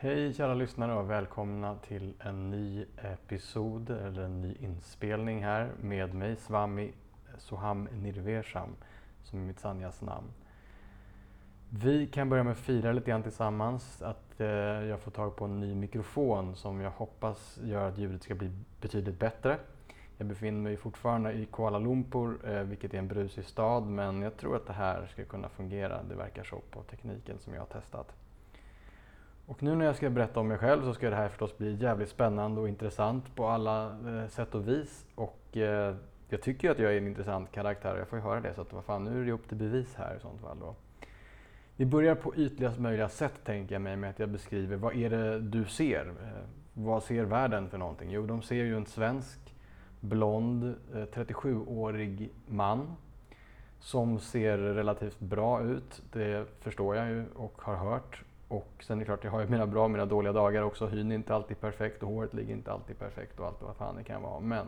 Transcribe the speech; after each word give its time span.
Hej 0.00 0.34
kära 0.34 0.54
lyssnare 0.54 0.94
och 0.94 1.10
välkomna 1.10 1.76
till 1.76 2.14
en 2.20 2.50
ny 2.50 2.86
episod 2.96 3.90
eller 3.90 4.22
en 4.22 4.40
ny 4.40 4.54
inspelning 4.60 5.44
här 5.44 5.70
med 5.80 6.14
mig 6.14 6.36
Swami 6.36 6.92
Soham 7.38 7.88
Nirvesham 7.92 8.68
som 9.22 9.38
är 9.38 9.42
mitt 9.46 9.60
Sanjas 9.60 10.00
namn. 10.00 10.26
Vi 11.70 12.06
kan 12.06 12.28
börja 12.28 12.44
med 12.44 12.50
att 12.50 12.58
fira 12.58 12.92
lite 12.92 13.10
grann 13.10 13.22
tillsammans 13.22 14.02
att 14.02 14.40
eh, 14.40 14.46
jag 14.86 15.00
får 15.00 15.10
tag 15.10 15.36
på 15.36 15.44
en 15.44 15.60
ny 15.60 15.74
mikrofon 15.74 16.56
som 16.56 16.80
jag 16.80 16.90
hoppas 16.90 17.58
gör 17.64 17.88
att 17.88 17.98
ljudet 17.98 18.22
ska 18.22 18.34
bli 18.34 18.50
betydligt 18.80 19.18
bättre. 19.18 19.58
Jag 20.16 20.26
befinner 20.26 20.60
mig 20.60 20.76
fortfarande 20.76 21.32
i 21.32 21.46
Kuala 21.52 21.78
Lumpur, 21.78 22.38
eh, 22.44 22.62
vilket 22.62 22.94
är 22.94 22.98
en 22.98 23.08
brusig 23.08 23.44
stad, 23.44 23.86
men 23.86 24.22
jag 24.22 24.36
tror 24.36 24.56
att 24.56 24.66
det 24.66 24.72
här 24.72 25.06
ska 25.06 25.24
kunna 25.24 25.48
fungera. 25.48 26.02
Det 26.02 26.14
verkar 26.14 26.44
så 26.44 26.60
på 26.70 26.82
tekniken 26.82 27.38
som 27.38 27.54
jag 27.54 27.60
har 27.60 27.80
testat. 27.80 28.14
Och 29.48 29.62
nu 29.62 29.74
när 29.74 29.84
jag 29.84 29.96
ska 29.96 30.10
berätta 30.10 30.40
om 30.40 30.48
mig 30.48 30.58
själv 30.58 30.82
så 30.82 30.94
ska 30.94 31.10
det 31.10 31.16
här 31.16 31.28
förstås 31.28 31.58
bli 31.58 31.74
jävligt 31.74 32.08
spännande 32.08 32.60
och 32.60 32.68
intressant 32.68 33.34
på 33.34 33.46
alla 33.46 33.86
eh, 33.86 34.28
sätt 34.28 34.54
och 34.54 34.68
vis. 34.68 35.06
Och 35.14 35.56
eh, 35.56 35.94
jag 36.28 36.42
tycker 36.42 36.70
att 36.70 36.78
jag 36.78 36.92
är 36.92 36.98
en 36.98 37.06
intressant 37.06 37.52
karaktär 37.52 37.92
och 37.92 38.00
jag 38.00 38.08
får 38.08 38.18
ju 38.18 38.24
höra 38.24 38.40
det 38.40 38.54
så 38.54 38.60
att 38.60 38.72
vad 38.72 38.84
fan, 38.84 39.04
nu 39.04 39.20
är 39.20 39.26
det 39.26 39.32
upp 39.32 39.48
till 39.48 39.56
bevis 39.56 39.94
här 39.94 40.16
i 40.16 40.20
sånt 40.20 40.40
fall 40.40 40.58
då. 40.60 40.74
Vi 41.76 41.86
börjar 41.86 42.14
på 42.14 42.36
ytligast 42.36 42.78
möjliga 42.78 43.08
sätt 43.08 43.34
tänker 43.44 43.74
jag 43.74 43.82
mig 43.82 43.96
med 43.96 44.10
att 44.10 44.18
jag 44.18 44.28
beskriver 44.28 44.76
vad 44.76 44.96
är 44.96 45.10
det 45.10 45.40
du 45.40 45.64
ser? 45.64 46.06
Eh, 46.06 46.44
vad 46.74 47.02
ser 47.02 47.24
världen 47.24 47.70
för 47.70 47.78
någonting? 47.78 48.10
Jo, 48.10 48.26
de 48.26 48.42
ser 48.42 48.64
ju 48.64 48.76
en 48.76 48.86
svensk, 48.86 49.54
blond, 50.00 50.74
eh, 50.94 50.96
37-årig 50.96 52.30
man 52.46 52.96
som 53.80 54.18
ser 54.18 54.58
relativt 54.58 55.20
bra 55.20 55.62
ut. 55.62 56.02
Det 56.12 56.46
förstår 56.60 56.96
jag 56.96 57.08
ju 57.08 57.24
och 57.34 57.62
har 57.62 57.76
hört. 57.76 58.24
Och 58.48 58.72
sen 58.80 58.96
är 58.96 59.00
det 59.00 59.04
klart, 59.04 59.24
jag 59.24 59.30
har 59.30 59.40
ju 59.40 59.46
mina 59.46 59.66
bra 59.66 59.84
och 59.84 59.90
mina 59.90 60.06
dåliga 60.06 60.32
dagar 60.32 60.62
också. 60.62 60.86
Hyn 60.86 61.10
är 61.10 61.14
inte 61.14 61.34
alltid 61.34 61.60
perfekt 61.60 62.02
och 62.02 62.08
håret 62.08 62.34
ligger 62.34 62.54
inte 62.54 62.72
alltid 62.72 62.98
perfekt 62.98 63.40
och 63.40 63.46
allt 63.46 63.62
vad 63.62 63.76
fan 63.76 63.96
det 63.96 64.04
kan 64.04 64.22
vara. 64.22 64.40
Men 64.40 64.66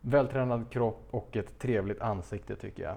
vältränad 0.00 0.70
kropp 0.70 1.08
och 1.10 1.36
ett 1.36 1.58
trevligt 1.58 2.00
ansikte 2.00 2.56
tycker 2.56 2.82
jag. 2.82 2.96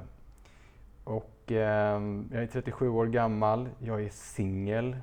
Och 1.03 1.51
eh, 1.51 2.01
jag 2.31 2.43
är 2.43 2.47
37 2.47 2.89
år 2.89 3.05
gammal, 3.05 3.69
jag 3.79 4.03
är 4.03 4.09
singel 4.09 4.97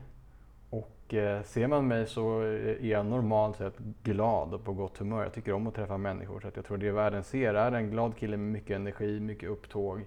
och 0.71 1.15
eh, 1.15 1.43
ser 1.43 1.67
man 1.67 1.89
mig 1.89 2.07
så 2.07 2.41
är 2.41 2.87
jag 2.87 3.07
normalt 3.07 3.57
sett 3.57 3.79
glad 3.79 4.55
och 4.55 4.65
på 4.65 4.73
gott 4.73 4.99
humör. 4.99 5.23
Jag 5.23 5.33
tycker 5.33 5.53
om 5.53 5.67
att 5.67 5.75
träffa 5.75 5.97
människor 5.97 6.41
så 6.41 6.49
att 6.49 6.57
jag 6.57 6.65
tror 6.65 6.79
det 6.79 6.91
världen 6.91 7.25
ser 7.25 7.55
är 7.55 7.73
en 7.73 7.91
glad 7.91 8.17
kille 8.17 8.37
med 8.37 8.53
mycket 8.53 8.77
energi, 8.77 9.21
mycket 9.21 9.51
upptåg. 9.51 10.05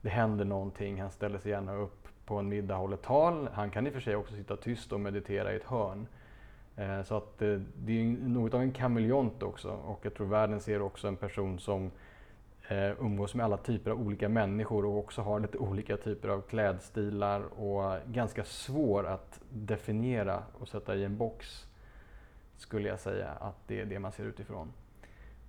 Det 0.00 0.08
händer 0.08 0.44
någonting, 0.44 1.00
han 1.00 1.10
ställer 1.10 1.38
sig 1.38 1.50
gärna 1.50 1.74
upp 1.74 2.03
på 2.26 2.34
en 2.36 2.48
middag 2.48 2.74
håller 2.74 2.96
tal. 2.96 3.48
Han 3.52 3.70
kan 3.70 3.86
i 3.86 3.90
och 3.90 3.94
för 3.94 4.00
sig 4.00 4.16
också 4.16 4.34
sitta 4.34 4.56
tyst 4.56 4.92
och 4.92 5.00
meditera 5.00 5.52
i 5.52 5.56
ett 5.56 5.64
hörn. 5.64 6.06
Eh, 6.76 7.02
så 7.02 7.16
att 7.16 7.42
eh, 7.42 7.60
det 7.76 8.00
är 8.00 8.04
något 8.04 8.54
av 8.54 8.60
en 8.60 8.72
kameleont 8.72 9.42
också 9.42 9.70
och 9.70 10.00
jag 10.02 10.14
tror 10.14 10.26
världen 10.26 10.60
ser 10.60 10.82
också 10.82 11.08
en 11.08 11.16
person 11.16 11.58
som 11.58 11.90
eh, 12.68 13.00
umgås 13.00 13.34
med 13.34 13.44
alla 13.44 13.56
typer 13.56 13.90
av 13.90 14.00
olika 14.00 14.28
människor 14.28 14.84
och 14.84 14.98
också 14.98 15.22
har 15.22 15.40
lite 15.40 15.58
olika 15.58 15.96
typer 15.96 16.28
av 16.28 16.40
klädstilar 16.40 17.40
och 17.40 17.98
ganska 18.06 18.44
svår 18.44 19.06
att 19.06 19.40
definiera 19.50 20.42
och 20.58 20.68
sätta 20.68 20.96
i 20.96 21.04
en 21.04 21.16
box 21.16 21.66
skulle 22.56 22.88
jag 22.88 23.00
säga 23.00 23.30
att 23.30 23.56
det 23.66 23.80
är 23.80 23.84
det 23.84 23.98
man 23.98 24.12
ser 24.12 24.24
utifrån. 24.24 24.72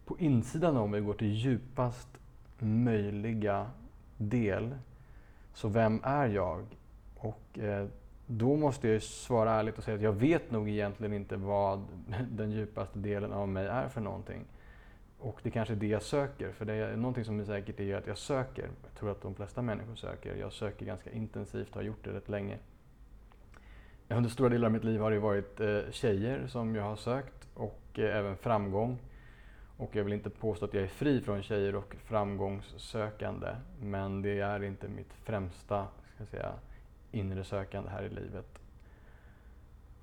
På 0.06 0.20
insidan 0.20 0.78
om 0.78 0.92
vi 0.92 1.00
går 1.00 1.14
till 1.14 1.34
djupast 1.34 2.09
möjliga 2.59 3.68
del 4.18 4.76
så 5.56 5.67
vem 5.67 6.02
är 6.03 6.28
jag? 6.28 6.66
Och 7.16 7.59
eh, 7.59 7.88
då 8.28 8.56
måste 8.56 8.88
jag 8.88 9.03
svara 9.03 9.52
ärligt 9.52 9.78
och 9.78 9.84
säga 9.84 9.95
att 9.95 10.03
jag 10.03 10.14
vet 10.14 10.52
nog 10.52 10.70
egentligen 10.70 11.14
inte 11.14 11.36
vad 11.36 11.86
den 12.30 12.52
djupaste 12.52 13.00
delen 13.00 13.34
av 13.34 13.47
mig 13.47 13.67
är 13.67 13.89
för 13.89 14.02
någonting. 14.02 14.45
Och 15.20 15.39
det 15.44 15.52
kanske 15.52 15.73
är 15.73 15.75
det 15.75 15.88
jag 15.88 16.02
söker, 16.02 16.52
för 16.52 16.66
det 16.66 16.73
är 16.73 16.95
någonting 16.95 17.25
som 17.25 17.40
är 17.40 17.44
säkert 17.44 17.79
är 17.79 17.96
att 17.96 18.07
jag 18.07 18.18
söker. 18.18 18.69
Jag 18.84 19.00
tror 19.00 19.12
att 19.12 19.22
de 19.22 19.35
flesta 19.35 19.62
människor 19.62 19.96
söker. 19.96 20.35
Jag 20.35 20.53
söker 20.53 20.85
ganska 20.85 21.12
intensivt, 21.12 21.69
och 21.69 21.75
har 21.75 21.84
gjort 21.84 22.03
det 22.03 22.13
rätt 22.13 22.29
länge. 22.29 22.58
Under 24.09 24.29
stora 24.29 24.50
delar 24.50 24.66
av 24.66 24.72
mitt 24.72 24.84
liv 24.84 25.00
har 25.02 25.12
det 25.12 25.19
varit 25.19 25.59
eh, 25.59 25.79
tjejer 25.91 26.47
som 26.47 26.75
jag 26.75 26.84
har 26.84 26.96
sökt 26.96 27.47
och 27.53 28.00
eh, 28.00 28.18
även 28.18 28.38
framgång. 28.38 29.00
Och 29.78 29.96
jag 29.96 30.03
vill 30.03 30.13
inte 30.13 30.30
påstå 30.30 30.66
att 30.66 30.74
jag 30.74 30.84
är 30.84 30.88
fri 30.88 31.22
från 31.22 31.44
tjejer 31.44 31.75
och 31.75 31.96
framgångssökande. 31.96 33.56
Men 33.81 34.22
det 34.22 34.40
är 34.40 34.63
inte 34.63 34.88
mitt 34.88 35.13
främsta 35.13 35.88
ska 36.13 36.22
jag 36.22 36.28
säga, 36.28 36.53
inre 37.12 37.44
sökande 37.44 37.90
här 37.90 38.03
i 38.03 38.09
livet. 38.09 38.59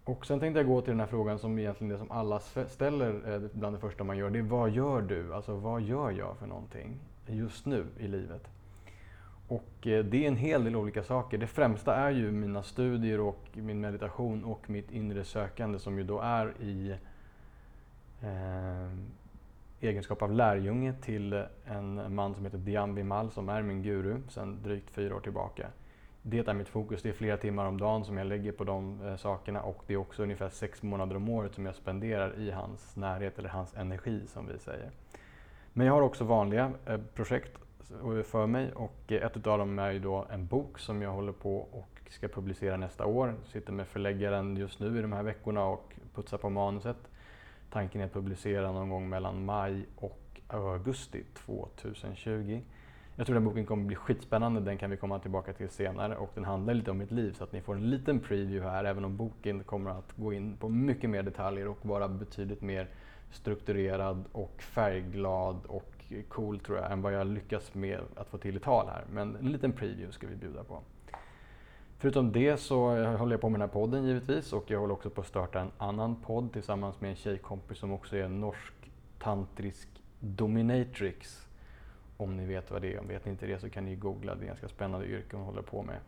Och 0.05 0.27
sen 0.27 0.41
tänkte 0.41 0.61
jag 0.61 0.67
gå 0.67 0.81
till 0.81 0.91
den 0.91 1.01
här 1.01 1.07
frågan 1.07 1.39
som 1.39 1.59
egentligen 1.59 1.91
är 1.91 1.95
det 1.95 1.99
som 1.99 2.11
alla 2.11 2.41
ställer 2.69 3.35
eh, 3.35 3.41
bland 3.53 3.77
det 3.77 3.81
första 3.81 4.05
man 4.05 4.19
gör. 4.19 4.31
Det 4.31 4.39
är 4.39 4.43
vad 4.43 4.71
gör 4.71 5.03
du? 5.03 5.35
Alltså 5.35 5.55
vad 5.55 5.83
gör 5.83 6.11
jag 6.11 6.37
för 6.37 6.47
någonting 6.47 6.99
just 7.27 7.67
nu 7.67 7.87
i 7.99 8.09
livet? 8.09 8.49
Och 9.49 9.87
eh, 9.87 10.05
det 10.05 10.25
är 10.25 10.29
en 10.29 10.37
hel 10.37 10.65
del 10.65 10.77
olika 10.77 11.03
saker. 11.03 11.39
Det 11.39 11.47
främsta 11.47 11.95
är 11.95 12.11
ju 12.11 12.33
mina 12.33 12.63
studier 12.63 13.21
och 13.21 13.49
min 13.53 13.81
meditation 13.81 14.45
och 14.45 14.71
mitt 14.71 14.91
inre 14.91 15.25
sökande 15.25 15.79
som 15.79 15.99
ju 15.99 16.05
då 16.05 16.21
är 16.21 16.55
i 16.61 16.97
eh, 18.23 18.91
egenskap 19.83 20.23
av 20.23 20.33
lärjunge 20.33 20.95
till 21.03 21.45
en 21.65 22.15
man 22.15 22.35
som 22.35 22.45
heter 22.45 22.59
Dian 22.59 22.95
Vimal 22.95 23.31
som 23.31 23.49
är 23.49 23.63
min 23.63 23.83
guru 23.83 24.17
sedan 24.29 24.63
drygt 24.63 24.91
fyra 24.91 25.17
år 25.17 25.21
tillbaka. 25.21 25.67
Det 26.23 26.49
är 26.49 26.55
mitt 26.55 26.69
fokus. 26.69 27.03
Det 27.03 27.09
är 27.09 27.13
flera 27.13 27.37
timmar 27.37 27.67
om 27.67 27.79
dagen 27.79 28.05
som 28.05 28.19
jag 28.19 28.27
lägger 28.27 28.53
på 28.53 28.65
de 28.65 29.07
eh, 29.07 29.17
sakerna 29.17 29.63
och 29.63 29.83
det 29.87 29.95
är 29.95 29.97
också 29.97 30.23
ungefär 30.23 30.49
sex 30.49 30.83
månader 30.83 31.17
om 31.17 31.29
året 31.29 31.55
som 31.55 31.67
jag 31.67 31.75
spenderar 31.75 32.39
i 32.39 32.51
hans 32.51 32.97
närhet 32.97 33.39
eller 33.39 33.49
hans 33.49 33.75
energi 33.75 34.21
som 34.27 34.47
vi 34.47 34.59
säger. 34.59 34.91
Men 35.73 35.87
jag 35.87 35.95
har 35.95 36.03
också 36.03 36.25
vanliga 36.25 36.73
eh, 36.87 37.01
projekt 37.15 37.59
för 38.25 38.47
mig 38.47 38.73
och 38.73 39.13
eh, 39.13 39.27
ett 39.27 39.47
av 39.47 39.59
dem 39.59 39.79
är 39.79 39.91
ju 39.91 39.99
då 39.99 40.27
en 40.31 40.47
bok 40.47 40.79
som 40.79 41.03
jag 41.03 41.13
håller 41.13 41.33
på 41.33 41.57
och 41.57 41.89
ska 42.11 42.29
publicera 42.29 42.77
nästa 42.77 43.07
år. 43.07 43.29
Jag 43.29 43.53
sitter 43.53 43.73
med 43.73 43.87
förläggaren 43.89 44.57
just 44.57 44.81
nu 44.81 44.99
i 44.99 45.03
de 45.03 45.13
här 45.13 45.23
veckorna 45.23 45.65
och 45.65 45.95
putsar 46.15 46.39
på 46.39 46.51
manuset. 46.51 47.12
Tanken 47.73 48.01
är 48.01 48.05
att 48.05 48.13
publicera 48.13 48.73
någon 48.73 48.91
gång 48.91 49.09
mellan 49.09 49.45
maj 49.45 49.87
och 49.97 50.41
augusti 50.47 51.25
2020. 51.35 52.61
Jag 53.17 53.27
tror 53.27 53.35
den 53.35 53.45
boken 53.45 53.67
kommer 53.67 53.85
bli 53.85 53.97
skitspännande, 53.97 54.61
den 54.61 54.79
kan 54.79 54.91
vi 54.91 54.97
komma 54.97 55.19
tillbaka 55.19 55.53
till 55.53 55.69
senare 55.69 56.17
och 56.17 56.31
den 56.35 56.45
handlar 56.45 56.75
lite 56.75 56.91
om 56.91 56.99
mitt 56.99 57.11
liv 57.11 57.33
så 57.33 57.45
att 57.45 57.53
ni 57.53 57.61
får 57.61 57.75
en 57.75 57.91
liten 57.91 58.21
preview 58.21 58.71
här 58.71 58.85
även 58.85 59.05
om 59.05 59.17
boken 59.17 59.65
kommer 59.65 59.91
att 59.91 60.13
gå 60.17 60.33
in 60.33 60.57
på 60.57 60.69
mycket 60.69 61.11
mer 61.11 61.23
detaljer 61.23 61.69
och 61.69 61.87
vara 61.87 62.09
betydligt 62.09 62.63
mer 62.63 62.89
strukturerad 63.31 64.25
och 64.33 64.63
färgglad 64.63 65.57
och 65.67 66.05
cool 66.29 66.61
tror 66.61 66.79
jag 66.79 66.93
än 66.93 67.03
vad 67.03 67.15
jag 67.15 67.27
lyckas 67.27 67.75
med 67.75 68.01
att 68.17 68.29
få 68.29 68.39
till 68.39 68.57
i 68.57 68.61
tal 68.61 68.89
här. 68.89 69.05
Men 69.13 69.37
en 69.37 69.53
liten 69.53 69.73
preview 69.73 70.13
ska 70.13 70.27
vi 70.27 70.37
bjuda 70.37 70.65
på. 70.65 70.83
Förutom 72.03 72.33
det 72.33 72.57
så 72.57 73.07
håller 73.17 73.33
jag 73.33 73.41
på 73.41 73.49
med 73.49 73.61
den 73.61 73.69
här 73.69 73.75
podden 73.75 74.05
givetvis 74.05 74.53
och 74.53 74.71
jag 74.71 74.81
håller 74.81 74.95
också 74.95 75.11
på 75.11 75.21
att 75.21 75.27
starta 75.27 75.61
en 75.61 75.71
annan 75.79 76.17
podd 76.17 76.53
tillsammans 76.53 77.01
med 77.01 77.11
en 77.11 77.17
tjejkompis 77.17 77.79
som 77.79 77.93
också 77.93 78.17
är 78.17 78.23
en 78.23 78.41
norsk 78.41 78.75
tantrisk 79.19 79.89
dominatrix. 80.21 81.47
Om 82.17 82.37
ni 82.37 82.47
vet 82.47 82.71
vad 82.71 82.83
det 82.83 82.95
är. 82.95 83.01
Om 83.01 83.09
vet 83.09 83.25
ni 83.25 83.31
inte 83.31 83.47
det 83.47 83.59
så 83.59 83.71
kan 83.71 83.85
ni 83.85 83.97
googla. 83.97 84.35
Det 84.35 84.39
är 84.39 84.43
ett 84.43 84.49
ganska 84.49 84.69
spännande 84.69 85.07
yrke 85.07 85.37
hon 85.37 85.45
håller 85.45 85.63
på 85.63 85.83
med. 85.83 85.99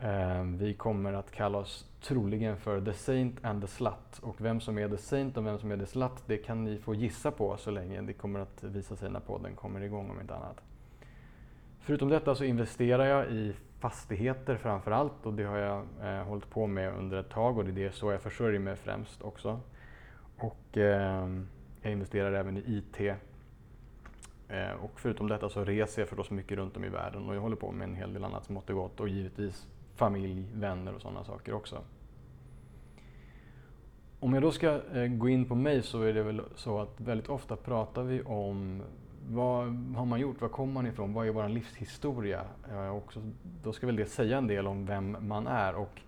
Eh, 0.00 0.42
vi 0.44 0.74
kommer 0.74 1.12
att 1.12 1.30
kalla 1.30 1.58
oss 1.58 1.86
troligen 2.02 2.56
för 2.56 2.80
The 2.80 2.92
Saint 2.92 3.44
and 3.44 3.62
the 3.62 3.68
Slut. 3.68 4.18
Och 4.22 4.40
vem 4.40 4.60
som 4.60 4.78
är 4.78 4.88
The 4.88 4.98
Saint 4.98 5.36
och 5.36 5.46
vem 5.46 5.58
som 5.58 5.70
är 5.70 5.76
The 5.76 5.86
Slut, 5.86 6.22
det 6.26 6.36
kan 6.36 6.64
ni 6.64 6.78
få 6.78 6.94
gissa 6.94 7.30
på 7.30 7.56
så 7.56 7.70
länge. 7.70 8.00
Det 8.00 8.12
kommer 8.12 8.40
att 8.40 8.64
visa 8.64 8.96
sig 8.96 9.10
när 9.10 9.20
podden 9.20 9.54
kommer 9.56 9.80
igång 9.80 10.10
om 10.10 10.20
inte 10.20 10.34
annat. 10.34 10.60
Förutom 11.80 12.08
detta 12.08 12.34
så 12.34 12.44
investerar 12.44 13.04
jag 13.04 13.30
i 13.30 13.54
fastigheter 13.80 14.56
framför 14.56 14.90
allt 14.90 15.26
och 15.26 15.34
det 15.34 15.44
har 15.44 15.56
jag 15.56 15.86
eh, 16.02 16.22
hållit 16.22 16.50
på 16.50 16.66
med 16.66 16.94
under 16.94 17.20
ett 17.20 17.30
tag 17.30 17.58
och 17.58 17.64
det 17.64 17.70
är 17.70 17.84
det 17.84 17.92
så 17.92 18.12
jag 18.12 18.22
försörjer 18.22 18.60
mig 18.60 18.76
främst 18.76 19.22
också. 19.22 19.60
Och 20.36 20.78
eh, 20.78 21.28
jag 21.82 21.92
investerar 21.92 22.32
även 22.32 22.56
i 22.56 22.62
IT. 22.66 23.00
Eh, 24.48 24.72
och 24.80 25.00
förutom 25.00 25.28
detta 25.28 25.48
så 25.48 25.64
reser 25.64 26.02
jag 26.02 26.08
förstås 26.08 26.30
mycket 26.30 26.58
runt 26.58 26.76
om 26.76 26.84
i 26.84 26.88
världen 26.88 27.28
och 27.28 27.36
jag 27.36 27.40
håller 27.40 27.56
på 27.56 27.72
med 27.72 27.88
en 27.88 27.94
hel 27.94 28.12
del 28.12 28.24
annat 28.24 28.44
smått 28.44 28.70
och 28.70 28.76
gott 28.76 29.00
och 29.00 29.08
givetvis 29.08 29.66
familj, 29.94 30.46
vänner 30.54 30.94
och 30.94 31.00
sådana 31.00 31.24
saker 31.24 31.52
också. 31.52 31.82
Om 34.20 34.34
jag 34.34 34.42
då 34.42 34.52
ska 34.52 34.80
eh, 34.94 35.06
gå 35.06 35.28
in 35.28 35.44
på 35.44 35.54
mig 35.54 35.82
så 35.82 36.02
är 36.02 36.12
det 36.12 36.22
väl 36.22 36.42
så 36.54 36.80
att 36.80 37.00
väldigt 37.00 37.28
ofta 37.28 37.56
pratar 37.56 38.02
vi 38.02 38.22
om 38.22 38.82
vad 39.30 39.66
har 39.96 40.04
man 40.04 40.20
gjort? 40.20 40.40
Var 40.40 40.48
kommer 40.48 40.72
man 40.72 40.86
ifrån? 40.86 41.12
Vad 41.12 41.26
är 41.26 41.30
vår 41.30 41.48
livshistoria? 41.48 42.44
Eh, 42.70 42.88
och 42.88 43.14
då 43.62 43.72
ska 43.72 43.86
väl 43.86 43.96
det 43.96 44.06
säga 44.06 44.38
en 44.38 44.46
del 44.46 44.66
om 44.66 44.86
vem 44.86 45.16
man 45.20 45.46
är. 45.46 45.74
Och, 45.74 46.00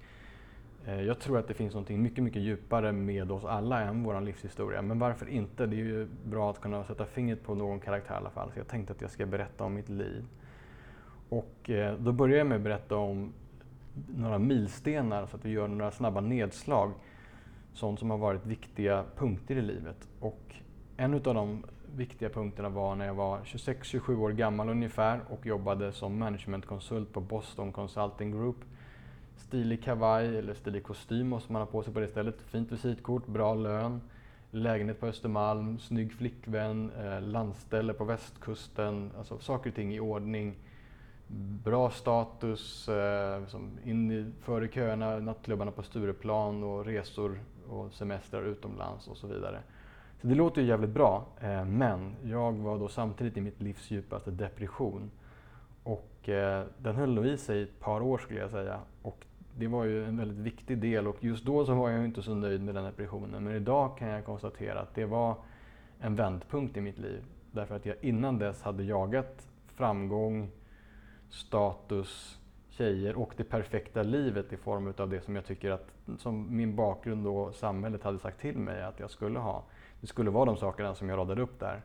eh, 0.87 1.00
jag 1.00 1.20
tror 1.20 1.38
att 1.38 1.49
det 1.49 1.55
finns 1.55 1.75
något 1.75 1.88
mycket, 1.88 2.25
mycket 2.25 2.43
djupare 2.43 2.93
med 2.93 3.32
oss 3.32 3.44
alla 3.44 3.81
än 3.81 4.02
vår 4.02 4.20
livshistoria. 4.20 4.82
Men 4.82 4.99
varför 4.99 5.28
inte? 5.28 5.67
Det 5.67 5.76
är 5.76 5.84
ju 5.84 6.08
bra 6.25 6.50
att 6.50 6.61
kunna 6.61 6.84
sätta 6.84 7.05
fingret 7.05 7.44
på 7.44 7.55
någon 7.55 7.81
karaktär 7.81 8.14
i 8.14 8.17
alla 8.17 8.31
fall. 8.31 8.50
Så 8.52 8.58
jag 8.58 8.69
tänkte 8.69 8.93
att 8.93 9.00
jag 9.00 9.11
ska 9.11 9.26
berätta 9.26 9.64
om 9.64 9.75
mitt 9.75 9.88
liv. 9.88 10.25
Och 11.28 11.70
eh, 11.70 11.94
då 11.99 12.12
börjar 12.12 12.38
jag 12.38 12.46
med 12.46 12.56
att 12.56 12.62
berätta 12.62 12.96
om 12.96 13.32
några 14.16 14.38
milstenar 14.38 15.26
så 15.26 15.37
att 15.37 15.44
vi 15.44 15.50
gör 15.50 15.69
några 15.69 15.90
snabba 15.90 16.20
nedslag. 16.20 16.93
Sånt 17.73 17.99
som 17.99 18.11
har 18.11 18.19
varit 18.19 18.46
viktiga 18.46 19.05
punkter 19.16 19.56
i 19.56 19.62
livet. 19.62 20.08
Och 20.20 20.55
en 20.96 21.14
av 21.14 21.20
de 21.20 21.64
viktiga 21.96 22.28
punkterna 22.28 22.69
var 22.69 22.94
när 22.94 23.06
jag 23.06 23.14
var 23.14 23.38
26-27 23.38 24.19
år 24.19 24.31
gammal 24.31 24.69
ungefär 24.69 25.20
och 25.28 25.46
jobbade 25.46 25.92
som 25.92 26.19
managementkonsult 26.19 27.12
på 27.12 27.20
Boston 27.20 27.72
Consulting 27.72 28.31
Group. 28.32 28.56
Stilig 29.37 29.84
kavaj 29.84 30.38
eller 30.38 30.54
stilig 30.54 30.84
kostym 30.84 31.28
måste 31.28 31.52
man 31.52 31.62
ha 31.62 31.66
på 31.66 31.82
sig 31.82 31.94
på 31.94 32.00
det 32.00 32.08
stället. 32.08 32.42
Fint 32.42 32.72
visitkort, 32.72 33.26
bra 33.26 33.54
lön, 33.54 34.00
lägenhet 34.50 35.00
på 35.00 35.06
Östermalm, 35.06 35.78
snygg 35.78 36.12
flickvän, 36.12 36.90
eh, 36.90 37.20
landställe 37.20 37.92
på 37.92 38.04
västkusten. 38.04 39.10
Alltså 39.19 39.38
saker 39.38 39.70
och 39.70 39.76
ting 39.76 39.94
i 39.94 40.00
ordning. 40.00 40.54
Bra 41.64 41.90
status, 41.90 42.88
eh, 42.88 43.42
in 43.84 44.10
i, 44.10 44.32
före 44.40 44.69
köerna, 44.69 45.19
nattklubbarna 45.19 45.70
på 45.70 45.82
Stureplan 45.82 46.62
och 46.64 46.84
resor 46.84 47.40
och 47.69 47.92
semestrar 47.92 48.42
utomlands 48.42 49.08
och 49.08 49.16
så 49.16 49.26
vidare. 49.26 49.60
Så 50.20 50.26
det 50.26 50.34
låter 50.34 50.61
ju 50.61 50.69
jävligt 50.69 50.90
bra, 50.90 51.26
eh, 51.40 51.64
men 51.64 52.17
jag 52.25 52.52
var 52.52 52.78
då 52.78 52.88
samtidigt 52.88 53.37
i 53.37 53.40
mitt 53.40 53.61
livs 53.61 53.90
djupaste 53.90 54.31
depression. 54.31 55.11
Och 55.82 56.28
eh, 56.28 56.64
den 56.78 56.96
höll 56.96 57.14
nog 57.14 57.26
i 57.26 57.37
sig 57.37 57.58
i 57.58 57.62
ett 57.62 57.81
par 57.81 58.00
år 58.00 58.19
skulle 58.19 58.40
jag 58.40 58.50
säga. 58.50 58.81
Och 59.02 59.26
det 59.56 59.67
var 59.67 59.84
ju 59.84 60.05
en 60.05 60.17
väldigt 60.17 60.38
viktig 60.38 60.78
del 60.78 61.06
och 61.06 61.25
just 61.25 61.44
då 61.44 61.64
så 61.64 61.75
var 61.75 61.90
jag 61.90 62.05
inte 62.05 62.22
så 62.22 62.34
nöjd 62.34 62.61
med 62.61 62.75
den 62.75 62.84
depressionen. 62.84 63.44
Men 63.44 63.55
idag 63.55 63.99
kan 63.99 64.08
jag 64.08 64.25
konstatera 64.25 64.81
att 64.81 64.94
det 64.94 65.05
var 65.05 65.34
en 66.00 66.17
vändpunkt 66.17 66.76
i 66.76 66.81
mitt 66.81 66.99
liv. 66.99 67.25
Därför 67.52 67.76
att 67.76 67.87
jag 67.87 67.96
innan 68.00 68.38
dess 68.38 68.62
hade 68.62 68.84
jagat 68.84 69.49
framgång, 69.75 70.50
status, 71.31 72.38
tjejer 72.70 73.19
och 73.19 73.32
det 73.37 73.44
perfekta 73.44 74.02
livet 74.02 74.52
i 74.52 74.56
form 74.56 74.94
av 74.99 75.11
det 75.11 75.20
som 75.20 75.37
jag 75.37 75.44
tycker 75.46 75.70
att, 75.70 75.88
som 76.19 76.56
min 76.56 76.76
bakgrund 76.76 77.26
och 77.26 77.55
samhället 77.55 78.02
hade 78.02 78.19
sagt 78.19 78.40
till 78.40 78.58
mig 78.58 78.82
att 78.82 79.00
jag 79.00 79.11
skulle 79.11 79.38
ha. 79.38 79.64
Det 80.00 80.06
skulle 80.06 80.31
vara 80.31 80.44
de 80.44 80.56
sakerna 80.56 80.94
som 80.94 81.08
jag 81.08 81.19
radade 81.19 81.43
upp 81.43 81.61
där. 81.61 81.82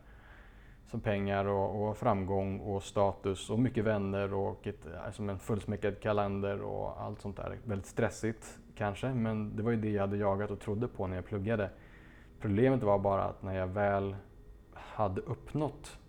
Som 0.87 1.01
pengar 1.01 1.45
och, 1.45 1.89
och 1.89 1.97
framgång 1.97 2.59
och 2.59 2.83
status 2.83 3.49
och 3.49 3.59
mycket 3.59 3.83
vänner 3.83 4.33
och 4.33 4.67
ett, 4.67 4.87
alltså 5.05 5.23
en 5.23 5.39
fullsmäckad 5.39 5.99
kalender 5.99 6.61
och 6.61 7.01
allt 7.01 7.21
sånt 7.21 7.37
där. 7.37 7.57
Väldigt 7.63 7.87
stressigt 7.87 8.59
kanske, 8.75 9.13
men 9.13 9.55
det 9.55 9.63
var 9.63 9.71
ju 9.71 9.77
det 9.77 9.89
jag 9.89 10.01
hade 10.01 10.17
jagat 10.17 10.51
och 10.51 10.59
trodde 10.59 10.87
på 10.87 11.07
när 11.07 11.15
jag 11.15 11.25
pluggade. 11.25 11.69
Problemet 12.39 12.83
var 12.83 12.99
bara 12.99 13.23
att 13.23 13.43
när 13.43 13.55
jag 13.55 13.67
väl 13.67 14.15
hade 14.73 15.21
uppnått 15.21 15.99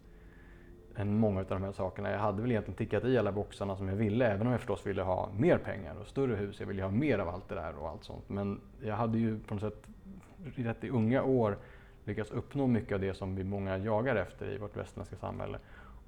många 1.05 1.41
av 1.41 1.47
de 1.47 1.63
här 1.63 1.73
sakerna. 1.73 2.11
Jag 2.11 2.19
hade 2.19 2.43
väl 2.43 2.51
egentligen 2.51 2.79
tickat 2.79 3.05
i 3.05 3.19
alla 3.19 3.33
boxarna 3.33 3.77
som 3.77 3.89
jag 3.89 3.97
ville, 3.97 4.27
även 4.27 4.47
om 4.47 4.53
jag 4.53 4.61
förstås 4.61 4.87
ville 4.87 5.03
ha 5.03 5.29
mer 5.39 5.59
pengar 5.59 5.95
och 6.01 6.07
större 6.07 6.37
hus. 6.37 6.61
Jag 6.61 6.67
ville 6.67 6.83
ha 6.83 6.91
mer 6.91 7.19
av 7.19 7.29
allt 7.29 7.49
det 7.49 7.55
där 7.55 7.75
och 7.79 7.89
allt 7.89 8.05
sånt. 8.05 8.29
Men 8.29 8.61
jag 8.83 8.97
hade 8.97 9.19
ju 9.19 9.41
på 9.41 9.55
något 9.55 9.63
sätt 9.63 9.87
rätt 10.57 10.85
i 10.85 10.91
unga 10.91 11.23
år 11.23 11.59
lyckats 12.07 12.31
uppnå 12.31 12.67
mycket 12.67 12.93
av 12.93 13.01
det 13.01 13.15
som 13.15 13.35
vi 13.35 13.45
många 13.45 13.79
jagar 13.79 14.17
efter 14.17 14.51
i 14.51 14.59
vårt 14.59 14.77
västerländska 14.77 15.17
samhälle. 15.17 15.59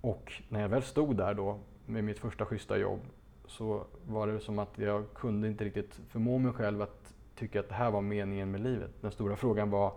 Och 0.01 0.33
när 0.49 0.61
jag 0.61 0.69
väl 0.69 0.83
stod 0.83 1.17
där 1.17 1.35
då 1.35 1.59
med 1.87 2.05
mitt 2.05 2.19
första 2.19 2.47
schyssta 2.47 2.79
jobb 2.79 3.01
så 3.47 3.85
var 4.07 4.27
det 4.27 4.41
som 4.41 4.59
att 4.59 4.79
jag 4.79 5.05
kunde 5.15 5.49
inte 5.49 5.65
riktigt 5.65 6.01
förmå 6.09 6.39
mig 6.39 6.53
själv 6.53 6.83
att 6.83 7.15
tycka 7.35 7.61
att 7.61 7.69
det 7.69 7.75
här 7.75 7.91
var 7.91 8.01
meningen 8.01 8.51
med 8.51 8.61
livet. 8.61 8.91
Den 9.01 9.13
stora 9.13 9.37
frågan 9.37 9.71
var, 9.71 9.93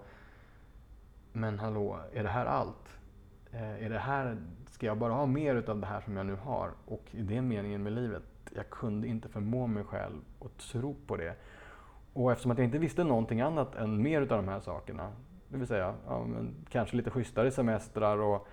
men 1.34 1.60
hallå, 1.60 2.00
är 2.14 2.24
det 2.24 2.30
här 2.30 2.46
allt? 2.46 2.98
Eh, 3.52 3.86
är 3.86 3.90
det 3.90 4.00
här, 4.00 4.38
ska 4.70 4.86
jag 4.86 4.98
bara 4.98 5.14
ha 5.14 5.26
mer 5.26 5.56
utav 5.56 5.80
det 5.80 5.88
här 5.88 6.02
som 6.02 6.18
jag 6.18 6.26
nu 6.26 6.36
har? 6.36 6.72
Och 6.86 7.04
är 7.12 7.24
det 7.24 7.42
meningen 7.42 7.84
med 7.84 7.94
livet? 7.94 8.24
Jag 8.56 8.70
kunde 8.70 9.08
inte 9.08 9.30
förmå 9.30 9.68
mig 9.68 9.84
själv 9.84 10.22
att 10.40 10.58
tro 10.58 10.96
på 11.08 11.18
det. 11.18 11.36
Och 12.14 12.32
eftersom 12.32 12.52
att 12.52 12.58
jag 12.58 12.66
inte 12.66 12.78
visste 12.78 13.04
någonting 13.04 13.42
annat 13.42 13.76
än 13.76 14.02
mer 14.02 14.22
utav 14.22 14.38
de 14.38 14.48
här 14.48 14.60
sakerna, 14.60 15.12
det 15.52 15.58
vill 15.58 15.68
säga 15.68 15.96
ja, 16.08 16.28
kanske 16.70 16.98
lite 16.98 17.10
schysstare 17.10 17.52
semestrar 17.52 18.18
och 18.18 18.48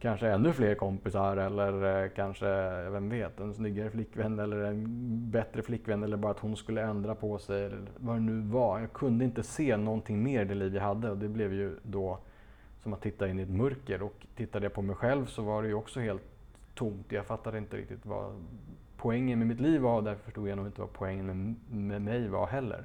kanske 0.00 0.28
ännu 0.28 0.52
fler 0.52 0.74
kompisar 0.74 1.36
eller 1.36 2.02
eh, 2.04 2.10
kanske, 2.16 2.46
vem 2.90 3.08
vet, 3.08 3.40
en 3.40 3.54
snyggare 3.54 3.90
flickvän 3.90 4.38
eller 4.38 4.56
en 4.56 4.84
bättre 5.30 5.62
flickvän 5.62 6.02
eller 6.02 6.16
bara 6.16 6.32
att 6.32 6.38
hon 6.38 6.56
skulle 6.56 6.82
ändra 6.82 7.14
på 7.14 7.38
sig 7.38 7.64
eller 7.64 7.78
vad 7.96 8.16
det 8.16 8.20
nu 8.20 8.40
var. 8.40 8.80
Jag 8.80 8.92
kunde 8.92 9.24
inte 9.24 9.42
se 9.42 9.76
någonting 9.76 10.22
mer 10.22 10.42
i 10.42 10.44
det 10.44 10.54
liv 10.54 10.74
jag 10.74 10.82
hade 10.82 11.10
och 11.10 11.18
det 11.18 11.28
blev 11.28 11.52
ju 11.52 11.76
då 11.82 12.18
som 12.82 12.92
att 12.92 13.02
titta 13.02 13.28
in 13.28 13.38
i 13.38 13.42
ett 13.42 13.50
mörker. 13.50 14.02
Och 14.02 14.26
tittade 14.36 14.64
jag 14.64 14.72
på 14.72 14.82
mig 14.82 14.96
själv 14.96 15.26
så 15.26 15.42
var 15.42 15.62
det 15.62 15.68
ju 15.68 15.74
också 15.74 16.00
helt 16.00 16.22
tomt. 16.74 17.12
Jag 17.12 17.26
fattade 17.26 17.58
inte 17.58 17.76
riktigt 17.76 18.06
vad 18.06 18.32
poängen 18.96 19.38
med 19.38 19.48
mitt 19.48 19.60
liv 19.60 19.80
var 19.80 19.96
och 19.96 20.04
därför 20.04 20.22
förstod 20.22 20.48
jag 20.48 20.56
nog 20.56 20.66
inte 20.66 20.80
vad 20.80 20.92
poängen 20.92 21.26
med, 21.26 21.54
med 21.70 22.02
mig 22.02 22.28
var 22.28 22.46
heller. 22.46 22.84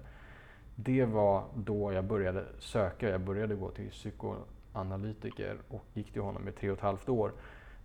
Det 0.76 1.06
var 1.06 1.44
då 1.56 1.94
jag 1.94 2.06
började 2.06 2.46
söka. 2.60 3.10
Jag 3.10 3.22
började 3.22 3.56
gå 3.56 3.70
till 3.70 3.90
psykoanalytiker 3.90 5.58
och 5.70 5.86
gick 5.94 6.14
till 6.14 6.22
honom 6.22 6.48
i 6.48 6.52
tre 6.52 6.70
och 6.70 6.78
ett 6.78 6.84
halvt 6.84 7.10
år 7.10 7.32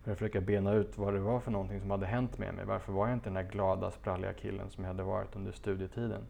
för 0.03 0.11
att 0.11 0.17
försöka 0.17 0.41
bena 0.41 0.73
ut 0.73 0.97
vad 0.97 1.13
det 1.13 1.19
var 1.19 1.39
för 1.39 1.51
någonting 1.51 1.79
som 1.79 1.91
hade 1.91 2.05
hänt 2.05 2.37
med 2.37 2.53
mig. 2.53 2.65
Varför 2.65 2.93
var 2.93 3.07
jag 3.07 3.15
inte 3.15 3.29
den 3.29 3.33
där 3.33 3.51
glada, 3.51 3.91
spralliga 3.91 4.33
killen 4.33 4.69
som 4.69 4.83
jag 4.83 4.91
hade 4.91 5.03
varit 5.03 5.35
under 5.35 5.51
studietiden? 5.51 6.21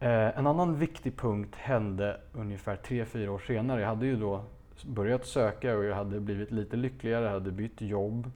Eh, 0.00 0.38
en 0.38 0.46
annan 0.46 0.78
viktig 0.78 1.16
punkt 1.16 1.54
hände 1.54 2.20
ungefär 2.32 2.76
tre 2.76 3.04
fyra 3.04 3.32
år 3.32 3.38
senare. 3.38 3.80
Jag 3.80 3.88
hade 3.88 4.06
ju 4.06 4.16
då 4.16 4.44
börjat 4.86 5.26
söka 5.26 5.76
och 5.76 5.84
jag 5.84 5.94
hade 5.94 6.20
blivit 6.20 6.50
lite 6.50 6.76
lyckligare, 6.76 7.24
jag 7.24 7.32
hade 7.32 7.50
bytt 7.50 7.80
jobb. 7.80 8.30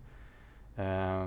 Eh, 0.76 1.26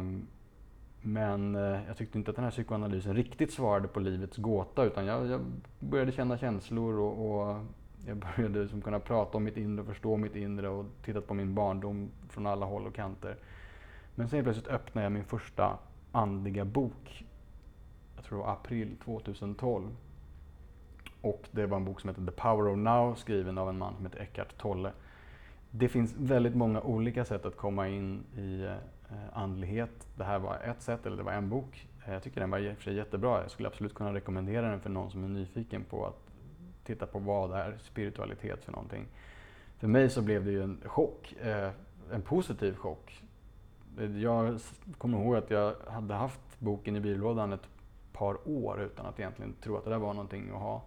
men 1.01 1.55
eh, 1.55 1.79
jag 1.87 1.97
tyckte 1.97 2.17
inte 2.17 2.29
att 2.29 2.35
den 2.35 2.45
här 2.45 2.51
psykoanalysen 2.51 3.15
riktigt 3.15 3.53
svarade 3.53 3.87
på 3.87 3.99
livets 3.99 4.37
gåta 4.37 4.83
utan 4.83 5.05
jag, 5.05 5.27
jag 5.27 5.41
började 5.79 6.11
känna 6.11 6.37
känslor 6.37 6.99
och, 6.99 7.31
och 7.31 7.65
jag 8.05 8.17
började 8.17 8.59
liksom 8.59 8.81
kunna 8.81 8.99
prata 8.99 9.37
om 9.37 9.43
mitt 9.43 9.57
inre, 9.57 9.85
förstå 9.85 10.17
mitt 10.17 10.35
inre 10.35 10.69
och 10.69 10.85
titta 11.05 11.21
på 11.21 11.33
min 11.33 11.55
barndom 11.55 12.11
från 12.29 12.47
alla 12.47 12.65
håll 12.65 12.87
och 12.87 12.95
kanter. 12.95 13.35
Men 14.15 14.29
sen 14.29 14.43
plötsligt 14.43 14.67
öppnade 14.67 15.05
jag 15.05 15.11
min 15.11 15.25
första 15.25 15.77
andliga 16.11 16.65
bok, 16.65 17.25
jag 18.15 18.25
tror 18.25 18.37
det 18.37 18.43
var 18.43 18.53
april 18.53 18.95
2012. 19.05 19.87
Och 21.21 21.47
det 21.51 21.65
var 21.65 21.77
en 21.77 21.85
bok 21.85 22.01
som 22.01 22.09
heter 22.09 22.25
The 22.25 22.31
Power 22.31 22.67
of 22.67 22.77
Now 22.77 23.15
skriven 23.15 23.57
av 23.57 23.69
en 23.69 23.77
man 23.77 23.95
som 23.95 24.05
heter 24.05 24.19
Eckhart 24.19 24.57
Tolle. 24.57 24.91
Det 25.71 25.89
finns 25.89 26.15
väldigt 26.17 26.55
många 26.55 26.81
olika 26.81 27.25
sätt 27.25 27.45
att 27.45 27.57
komma 27.57 27.87
in 27.87 28.23
i 28.37 28.61
eh, 28.61 28.75
Eh, 29.11 29.37
andlighet. 29.37 30.07
Det 30.15 30.23
här 30.23 30.39
var 30.39 30.57
ett 30.57 30.81
sätt, 30.81 31.05
eller 31.05 31.17
det 31.17 31.23
var 31.23 31.31
en 31.31 31.49
bok. 31.49 31.87
Eh, 32.05 32.13
jag 32.13 32.23
tycker 32.23 32.41
den 32.41 32.49
var 32.49 32.59
i 32.59 32.71
och 32.71 32.75
för 32.75 32.83
sig 32.83 32.95
jättebra. 32.95 33.41
Jag 33.41 33.51
skulle 33.51 33.67
absolut 33.67 33.93
kunna 33.93 34.13
rekommendera 34.13 34.69
den 34.69 34.79
för 34.79 34.89
någon 34.89 35.11
som 35.11 35.23
är 35.23 35.27
nyfiken 35.27 35.83
på 35.83 36.05
att 36.05 36.19
titta 36.83 37.05
på 37.05 37.19
vad 37.19 37.51
är 37.59 37.77
spiritualitet 37.77 38.63
för 38.63 38.71
någonting. 38.71 39.07
För 39.77 39.87
mig 39.87 40.09
så 40.09 40.21
blev 40.21 40.45
det 40.45 40.51
ju 40.51 40.63
en 40.63 40.81
chock, 40.85 41.33
eh, 41.41 41.71
en 42.11 42.21
positiv 42.21 42.75
chock. 42.75 43.23
Jag 44.21 44.59
kommer 44.97 45.17
ihåg 45.17 45.35
att 45.35 45.49
jag 45.49 45.75
hade 45.87 46.13
haft 46.13 46.59
boken 46.59 46.95
i 46.95 46.99
byrålådan 46.99 47.53
ett 47.53 47.69
par 48.13 48.47
år 48.49 48.81
utan 48.81 49.05
att 49.05 49.19
egentligen 49.19 49.53
tro 49.61 49.77
att 49.77 49.83
det 49.83 49.89
där 49.89 49.97
var 49.97 50.13
någonting 50.13 50.49
att 50.49 50.61
ha. 50.61 50.81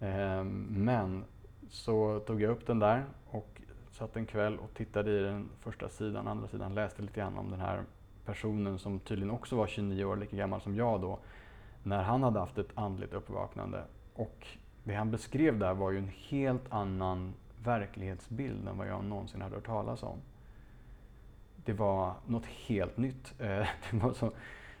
Ehm, 0.00 0.66
men 0.68 1.24
så 1.70 2.20
tog 2.20 2.42
jag 2.42 2.50
upp 2.50 2.66
den 2.66 2.78
där 2.78 3.04
och 3.26 3.60
satt 3.98 4.16
en 4.16 4.26
kväll 4.26 4.58
och 4.58 4.74
tittade 4.74 5.10
i 5.10 5.22
den 5.22 5.48
första 5.60 5.88
sidan, 5.88 6.28
andra 6.28 6.48
sidan, 6.48 6.74
läste 6.74 7.02
lite 7.02 7.20
grann 7.20 7.38
om 7.38 7.50
den 7.50 7.60
här 7.60 7.84
personen 8.24 8.78
som 8.78 9.00
tydligen 9.00 9.30
också 9.30 9.56
var 9.56 9.66
29 9.66 10.04
år, 10.04 10.16
lika 10.16 10.36
gammal 10.36 10.60
som 10.60 10.76
jag 10.76 11.00
då, 11.00 11.18
när 11.82 12.02
han 12.02 12.22
hade 12.22 12.40
haft 12.40 12.58
ett 12.58 12.70
andligt 12.74 13.12
uppvaknande. 13.12 13.84
Och 14.14 14.46
det 14.84 14.94
han 14.94 15.10
beskrev 15.10 15.58
där 15.58 15.74
var 15.74 15.90
ju 15.90 15.98
en 15.98 16.12
helt 16.28 16.72
annan 16.72 17.34
verklighetsbild 17.64 18.68
än 18.68 18.78
vad 18.78 18.88
jag 18.88 19.04
någonsin 19.04 19.42
hade 19.42 19.54
hört 19.54 19.66
talas 19.66 20.02
om. 20.02 20.18
Det 21.64 21.72
var 21.72 22.14
något 22.26 22.46
helt 22.46 22.96
nytt. 22.96 23.34
Eh, 23.40 23.66
det, 23.90 23.96
var 23.96 24.12
så, 24.12 24.32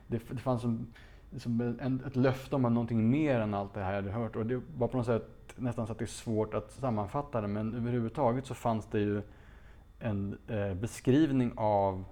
det, 0.06 0.22
det 0.30 0.38
fanns 0.38 0.64
en 0.64 0.94
som 1.36 1.76
en, 1.80 2.02
ett 2.06 2.16
löfte 2.16 2.56
om 2.56 2.62
någonting 2.62 3.10
mer 3.10 3.40
än 3.40 3.54
allt 3.54 3.74
det 3.74 3.80
här 3.80 3.92
jag 3.92 4.02
hade 4.02 4.10
hört. 4.10 4.36
Och 4.36 4.46
det 4.46 4.60
var 4.76 4.88
på 4.88 4.96
något 4.96 5.06
sätt 5.06 5.54
nästan 5.56 5.86
så 5.86 5.92
att 5.92 5.98
det 5.98 6.04
är 6.04 6.06
svårt 6.06 6.54
att 6.54 6.72
sammanfatta 6.72 7.40
det. 7.40 7.48
Men 7.48 7.74
överhuvudtaget 7.74 8.46
så 8.46 8.54
fanns 8.54 8.86
det 8.86 9.00
ju 9.00 9.22
en 9.98 10.38
eh, 10.48 10.74
beskrivning 10.74 11.52
av 11.56 12.04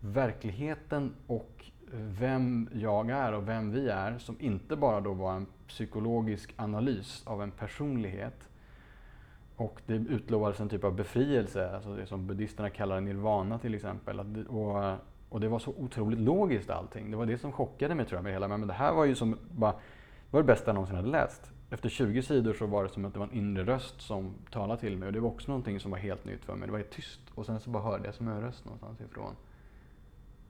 verkligheten 0.00 1.14
och 1.26 1.70
vem 1.92 2.68
jag 2.72 3.10
är 3.10 3.32
och 3.32 3.48
vem 3.48 3.72
vi 3.72 3.88
är 3.88 4.18
som 4.18 4.36
inte 4.40 4.76
bara 4.76 5.00
då 5.00 5.12
var 5.12 5.34
en 5.34 5.46
psykologisk 5.68 6.54
analys 6.56 7.22
av 7.26 7.42
en 7.42 7.50
personlighet. 7.50 8.48
Och 9.56 9.80
det 9.86 9.94
utlovades 9.94 10.60
en 10.60 10.68
typ 10.68 10.84
av 10.84 10.94
befrielse, 10.94 11.74
alltså 11.74 11.96
det 11.96 12.06
som 12.06 12.26
buddhisterna 12.26 12.70
kallar 12.70 13.00
nirvana 13.00 13.58
till 13.58 13.74
exempel. 13.74 14.20
Och 14.48 14.96
och 15.30 15.40
det 15.40 15.48
var 15.48 15.58
så 15.58 15.70
otroligt 15.70 16.18
logiskt 16.18 16.70
allting. 16.70 17.10
Det 17.10 17.16
var 17.16 17.26
det 17.26 17.38
som 17.38 17.52
chockade 17.52 17.94
mig 17.94 18.06
tror 18.06 18.16
jag 18.16 18.24
med 18.24 18.32
hela. 18.32 18.48
Men 18.48 18.66
det 18.66 18.74
här 18.74 18.92
var 18.92 19.04
ju 19.04 19.14
som 19.14 19.38
bara, 19.50 19.72
det 19.72 19.78
var 20.30 20.40
det 20.40 20.46
bästa 20.46 20.66
jag 20.66 20.74
någonsin 20.74 20.96
hade 20.96 21.08
läst. 21.08 21.52
Efter 21.70 21.88
20 21.88 22.22
sidor 22.22 22.54
så 22.54 22.66
var 22.66 22.84
det 22.84 22.88
som 22.88 23.04
att 23.04 23.12
det 23.12 23.18
var 23.18 23.26
en 23.26 23.32
inre 23.32 23.64
röst 23.64 24.00
som 24.00 24.34
talade 24.50 24.80
till 24.80 24.96
mig. 24.96 25.06
Och 25.06 25.12
det 25.12 25.20
var 25.20 25.28
också 25.28 25.50
någonting 25.50 25.80
som 25.80 25.90
var 25.90 25.98
helt 25.98 26.24
nytt 26.24 26.44
för 26.44 26.54
mig. 26.54 26.66
Det 26.66 26.72
var 26.72 26.78
helt 26.78 26.90
tyst. 26.90 27.20
Och 27.34 27.46
sen 27.46 27.60
så 27.60 27.70
bara 27.70 27.82
hörde 27.82 28.04
jag 28.04 28.14
som 28.14 28.28
en 28.28 28.40
röst 28.40 28.64
någonstans 28.64 29.00
ifrån. 29.00 29.34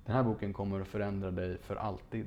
den 0.06 0.16
här 0.16 0.22
boken 0.22 0.52
kommer 0.52 0.80
att 0.80 0.88
förändra 0.88 1.30
dig 1.30 1.58
för 1.58 1.76
alltid. 1.76 2.26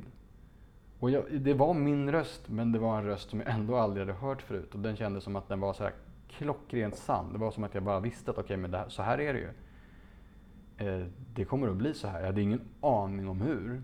Och 0.99 1.09
jag, 1.09 1.23
det 1.31 1.53
var 1.53 1.73
min 1.73 2.11
röst, 2.11 2.49
men 2.49 2.71
det 2.71 2.79
var 2.79 2.97
en 2.97 3.05
röst 3.05 3.29
som 3.29 3.39
jag 3.39 3.49
ändå 3.49 3.77
aldrig 3.77 4.07
hade 4.07 4.19
hört 4.19 4.41
förut. 4.41 4.73
Och 4.73 4.79
den 4.79 4.95
kändes 4.95 5.23
som 5.23 5.35
att 5.35 5.49
den 5.49 5.59
var 5.59 5.73
så 5.73 5.83
här 5.83 5.93
klockrent 6.29 6.95
sann. 6.95 7.33
Det 7.33 7.39
var 7.39 7.51
som 7.51 7.63
att 7.63 7.73
jag 7.73 7.83
bara 7.83 7.99
visste 7.99 8.31
att 8.31 8.37
okej, 8.37 8.45
okay, 8.45 8.57
men 8.57 8.71
det 8.71 8.77
här, 8.77 8.89
så 8.89 9.01
här 9.01 9.19
är 9.19 9.33
det 9.33 9.39
ju. 9.39 9.49
Eh, 10.77 11.05
det 11.33 11.45
kommer 11.45 11.67
att 11.67 11.75
bli 11.75 11.93
så 11.93 12.07
här. 12.07 12.19
Jag 12.19 12.25
hade 12.25 12.41
ingen 12.41 12.61
aning 12.81 13.27
om 13.27 13.41
hur. 13.41 13.81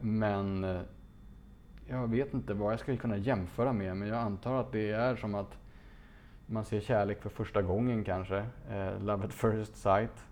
Men 0.00 0.64
eh, 0.64 0.80
jag 1.86 2.08
vet 2.08 2.34
inte 2.34 2.54
vad 2.54 2.72
jag 2.72 2.80
skulle 2.80 2.96
kunna 2.96 3.16
jämföra 3.16 3.72
med. 3.72 3.96
Men 3.96 4.08
jag 4.08 4.18
antar 4.18 4.60
att 4.60 4.72
det 4.72 4.90
är 4.90 5.16
som 5.16 5.34
att 5.34 5.58
man 6.46 6.64
ser 6.64 6.80
kärlek 6.80 7.22
för 7.22 7.30
första 7.30 7.62
gången 7.62 8.04
kanske. 8.04 8.46
Eh, 8.70 9.00
love 9.00 9.24
at 9.24 9.32
first 9.32 9.76
sight. 9.76 10.26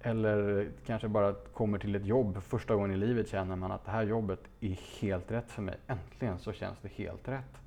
Eller 0.00 0.68
kanske 0.86 1.08
bara 1.08 1.32
kommer 1.32 1.78
till 1.78 1.94
ett 1.94 2.06
jobb. 2.06 2.42
Första 2.42 2.74
gången 2.74 2.90
i 2.90 2.96
livet 2.96 3.28
känner 3.28 3.56
man 3.56 3.72
att 3.72 3.84
det 3.84 3.90
här 3.90 4.02
jobbet 4.02 4.40
är 4.60 5.00
helt 5.00 5.30
rätt 5.30 5.50
för 5.50 5.62
mig. 5.62 5.76
Äntligen 5.86 6.38
så 6.38 6.52
känns 6.52 6.78
det 6.82 6.88
helt 6.88 7.28
rätt. 7.28 7.60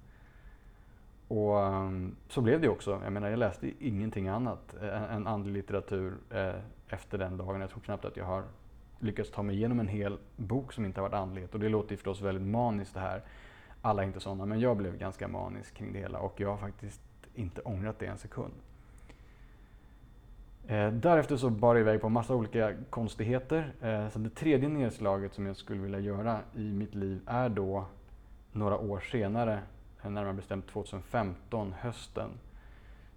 Och 1.27 1.55
um, 1.55 2.15
så 2.27 2.41
blev 2.41 2.61
det 2.61 2.69
också. 2.69 3.01
Jag 3.03 3.13
menar, 3.13 3.29
jag 3.29 3.39
läste 3.39 3.71
ingenting 3.79 4.27
annat 4.27 4.75
eh, 4.81 5.13
än 5.13 5.27
andlig 5.27 5.53
litteratur 5.53 6.13
eh, 6.29 6.55
efter 6.89 7.17
den 7.17 7.37
dagen. 7.37 7.61
Jag 7.61 7.69
tror 7.69 7.81
knappt 7.81 8.05
att 8.05 8.17
jag 8.17 8.25
har 8.25 8.43
lyckats 8.99 9.31
ta 9.31 9.43
mig 9.43 9.55
igenom 9.55 9.79
en 9.79 9.87
hel 9.87 10.17
bok 10.35 10.73
som 10.73 10.85
inte 10.85 11.01
har 11.01 11.09
varit 11.09 11.21
andlighet. 11.21 11.53
Och 11.53 11.59
det 11.59 11.69
låter 11.69 11.91
ju 11.91 11.97
förstås 11.97 12.21
väldigt 12.21 12.47
maniskt 12.47 12.93
det 12.93 12.99
här. 12.99 13.21
Alla 13.81 14.03
är 14.03 14.07
inte 14.07 14.19
sådana, 14.19 14.45
men 14.45 14.59
jag 14.59 14.77
blev 14.77 14.97
ganska 14.97 15.27
manisk 15.27 15.73
kring 15.73 15.93
det 15.93 15.99
hela 15.99 16.19
och 16.19 16.39
jag 16.39 16.49
har 16.49 16.57
faktiskt 16.57 17.01
inte 17.35 17.61
ångrat 17.61 17.99
det 17.99 18.05
en 18.05 18.17
sekund. 18.17 18.53
Eh, 20.67 20.91
därefter 20.91 21.37
så 21.37 21.49
bar 21.49 21.75
det 21.75 21.79
iväg 21.79 22.01
på 22.01 22.09
massa 22.09 22.35
olika 22.35 22.73
konstigheter. 22.89 23.73
Eh, 23.81 24.09
så 24.09 24.19
det 24.19 24.29
tredje 24.29 24.69
nedslaget 24.69 25.33
som 25.33 25.45
jag 25.45 25.55
skulle 25.55 25.81
vilja 25.81 25.99
göra 25.99 26.39
i 26.55 26.73
mitt 26.73 26.95
liv 26.95 27.21
är 27.25 27.49
då 27.49 27.85
några 28.51 28.77
år 28.77 28.99
senare, 28.99 29.59
eh, 30.03 30.09
närmare 30.09 30.33
bestämt 30.33 30.67
2015, 30.67 31.73
hösten. 31.79 32.29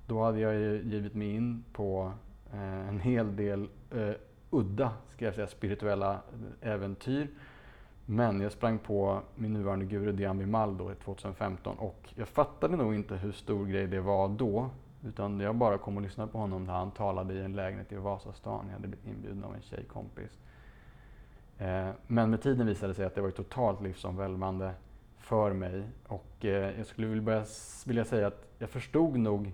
Då 0.06 0.24
hade 0.24 0.40
jag 0.40 0.54
givit 0.84 1.14
mig 1.14 1.34
in 1.34 1.64
på 1.72 2.12
Eh, 2.52 2.88
en 2.88 3.00
hel 3.00 3.36
del 3.36 3.68
eh, 3.90 4.12
udda, 4.50 4.92
ska 5.14 5.24
jag 5.24 5.34
säga, 5.34 5.46
spirituella 5.46 6.12
eh, 6.60 6.70
äventyr. 6.70 7.28
Men 8.06 8.40
jag 8.40 8.52
sprang 8.52 8.78
på 8.78 9.20
min 9.34 9.52
nuvarande 9.52 9.84
guru 9.84 10.12
Dian 10.12 10.38
Vimal 10.38 10.76
då 10.76 10.94
2015 11.04 11.78
och 11.78 12.12
jag 12.14 12.28
fattade 12.28 12.76
nog 12.76 12.94
inte 12.94 13.16
hur 13.16 13.32
stor 13.32 13.66
grej 13.66 13.86
det 13.86 14.00
var 14.00 14.28
då. 14.28 14.70
Utan 15.04 15.40
jag 15.40 15.54
bara 15.54 15.78
kom 15.78 15.96
och 15.96 16.02
lyssnade 16.02 16.32
på 16.32 16.38
honom 16.38 16.64
när 16.64 16.72
han 16.72 16.90
talade 16.90 17.34
i 17.34 17.40
en 17.40 17.52
lägenhet 17.52 17.92
i 17.92 17.96
Vasastan. 17.96 18.64
Jag 18.66 18.72
hade 18.72 18.88
blivit 18.88 19.06
inbjuden 19.06 19.44
av 19.44 19.54
en 19.54 19.62
tjejkompis. 19.62 20.38
Eh, 21.58 21.90
men 22.06 22.30
med 22.30 22.42
tiden 22.42 22.66
visade 22.66 22.90
det 22.90 22.94
sig 22.94 23.06
att 23.06 23.14
det 23.14 23.20
var 23.20 23.30
totalt 23.30 23.82
livsomvälvande 23.82 24.74
för 25.18 25.52
mig. 25.52 25.82
Och 26.06 26.44
eh, 26.44 26.78
jag 26.78 26.86
skulle 26.86 27.06
vilja, 27.06 27.44
vilja 27.86 28.04
säga 28.04 28.26
att 28.26 28.46
jag 28.58 28.70
förstod 28.70 29.18
nog 29.18 29.52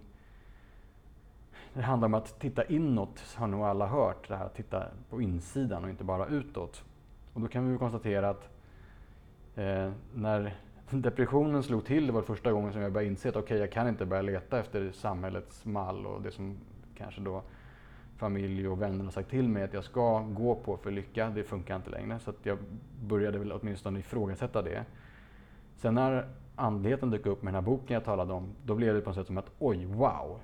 det 1.76 1.83
handlar 1.83 2.06
om 2.06 2.14
att 2.14 2.40
titta 2.40 2.64
inåt, 2.64 3.35
har 3.37 3.47
nog 3.47 3.62
alla 3.62 3.87
hört. 3.87 4.28
Det 4.28 4.37
här 4.37 4.47
att 4.47 4.54
titta 4.54 4.85
på 5.11 5.21
insidan 5.21 5.85
och 5.85 5.90
inte 5.90 6.04
bara 6.04 6.26
utåt. 6.26 6.85
Och 7.33 7.40
då 7.40 7.49
kan 7.49 7.73
vi 7.73 7.78
konstatera 7.78 8.28
att 8.28 8.49
eh, 9.54 9.92
när 10.14 10.56
depressionen 10.90 11.62
slog 11.62 11.85
till, 11.85 12.06
det 12.06 12.12
var 12.12 12.23
första 12.23 12.52
gången 12.52 12.73
som 12.73 12.83
jag 12.83 12.92
började 12.92 13.11
inse 13.11 13.28
att 13.28 13.37
okej, 13.37 13.45
okay, 13.45 13.59
jag 13.59 13.73
kan 13.73 13.88
inte 13.88 14.06
börja 14.06 14.23
leta 14.23 14.59
efter 14.59 14.90
samhällets 14.92 15.64
mall 15.64 16.06
och 16.06 16.23
det 16.23 16.30
som 16.30 16.56
kanske 16.97 17.21
då 17.21 17.42
familj 18.16 18.68
och 18.68 18.83
vänner 18.83 19.04
har 19.04 19.11
sagt 19.11 19.30
till 19.30 19.49
mig 19.49 19.62
att 19.62 19.75
jag 19.75 19.85
ska 19.85 20.21
gå 20.21 20.54
på 20.54 20.76
för 20.76 20.90
lycka, 20.90 21.30
det 21.35 21.45
funkar 21.45 21.76
inte 21.76 21.90
längre. 21.90 22.18
Så 22.18 22.33
jag 22.42 22.59
började 23.02 23.38
väl 23.38 23.52
åtminstone 23.52 23.99
ifrågasätta 23.99 24.62
det. 24.62 24.85
Sen 25.76 25.95
när 25.95 26.28
andligheten 26.54 27.11
dök 27.11 27.26
upp 27.26 27.42
med 27.42 27.54
den 27.54 27.64
här 27.64 27.71
boken 27.71 27.95
jag 27.95 28.04
talade 28.04 28.33
om, 28.33 28.54
då 28.64 28.75
blev 28.75 28.95
det 28.95 29.00
på 29.00 29.11
något 29.11 29.16
sätt 29.16 29.26
som 29.26 29.38
att 29.38 29.50
oj, 29.59 29.87
wow! 29.87 30.40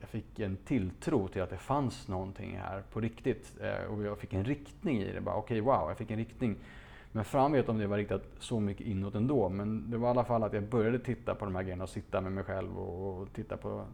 Jag 0.00 0.08
fick 0.08 0.40
en 0.40 0.56
tilltro 0.56 1.28
till 1.28 1.42
att 1.42 1.50
det 1.50 1.56
fanns 1.56 2.08
någonting 2.08 2.56
här 2.56 2.82
på 2.92 3.00
riktigt 3.00 3.52
eh, 3.60 3.92
och 3.92 4.02
jag 4.02 4.18
fick 4.18 4.32
en 4.32 4.44
riktning 4.44 5.02
i 5.02 5.12
det. 5.12 5.20
Okej, 5.20 5.32
okay, 5.32 5.60
wow, 5.60 5.88
jag 5.88 5.98
fick 5.98 6.10
en 6.10 6.18
riktning. 6.18 6.56
Men 7.12 7.24
fan 7.24 7.52
vet 7.52 7.68
om 7.68 7.78
det 7.78 7.86
var 7.86 7.96
riktat 7.96 8.22
så 8.38 8.60
mycket 8.60 8.86
inåt 8.86 9.14
ändå. 9.14 9.48
Men 9.48 9.90
det 9.90 9.96
var 9.96 10.08
i 10.08 10.10
alla 10.10 10.24
fall 10.24 10.42
att 10.42 10.52
jag 10.52 10.62
började 10.62 10.98
titta 10.98 11.34
på 11.34 11.44
de 11.44 11.54
här 11.54 11.62
grejerna 11.62 11.84
och 11.84 11.90
sitta 11.90 12.20
med 12.20 12.32
mig 12.32 12.44
själv 12.44 12.78
och, 12.78 13.20
och 13.20 13.32
titta 13.32 13.56
på 13.56 13.84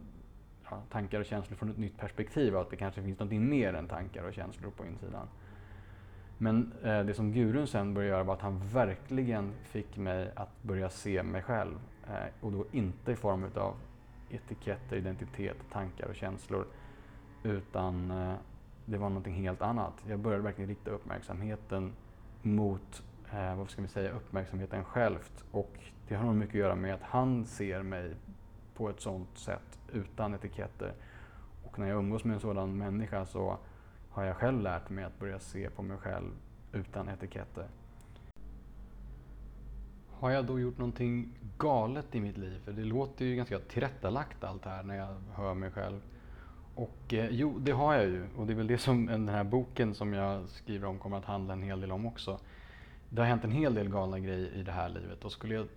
ja, 0.69 0.81
tankar 0.91 1.19
och 1.19 1.25
känslor 1.25 1.57
från 1.57 1.69
ett 1.69 1.77
nytt 1.77 1.97
perspektiv. 1.97 2.55
Och 2.55 2.61
att 2.61 2.69
det 2.69 2.75
kanske 2.75 3.01
finns 3.01 3.19
någonting 3.19 3.49
mer 3.49 3.73
än 3.73 3.87
tankar 3.87 4.23
och 4.23 4.33
känslor 4.33 4.71
på 4.71 4.85
insidan. 4.85 5.27
Men 6.37 6.73
eh, 6.83 7.03
det 7.03 7.13
som 7.13 7.31
gurun 7.31 7.67
sen 7.67 7.93
började 7.93 8.13
göra 8.13 8.23
var 8.23 8.33
att 8.33 8.41
han 8.41 8.67
verkligen 8.67 9.53
fick 9.63 9.97
mig 9.97 10.31
att 10.35 10.63
börja 10.63 10.89
se 10.89 11.23
mig 11.23 11.41
själv. 11.41 11.75
Eh, 12.07 12.45
och 12.45 12.51
då 12.51 12.65
inte 12.71 13.11
i 13.11 13.15
form 13.15 13.45
av 13.55 13.75
etiketter, 14.29 14.95
identitet, 14.97 15.57
tankar 15.71 16.07
och 16.07 16.15
känslor. 16.15 16.67
Utan 17.43 18.11
eh, 18.11 18.33
det 18.85 18.97
var 18.97 19.09
någonting 19.09 19.33
helt 19.33 19.61
annat. 19.61 19.93
Jag 20.07 20.19
började 20.19 20.43
verkligen 20.43 20.69
rikta 20.69 20.91
uppmärksamheten 20.91 21.93
mot 22.41 23.03
eh, 23.31 23.55
vad 23.55 23.69
ska 23.69 23.81
vi 23.81 23.87
säga, 23.87 24.11
uppmärksamheten 24.11 24.83
självt. 24.83 25.43
Och 25.51 25.79
det 26.07 26.15
har 26.15 26.25
nog 26.25 26.35
mycket 26.35 26.55
att 26.55 26.59
göra 26.59 26.75
med 26.75 26.93
att 26.93 27.03
han 27.03 27.45
ser 27.45 27.81
mig 27.83 28.15
på 28.75 28.89
ett 28.89 28.99
sådant 28.99 29.37
sätt 29.37 29.79
utan 29.93 30.33
etiketter. 30.33 30.93
Och 31.63 31.79
när 31.79 31.87
jag 31.87 31.97
umgås 31.97 32.23
med 32.23 32.33
en 32.33 32.39
sådan 32.39 32.77
människa 32.77 33.25
så 33.25 33.57
har 34.09 34.23
jag 34.23 34.35
själv 34.37 34.61
lärt 34.61 34.89
mig 34.89 35.03
att 35.03 35.19
börja 35.19 35.39
se 35.39 35.69
på 35.69 35.81
mig 35.81 35.97
själv 35.97 36.31
utan 36.71 37.09
etiketter. 37.09 37.67
Har 40.19 40.31
jag 40.31 40.45
då 40.45 40.59
gjort 40.59 40.77
någonting 40.77 41.29
galet 41.57 42.15
i 42.15 42.19
mitt 42.19 42.37
liv? 42.37 42.61
För 42.65 42.71
det 42.71 42.83
låter 42.83 43.25
ju 43.25 43.35
ganska 43.35 43.59
tillrättalagt 43.59 44.43
allt 44.43 44.65
här 44.65 44.83
när 44.83 44.95
jag 44.95 45.15
hör 45.33 45.53
mig 45.53 45.71
själv. 45.71 46.01
Och 46.75 47.13
eh, 47.13 47.27
jo, 47.31 47.59
det 47.59 47.71
har 47.71 47.93
jag 47.93 48.05
ju. 48.05 48.27
Och 48.37 48.47
det 48.47 48.53
är 48.53 48.57
väl 48.57 48.67
det 48.67 48.77
som 48.77 49.05
den 49.05 49.29
här 49.29 49.43
boken 49.43 49.95
som 49.95 50.13
jag 50.13 50.49
skriver 50.49 50.87
om 50.87 50.99
kommer 50.99 51.17
att 51.17 51.25
handla 51.25 51.53
en 51.53 51.63
hel 51.63 51.81
del 51.81 51.91
om 51.91 52.05
också. 52.05 52.39
Det 53.09 53.21
har 53.21 53.27
hänt 53.27 53.43
en 53.43 53.51
hel 53.51 53.73
del 53.73 53.89
galna 53.89 54.19
grejer 54.19 54.55
i 54.55 54.63
det 54.63 54.71
här 54.71 54.89
livet. 54.89 55.25
Och 55.25 55.31
skulle 55.31 55.55
jag 55.55 55.67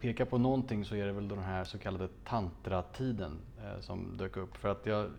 peka 0.00 0.26
på 0.26 0.38
någonting 0.38 0.84
så 0.84 0.96
är 0.96 1.06
det 1.06 1.12
väl 1.12 1.28
den 1.28 1.38
här 1.38 1.64
så 1.64 1.78
kallade 1.78 2.08
tantratiden 2.24 3.38
eh, 3.58 3.80
som 3.80 4.16
dök 4.16 4.36
upp. 4.36 4.56
För 4.56 4.68
att 4.68 4.86
jag 4.86 5.10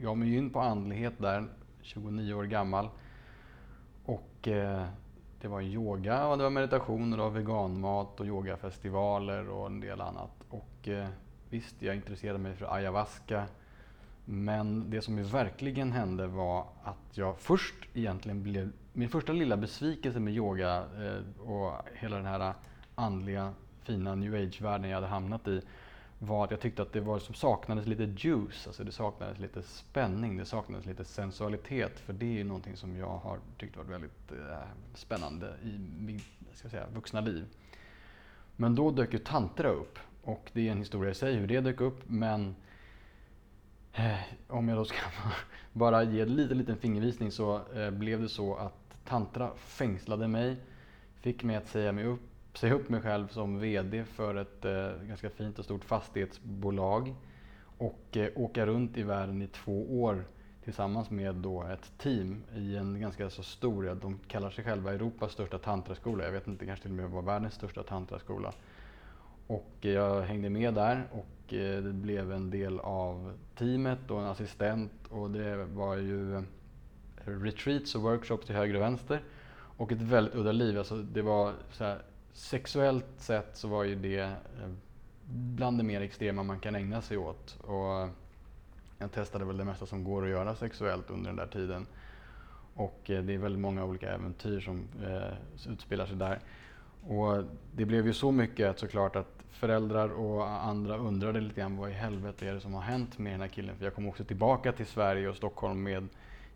gav 0.00 0.18
mig 0.18 0.34
in 0.34 0.50
på 0.50 0.60
andlighet 0.60 1.14
där, 1.18 1.48
29 1.82 2.34
år 2.34 2.44
gammal. 2.44 2.88
Och 4.04 4.48
eh, 4.48 4.86
det 5.40 5.48
var 5.48 5.60
yoga 5.60 6.26
och 6.26 6.38
det 6.38 6.44
var 6.44 6.50
meditation 6.50 7.12
och 7.12 7.18
det 7.18 7.24
var 7.24 7.30
veganmat 7.30 8.20
och 8.20 8.26
yogafestivaler 8.26 9.48
och 9.48 9.66
en 9.66 9.80
del 9.80 10.00
annat. 10.00 10.30
Och 10.48 10.88
eh, 10.88 11.08
visst, 11.50 11.82
jag 11.82 11.94
intresserade 11.94 12.38
mig 12.38 12.54
för 12.54 12.74
ayahuasca 12.74 13.44
men 14.24 14.90
det 14.90 15.02
som 15.02 15.18
ju 15.18 15.24
verkligen 15.24 15.92
hände 15.92 16.26
var 16.26 16.66
att 16.84 17.16
jag 17.16 17.38
först 17.38 17.74
egentligen 17.94 18.42
blev, 18.42 18.72
min 18.92 19.08
första 19.08 19.32
lilla 19.32 19.56
besvikelse 19.56 20.20
med 20.20 20.34
yoga 20.34 20.76
eh, 20.76 21.48
och 21.50 21.72
hela 21.94 22.16
den 22.16 22.26
här 22.26 22.54
andliga 22.94 23.52
fina 23.82 24.14
new 24.14 24.34
age-världen 24.34 24.90
jag 24.90 24.96
hade 24.96 25.06
hamnat 25.06 25.48
i 25.48 25.62
var 26.22 26.44
att 26.44 26.50
jag 26.50 26.60
tyckte 26.60 26.82
att 26.82 26.92
det 26.92 27.00
var 27.00 27.18
som 27.18 27.34
saknades 27.34 27.86
lite 27.86 28.02
juice, 28.16 28.66
alltså 28.66 28.84
det 28.84 28.92
saknades 28.92 29.38
lite 29.38 29.62
spänning, 29.62 30.36
det 30.36 30.44
saknades 30.44 30.86
lite 30.86 31.04
sensualitet. 31.04 32.00
För 32.00 32.12
det 32.12 32.26
är 32.26 32.38
ju 32.38 32.44
någonting 32.44 32.76
som 32.76 32.96
jag 32.96 33.18
har 33.18 33.38
tyckt 33.58 33.76
varit 33.76 33.90
väldigt 33.90 34.32
eh, 34.32 34.58
spännande 34.94 35.54
i 35.62 35.78
mitt 35.98 36.24
säga, 36.54 36.86
vuxna 36.94 37.20
liv. 37.20 37.44
Men 38.56 38.74
då 38.74 38.90
dök 38.90 39.12
ju 39.12 39.18
tantra 39.18 39.68
upp 39.68 39.98
och 40.22 40.50
det 40.52 40.68
är 40.68 40.72
en 40.72 40.78
historia 40.78 41.10
i 41.10 41.14
sig 41.14 41.34
hur 41.34 41.46
det 41.46 41.60
dök 41.60 41.80
upp 41.80 42.02
men 42.06 42.54
Eh, 43.92 44.18
om 44.48 44.68
jag 44.68 44.78
då 44.78 44.84
ska 44.84 44.98
bara 45.72 46.02
ge 46.02 46.20
en 46.20 46.36
liten, 46.36 46.58
liten 46.58 46.76
fingervisning 46.76 47.30
så 47.30 47.60
eh, 47.74 47.90
blev 47.90 48.20
det 48.20 48.28
så 48.28 48.54
att 48.56 48.96
tantra 49.04 49.50
fängslade 49.56 50.28
mig, 50.28 50.56
fick 51.20 51.44
mig 51.44 51.56
att 51.56 51.68
säga, 51.68 51.92
mig 51.92 52.04
upp, 52.04 52.20
säga 52.60 52.74
upp 52.74 52.88
mig 52.88 53.00
själv 53.00 53.28
som 53.28 53.58
VD 53.58 54.04
för 54.04 54.34
ett 54.34 54.64
eh, 54.64 55.06
ganska 55.08 55.30
fint 55.30 55.58
och 55.58 55.64
stort 55.64 55.84
fastighetsbolag 55.84 57.14
och 57.78 58.16
eh, 58.16 58.28
åka 58.34 58.66
runt 58.66 58.96
i 58.96 59.02
världen 59.02 59.42
i 59.42 59.46
två 59.46 60.02
år 60.02 60.24
tillsammans 60.64 61.10
med 61.10 61.34
då 61.34 61.62
ett 61.62 61.92
team 61.98 62.44
i 62.56 62.76
en 62.76 63.00
ganska 63.00 63.30
så 63.30 63.42
stor, 63.42 63.98
de 64.00 64.18
kallar 64.28 64.50
sig 64.50 64.64
själva 64.64 64.92
Europas 64.92 65.32
största 65.32 65.58
tantraskola. 65.58 66.24
Jag 66.24 66.32
vet 66.32 66.46
inte, 66.46 66.66
kanske 66.66 66.82
till 66.82 66.90
och 66.90 66.96
med 66.96 67.10
var 67.10 67.22
världens 67.22 67.54
största 67.54 67.82
tantraskola. 67.82 68.52
Och 69.46 69.76
eh, 69.80 69.90
jag 69.90 70.22
hängde 70.22 70.50
med 70.50 70.74
där 70.74 71.08
och 71.12 71.54
eh, 71.54 71.82
det 71.82 71.92
blev 71.92 72.32
en 72.32 72.50
del 72.50 72.80
av 72.80 73.32
teamet 73.58 74.10
och 74.10 74.20
en 74.20 74.26
assistent 74.26 74.92
och 75.08 75.30
det 75.30 75.64
var 75.64 75.96
ju 75.96 76.42
retreats 77.24 77.94
och 77.94 78.02
workshops 78.02 78.46
till 78.46 78.54
höger 78.54 78.74
och 78.74 78.82
vänster. 78.82 79.20
Och 79.76 79.92
ett 79.92 80.02
väldigt 80.02 80.34
udda 80.34 80.52
liv. 80.52 80.78
Alltså 80.78 80.96
det 80.96 81.22
var 81.22 81.52
så 81.72 81.84
här, 81.84 82.02
sexuellt 82.32 83.06
sett 83.16 83.56
så 83.56 83.68
var 83.68 83.84
ju 83.84 83.94
det 83.94 84.20
eh, 84.20 84.70
bland 85.32 85.78
det 85.78 85.84
mer 85.84 86.00
extrema 86.00 86.42
man 86.42 86.60
kan 86.60 86.74
ägna 86.74 87.02
sig 87.02 87.16
åt. 87.16 87.58
Och 87.60 88.08
jag 88.98 89.12
testade 89.12 89.44
väl 89.44 89.56
det 89.56 89.64
mesta 89.64 89.86
som 89.86 90.04
går 90.04 90.24
att 90.24 90.30
göra 90.30 90.54
sexuellt 90.54 91.10
under 91.10 91.30
den 91.30 91.36
där 91.36 91.46
tiden. 91.46 91.86
Och 92.74 93.10
eh, 93.10 93.22
det 93.22 93.34
är 93.34 93.38
väldigt 93.38 93.60
många 93.60 93.84
olika 93.84 94.14
äventyr 94.14 94.60
som 94.60 94.88
eh, 95.04 95.72
utspelar 95.72 96.06
sig 96.06 96.16
där. 96.16 96.38
Och 97.06 97.44
det 97.72 97.84
blev 97.84 98.06
ju 98.06 98.12
så 98.12 98.32
mycket 98.32 98.70
att 98.70 98.78
såklart 98.78 99.16
att 99.16 99.40
föräldrar 99.50 100.08
och 100.08 100.48
andra 100.48 100.96
undrade 100.96 101.40
lite 101.40 101.60
grann 101.60 101.76
vad 101.76 101.90
i 101.90 101.92
helvete 101.92 102.48
är 102.48 102.54
det 102.54 102.60
som 102.60 102.74
har 102.74 102.82
hänt 102.82 103.18
med 103.18 103.32
den 103.32 103.40
här 103.40 103.48
killen? 103.48 103.76
För 103.76 103.84
jag 103.84 103.94
kom 103.94 104.08
också 104.08 104.24
tillbaka 104.24 104.72
till 104.72 104.86
Sverige 104.86 105.28
och 105.28 105.36
Stockholm 105.36 105.82
med 105.82 106.08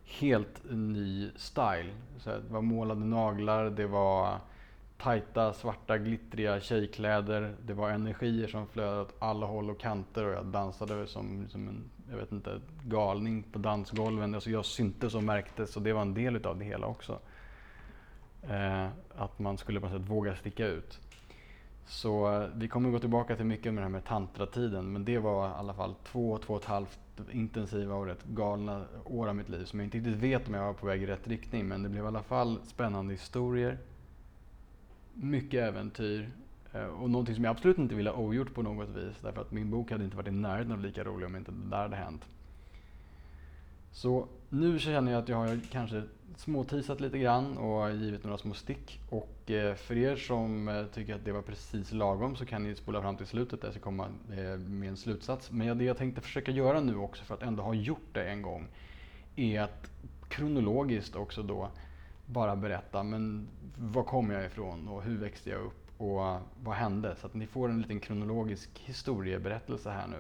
helt 0.05 0.63
ny 0.71 1.31
style. 1.37 1.91
Så 2.19 2.31
det 2.31 2.43
var 2.49 2.63
målade 2.63 3.05
naglar, 3.05 3.71
det 3.71 3.87
var 3.87 4.39
tajta, 5.05 5.53
svarta, 5.53 5.99
glittriga 5.99 6.61
tjejkläder. 6.61 7.55
Det 7.67 7.75
var 7.75 7.91
energier 7.91 8.49
som 8.49 8.67
flödade 8.67 9.01
åt 9.01 9.15
alla 9.19 9.47
håll 9.47 9.71
och 9.71 9.81
kanter 9.81 10.25
och 10.25 10.33
jag 10.33 10.47
dansade 10.47 11.07
som, 11.07 11.49
som 11.49 11.69
en 11.69 11.91
jag 12.11 12.17
vet 12.17 12.33
inte, 12.33 12.61
galning 12.85 13.43
på 13.43 13.59
dansgolven. 13.59 14.35
Alltså 14.35 14.51
jag 14.51 14.65
syntes 14.65 15.15
och 15.15 15.23
märktes 15.23 15.77
och 15.77 15.83
det 15.83 15.93
var 15.93 16.03
en 16.03 16.15
del 16.15 16.37
utav 16.37 16.59
det 16.59 16.65
hela 16.65 16.87
också. 16.87 17.19
Eh, 18.43 18.87
att 19.17 19.39
man 19.39 19.59
skulle 19.59 19.81
på 19.81 19.87
något 19.89 20.01
sätt 20.01 20.11
våga 20.11 20.37
sticka 20.37 20.67
ut. 20.67 21.01
Så 21.87 22.43
eh, 22.43 22.49
vi 22.55 22.69
kommer 22.69 22.91
gå 22.91 22.99
tillbaka 22.99 23.37
till 23.37 23.47
mycket 23.47 23.75
med 23.75 23.83
det 23.83 23.85
här 23.85 23.93
med 23.93 24.05
tantratiden 24.05 24.93
men 24.93 25.05
det 25.05 25.19
var 25.19 25.49
i 25.49 25.53
alla 25.53 25.75
fall 25.75 25.95
två, 26.05 26.39
två 26.39 26.55
och 26.55 26.61
ett 26.61 26.69
halvt 26.69 26.99
intensiva 27.33 27.95
och 27.95 28.07
rätt 28.07 28.25
galna 28.25 28.85
år 29.05 29.29
av 29.29 29.37
mitt 29.37 29.49
liv 29.49 29.65
som 29.65 29.79
jag 29.79 29.87
inte 29.87 29.99
riktigt 29.99 30.17
vet 30.17 30.49
om 30.49 30.55
jag 30.55 30.65
var 30.65 30.73
på 30.73 30.87
väg 30.87 31.03
i 31.03 31.07
rätt 31.07 31.29
riktning 31.29 31.69
men 31.69 31.83
det 31.83 31.89
blev 31.89 32.05
i 32.05 32.07
alla 32.07 32.23
fall 32.23 32.59
spännande 32.67 33.13
historier, 33.13 33.79
mycket 35.15 35.63
äventyr 35.63 36.31
eh, 36.73 36.85
och 36.85 37.11
någonting 37.11 37.35
som 37.35 37.45
jag 37.45 37.51
absolut 37.51 37.79
inte 37.79 37.95
ville 37.95 38.11
ha 38.11 38.23
ogjort 38.23 38.55
på 38.55 38.63
något 38.63 38.89
vis 38.89 39.17
därför 39.23 39.41
att 39.41 39.53
min 39.53 39.71
bok 39.71 39.91
hade 39.91 40.05
inte 40.05 40.17
varit 40.17 40.29
i 40.29 40.31
närheten 40.31 40.73
av 40.73 40.81
lika 40.81 41.05
rolig 41.05 41.27
om 41.27 41.37
inte 41.37 41.53
det 41.53 41.71
där 41.71 41.83
hade 41.83 41.97
hänt. 41.97 42.23
Så 43.93 44.29
nu 44.49 44.79
känner 44.79 45.13
jag 45.13 45.23
att 45.23 45.29
jag 45.29 45.37
har 45.37 45.61
kanske 45.71 46.03
småtisat 46.37 47.01
lite 47.01 47.19
grann 47.19 47.59
och 47.59 47.91
givit 47.95 48.25
några 48.25 48.39
små 48.39 48.55
stick. 48.55 49.01
Och 49.11 49.51
eh, 49.51 49.75
för 49.75 49.97
er 49.97 50.17
som 50.17 50.69
eh, 50.69 50.85
tycker 50.87 51.15
att 51.15 51.25
det 51.25 51.33
var 51.33 51.43
precis 51.43 51.93
lagom 51.93 52.37
så 52.37 52.47
kan 52.47 52.63
ni 52.63 52.77
spola 52.77 53.03
fram 53.03 53.17
till 53.17 53.27
slutet 53.27 53.61
där 53.61 53.69
jag 53.69 53.75
ska 53.75 53.83
komma 53.83 54.09
med 54.67 54.89
en 54.89 54.97
slutsats. 54.97 55.51
Men 55.51 55.79
det 55.79 55.85
jag 55.85 55.97
tänkte 55.97 56.21
försöka 56.21 56.53
göra 56.53 56.81
nu 56.81 56.97
också 56.97 57.25
för 57.25 57.35
att 57.35 57.43
ändå 57.43 57.63
ha 57.63 57.75
gjort 57.75 58.09
det 58.13 58.25
en 58.25 58.43
gång 58.43 58.69
är 59.37 59.61
att 59.61 59.91
kronologiskt 60.29 61.17
också 61.17 61.43
då 61.43 61.71
bara 62.27 62.57
berätta 62.57 63.03
men 63.03 63.49
var 63.77 64.03
kom 64.03 64.31
jag 64.31 64.45
ifrån 64.45 64.89
och 64.89 65.03
hur 65.03 65.19
växte 65.19 65.51
jag 65.51 65.61
upp 65.61 66.01
och 66.01 66.27
eh, 66.27 66.41
vad 66.63 66.75
hände? 66.75 67.17
Så 67.21 67.27
att 67.27 67.35
ni 67.35 67.47
får 67.47 67.69
en 67.69 67.81
liten 67.81 68.01
kronologisk 68.01 68.71
historieberättelse 68.85 69.91
här 69.91 70.07
nu. 70.07 70.19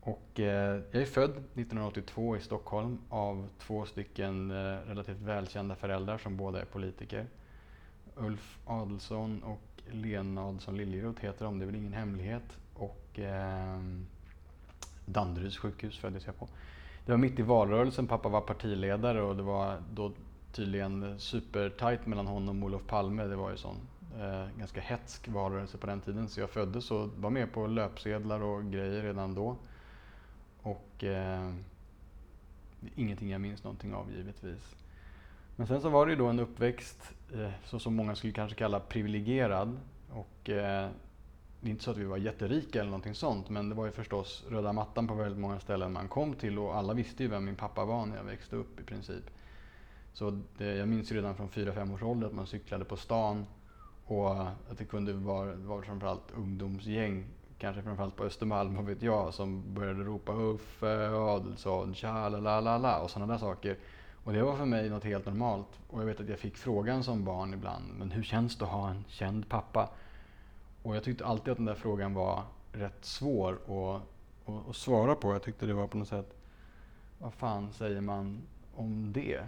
Och 0.00 0.40
eh, 0.40 0.80
jag 0.90 1.02
är 1.02 1.06
född 1.06 1.30
1982 1.30 2.36
i 2.36 2.40
Stockholm 2.40 2.98
av 3.08 3.48
två 3.58 3.84
stycken 3.84 4.50
eh, 4.50 4.54
relativt 4.88 5.20
välkända 5.20 5.74
föräldrar 5.76 6.18
som 6.18 6.36
båda 6.36 6.60
är 6.60 6.64
politiker. 6.64 7.26
Ulf 8.16 8.58
Adelsson 8.66 9.42
och 9.42 9.82
Lena 9.90 10.44
Adelsson 10.44 10.76
Liljeroth 10.76 11.22
heter 11.22 11.44
de, 11.44 11.58
det 11.58 11.64
är 11.64 11.66
väl 11.66 11.76
ingen 11.76 11.92
hemlighet. 11.92 12.58
Och 12.74 13.18
eh, 13.18 13.80
Danderyds 15.06 15.58
sjukhus 15.58 15.98
föddes 15.98 16.26
jag 16.26 16.38
på. 16.38 16.48
Det 17.06 17.12
var 17.12 17.18
mitt 17.18 17.38
i 17.38 17.42
valrörelsen, 17.42 18.06
pappa 18.06 18.28
var 18.28 18.40
partiledare 18.40 19.22
och 19.22 19.36
det 19.36 19.42
var 19.42 19.82
då 19.92 20.12
tydligen 20.52 21.20
supertight 21.20 22.06
mellan 22.06 22.26
honom 22.26 22.62
och 22.62 22.66
Olof 22.66 22.86
Palme. 22.86 23.24
Det 23.24 23.36
var 23.36 23.50
ju 23.50 23.56
sån 23.56 23.76
eh, 24.20 24.58
ganska 24.58 24.80
hetsk 24.80 25.28
valrörelse 25.28 25.78
på 25.78 25.86
den 25.86 26.00
tiden 26.00 26.28
så 26.28 26.40
jag 26.40 26.50
föddes 26.50 26.90
och 26.90 27.08
var 27.16 27.30
med 27.30 27.52
på 27.52 27.66
löpsedlar 27.66 28.40
och 28.42 28.64
grejer 28.64 29.02
redan 29.02 29.34
då. 29.34 29.56
Och 30.62 31.04
eh, 31.04 31.52
ingenting 32.96 33.30
jag 33.30 33.40
minns 33.40 33.64
någonting 33.64 33.94
av 33.94 34.12
givetvis. 34.16 34.76
Men 35.56 35.66
sen 35.66 35.80
så 35.80 35.88
var 35.88 36.06
det 36.06 36.12
ju 36.12 36.18
då 36.18 36.26
en 36.26 36.40
uppväxt, 36.40 37.12
eh, 37.34 37.50
så 37.64 37.78
som 37.78 37.94
många 37.94 38.14
skulle 38.14 38.32
kanske 38.32 38.58
kalla 38.58 38.80
privilegierad. 38.80 39.80
Och 40.10 40.50
eh, 40.50 40.90
det 41.60 41.68
är 41.68 41.70
inte 41.70 41.84
så 41.84 41.90
att 41.90 41.96
vi 41.96 42.04
var 42.04 42.16
jätterika 42.16 42.80
eller 42.80 42.90
någonting 42.90 43.14
sånt, 43.14 43.50
men 43.50 43.68
det 43.68 43.74
var 43.74 43.86
ju 43.86 43.92
förstås 43.92 44.44
röda 44.48 44.72
mattan 44.72 45.08
på 45.08 45.14
väldigt 45.14 45.38
många 45.38 45.60
ställen 45.60 45.92
man 45.92 46.08
kom 46.08 46.34
till 46.34 46.58
och 46.58 46.76
alla 46.76 46.94
visste 46.94 47.22
ju 47.22 47.28
vem 47.28 47.44
min 47.44 47.56
pappa 47.56 47.84
var 47.84 48.06
när 48.06 48.16
jag 48.16 48.24
växte 48.24 48.56
upp 48.56 48.80
i 48.80 48.82
princip. 48.82 49.24
Så 50.12 50.40
det, 50.58 50.74
jag 50.74 50.88
minns 50.88 51.12
redan 51.12 51.34
från 51.34 51.48
4-5 51.48 51.94
års 51.94 52.02
ålder 52.02 52.26
att 52.26 52.34
man 52.34 52.46
cyklade 52.46 52.84
på 52.84 52.96
stan 52.96 53.46
och 54.04 54.42
att 54.42 54.78
det 54.78 54.84
kunde 54.84 55.12
vara, 55.12 55.54
vara 55.54 55.82
framförallt 55.82 56.30
ungdomsgäng 56.36 57.24
kanske 57.62 57.82
framförallt 57.82 58.16
på 58.16 58.24
Östermalm, 58.24 58.74
vad 58.74 58.84
vet 58.84 59.02
jag, 59.02 59.34
som 59.34 59.74
började 59.74 60.04
ropa 60.04 60.32
Uffe 60.32 61.08
Adelsson, 61.08 61.94
tja 61.94 62.28
la 62.28 62.40
la 62.40 62.60
la 62.60 62.78
la 62.78 62.98
och 62.98 63.10
sådana 63.10 63.32
där 63.32 63.38
saker. 63.38 63.78
Och 64.24 64.32
det 64.32 64.42
var 64.42 64.56
för 64.56 64.64
mig 64.64 64.90
något 64.90 65.04
helt 65.04 65.26
normalt. 65.26 65.68
Och 65.88 66.00
jag 66.00 66.06
vet 66.06 66.20
att 66.20 66.28
jag 66.28 66.38
fick 66.38 66.56
frågan 66.56 67.04
som 67.04 67.24
barn 67.24 67.54
ibland, 67.54 67.84
men 67.98 68.10
hur 68.10 68.22
känns 68.22 68.58
det 68.58 68.64
att 68.64 68.70
ha 68.70 68.90
en 68.90 69.04
känd 69.08 69.48
pappa? 69.48 69.88
Och 70.82 70.96
jag 70.96 71.04
tyckte 71.04 71.24
alltid 71.24 71.50
att 71.50 71.56
den 71.56 71.66
där 71.66 71.74
frågan 71.74 72.14
var 72.14 72.42
rätt 72.72 73.04
svår 73.04 73.52
att, 73.52 74.02
att, 74.48 74.68
att 74.68 74.76
svara 74.76 75.14
på. 75.14 75.32
Jag 75.32 75.42
tyckte 75.42 75.66
det 75.66 75.74
var 75.74 75.86
på 75.86 75.98
något 75.98 76.08
sätt, 76.08 76.36
vad 77.18 77.34
fan 77.34 77.72
säger 77.72 78.00
man 78.00 78.42
om 78.74 79.12
det? 79.12 79.40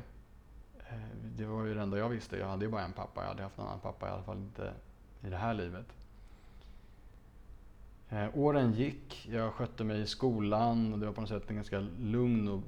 Eh, 0.95 1.17
det 1.37 1.47
var 1.47 1.65
ju 1.65 1.75
det 1.75 1.83
enda 1.83 1.99
jag 1.99 2.09
visste. 2.09 2.37
Jag 2.37 2.49
hade 2.49 2.65
ju 2.65 2.71
bara 2.71 2.85
en 2.85 2.93
pappa. 2.93 3.21
Jag 3.21 3.29
hade 3.29 3.43
haft 3.43 3.59
en 3.59 3.65
annan 3.65 3.81
pappa, 3.81 4.09
i 4.09 4.11
alla 4.11 4.23
fall 4.23 4.37
inte 4.39 4.73
i 5.23 5.31
det 5.31 5.37
här 5.37 5.55
livet. 5.55 5.87
Eh, 8.09 8.27
åren 8.35 8.73
gick, 8.73 9.29
jag 9.31 9.53
skötte 9.53 9.85
mig 9.85 10.01
i 10.01 10.07
skolan 10.07 10.93
och 10.93 10.99
det 10.99 11.07
var 11.07 11.13
på 11.13 11.21
något 11.21 11.31
sätt 11.31 11.51
en 11.51 11.57
ganska 11.57 11.87
lugn 12.01 12.49
och 12.49 12.63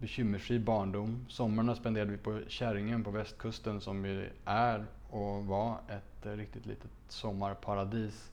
bekymmersfri 0.00 0.58
barndom. 0.58 1.26
Sommarna 1.28 1.74
spenderade 1.74 2.10
vi 2.10 2.16
på 2.16 2.40
Kärringen 2.48 3.04
på 3.04 3.10
västkusten 3.10 3.80
som 3.80 4.04
ju 4.04 4.28
är 4.44 4.86
och 5.10 5.46
var 5.46 5.78
ett 5.88 6.26
riktigt 6.26 6.66
litet 6.66 6.90
sommarparadis. 7.08 8.30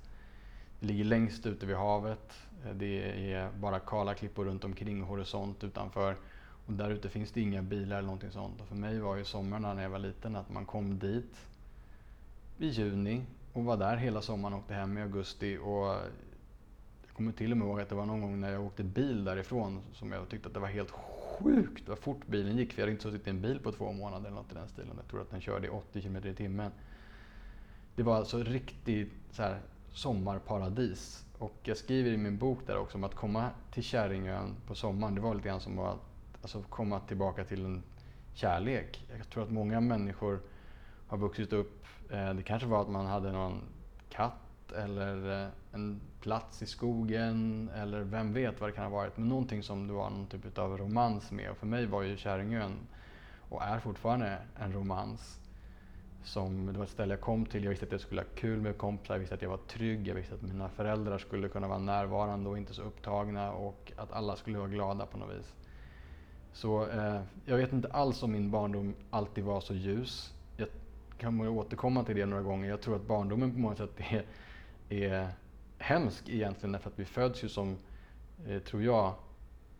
Det 0.79 0.87
ligger 0.87 1.03
längst 1.03 1.45
ute 1.45 1.65
vid 1.65 1.75
havet. 1.75 2.33
Eh, 2.65 2.73
det 2.73 3.31
är 3.33 3.51
bara 3.51 3.79
kala 3.79 4.13
klippor 4.13 4.45
runt 4.45 4.63
omkring 4.63 5.01
horisont 5.01 5.63
utanför. 5.63 6.15
Och 6.67 6.73
där 6.73 6.89
ute 6.89 7.09
finns 7.09 7.31
det 7.31 7.41
inga 7.41 7.61
bilar 7.61 7.97
eller 7.97 8.05
någonting 8.05 8.31
sånt. 8.31 8.61
Och 8.61 8.67
för 8.67 8.75
mig 8.75 8.99
var 8.99 9.15
ju 9.15 9.25
somrarna 9.25 9.73
när 9.73 9.83
jag 9.83 9.89
var 9.89 9.99
liten 9.99 10.35
att 10.35 10.49
man 10.49 10.65
kom 10.65 10.99
dit 10.99 11.47
i 12.57 12.67
juni 12.67 13.25
och 13.53 13.63
var 13.63 13.77
där 13.77 13.97
hela 13.97 14.21
sommaren 14.21 14.53
och 14.53 14.59
åkte 14.59 14.73
hem 14.73 14.97
i 14.97 15.01
augusti. 15.01 15.57
Och 15.57 15.95
kommer 17.17 17.31
till 17.31 17.51
och 17.51 17.57
med 17.57 17.65
ihåg 17.65 17.81
att 17.81 17.89
det 17.89 17.95
var 17.95 18.05
någon 18.05 18.21
gång 18.21 18.39
när 18.39 18.51
jag 18.51 18.65
åkte 18.65 18.83
bil 18.83 19.23
därifrån 19.23 19.81
som 19.93 20.11
jag 20.11 20.29
tyckte 20.29 20.47
att 20.47 20.53
det 20.53 20.59
var 20.59 20.67
helt 20.67 20.91
sjukt 20.91 21.89
vad 21.89 21.99
fort 21.99 22.27
bilen 22.27 22.57
gick. 22.57 22.73
För 22.73 22.81
jag 22.81 22.83
hade 22.83 22.91
inte 22.91 23.03
suttit 23.03 23.27
i 23.27 23.29
en 23.29 23.41
bil 23.41 23.59
på 23.59 23.71
två 23.71 23.91
månader 23.91 24.27
eller 24.27 24.37
något 24.37 24.51
i 24.51 24.55
den 24.55 24.67
stilen. 24.67 24.93
Jag 24.97 25.07
tror 25.07 25.21
att 25.21 25.29
den 25.29 25.41
körde 25.41 25.67
i 25.67 25.69
80 25.69 26.01
km 26.01 26.15
i 26.15 26.33
timmen. 26.35 26.71
Det 27.95 28.03
var 28.03 28.15
alltså 28.15 28.43
riktigt 28.43 29.13
så 29.31 29.41
här, 29.41 29.59
sommarparadis. 29.91 31.25
Och 31.37 31.55
jag 31.63 31.77
skriver 31.77 32.11
i 32.11 32.17
min 32.17 32.37
bok 32.37 32.59
där 32.67 32.77
också 32.77 32.97
om 32.97 33.03
att 33.03 33.15
komma 33.15 33.49
till 33.71 33.83
Käringön 33.83 34.55
på 34.67 34.75
sommaren, 34.75 35.15
det 35.15 35.21
var 35.21 35.35
lite 35.35 35.47
grann 35.47 35.61
som 35.61 35.79
att 35.79 35.97
alltså, 36.55 36.69
komma 36.69 36.99
tillbaka 36.99 37.43
till 37.43 37.65
en 37.65 37.83
kärlek. 38.33 39.05
Jag 39.17 39.29
tror 39.29 39.43
att 39.43 39.51
många 39.51 39.79
människor 39.79 40.39
har 41.07 41.17
vuxit 41.17 41.53
upp, 41.53 41.85
eh, 42.09 42.33
det 42.33 42.43
kanske 42.43 42.67
var 42.67 42.81
att 42.81 42.89
man 42.89 43.05
hade 43.05 43.31
någon 43.31 43.61
katt 44.09 44.71
eller 44.75 45.43
eh, 45.43 45.49
en 45.71 46.01
plats 46.21 46.61
i 46.61 46.65
skogen 46.65 47.69
eller 47.75 48.01
vem 48.01 48.33
vet 48.33 48.61
vad 48.61 48.69
det 48.69 48.73
kan 48.73 48.83
ha 48.83 48.91
varit. 48.91 49.17
Men 49.17 49.29
någonting 49.29 49.63
som 49.63 49.87
det 49.87 49.93
var 49.93 50.09
någon 50.09 50.27
typ 50.27 50.57
av 50.57 50.77
romans 50.77 51.31
med. 51.31 51.51
Och 51.51 51.57
för 51.57 51.67
mig 51.67 51.85
var 51.85 52.01
ju 52.01 52.17
Käringön 52.17 52.77
och 53.49 53.63
är 53.63 53.79
fortfarande 53.79 54.37
en 54.55 54.73
romans. 54.73 55.39
Som, 56.23 56.65
det 56.65 56.77
var 56.77 56.85
ett 56.85 56.91
ställe 56.91 57.13
jag 57.13 57.21
kom 57.21 57.45
till, 57.45 57.63
jag 57.63 57.69
visste 57.69 57.85
att 57.85 57.91
jag 57.91 58.01
skulle 58.01 58.21
ha 58.21 58.27
kul 58.35 58.61
med 58.61 58.77
kompisar, 58.77 59.13
jag 59.13 59.19
visste 59.19 59.35
att 59.35 59.41
jag 59.41 59.49
var 59.49 59.57
trygg, 59.57 60.07
jag 60.07 60.15
visste 60.15 60.35
att 60.35 60.41
mina 60.41 60.69
föräldrar 60.69 61.17
skulle 61.17 61.49
kunna 61.49 61.67
vara 61.67 61.79
närvarande 61.79 62.49
och 62.49 62.57
inte 62.57 62.73
så 62.73 62.81
upptagna 62.81 63.51
och 63.51 63.91
att 63.97 64.11
alla 64.11 64.35
skulle 64.35 64.57
vara 64.57 64.67
glada 64.67 65.05
på 65.05 65.17
något 65.17 65.37
vis. 65.37 65.53
Så 66.57 66.89
eh, 66.89 67.21
jag 67.45 67.57
vet 67.57 67.73
inte 67.73 67.87
alls 67.87 68.23
om 68.23 68.31
min 68.31 68.51
barndom 68.51 68.93
alltid 69.09 69.43
var 69.43 69.61
så 69.61 69.73
ljus. 69.73 70.33
Jag 70.57 70.67
kan 71.17 71.47
återkomma 71.47 72.03
till 72.03 72.15
det 72.15 72.25
några 72.25 72.43
gånger. 72.43 72.69
Jag 72.69 72.81
tror 72.81 72.95
att 72.95 73.07
barndomen 73.07 73.51
på 73.51 73.59
många 73.59 73.75
sätt 73.75 73.91
är 73.97 74.23
är 74.89 75.27
hemsk 75.77 76.29
egentligen 76.29 76.71
därför 76.71 76.89
att 76.89 76.99
vi 76.99 77.05
föds 77.05 77.43
ju 77.43 77.49
som, 77.49 77.77
eh, 78.47 78.59
tror 78.59 78.83
jag, 78.83 79.13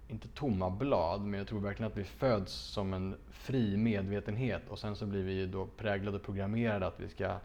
inte 0.08 0.28
tomma 0.28 0.70
blad, 0.70 1.22
men 1.22 1.38
jag 1.38 1.48
tror 1.48 1.60
verkligen 1.60 1.92
att 1.92 1.98
vi 1.98 2.04
föds 2.04 2.54
som 2.54 2.94
en 2.94 3.16
fri 3.30 3.78
medvetenhet 3.78 4.70
och 4.70 4.80
sen 4.80 4.96
så 4.96 5.06
blir 5.06 5.24
vi 5.24 5.34
ju 5.34 5.48
då 5.48 5.66
präglade 5.78 6.18
och 6.18 6.24
programmerade 6.24 6.88
att 6.88 7.00
vi 7.00 7.10
ska 7.10 7.38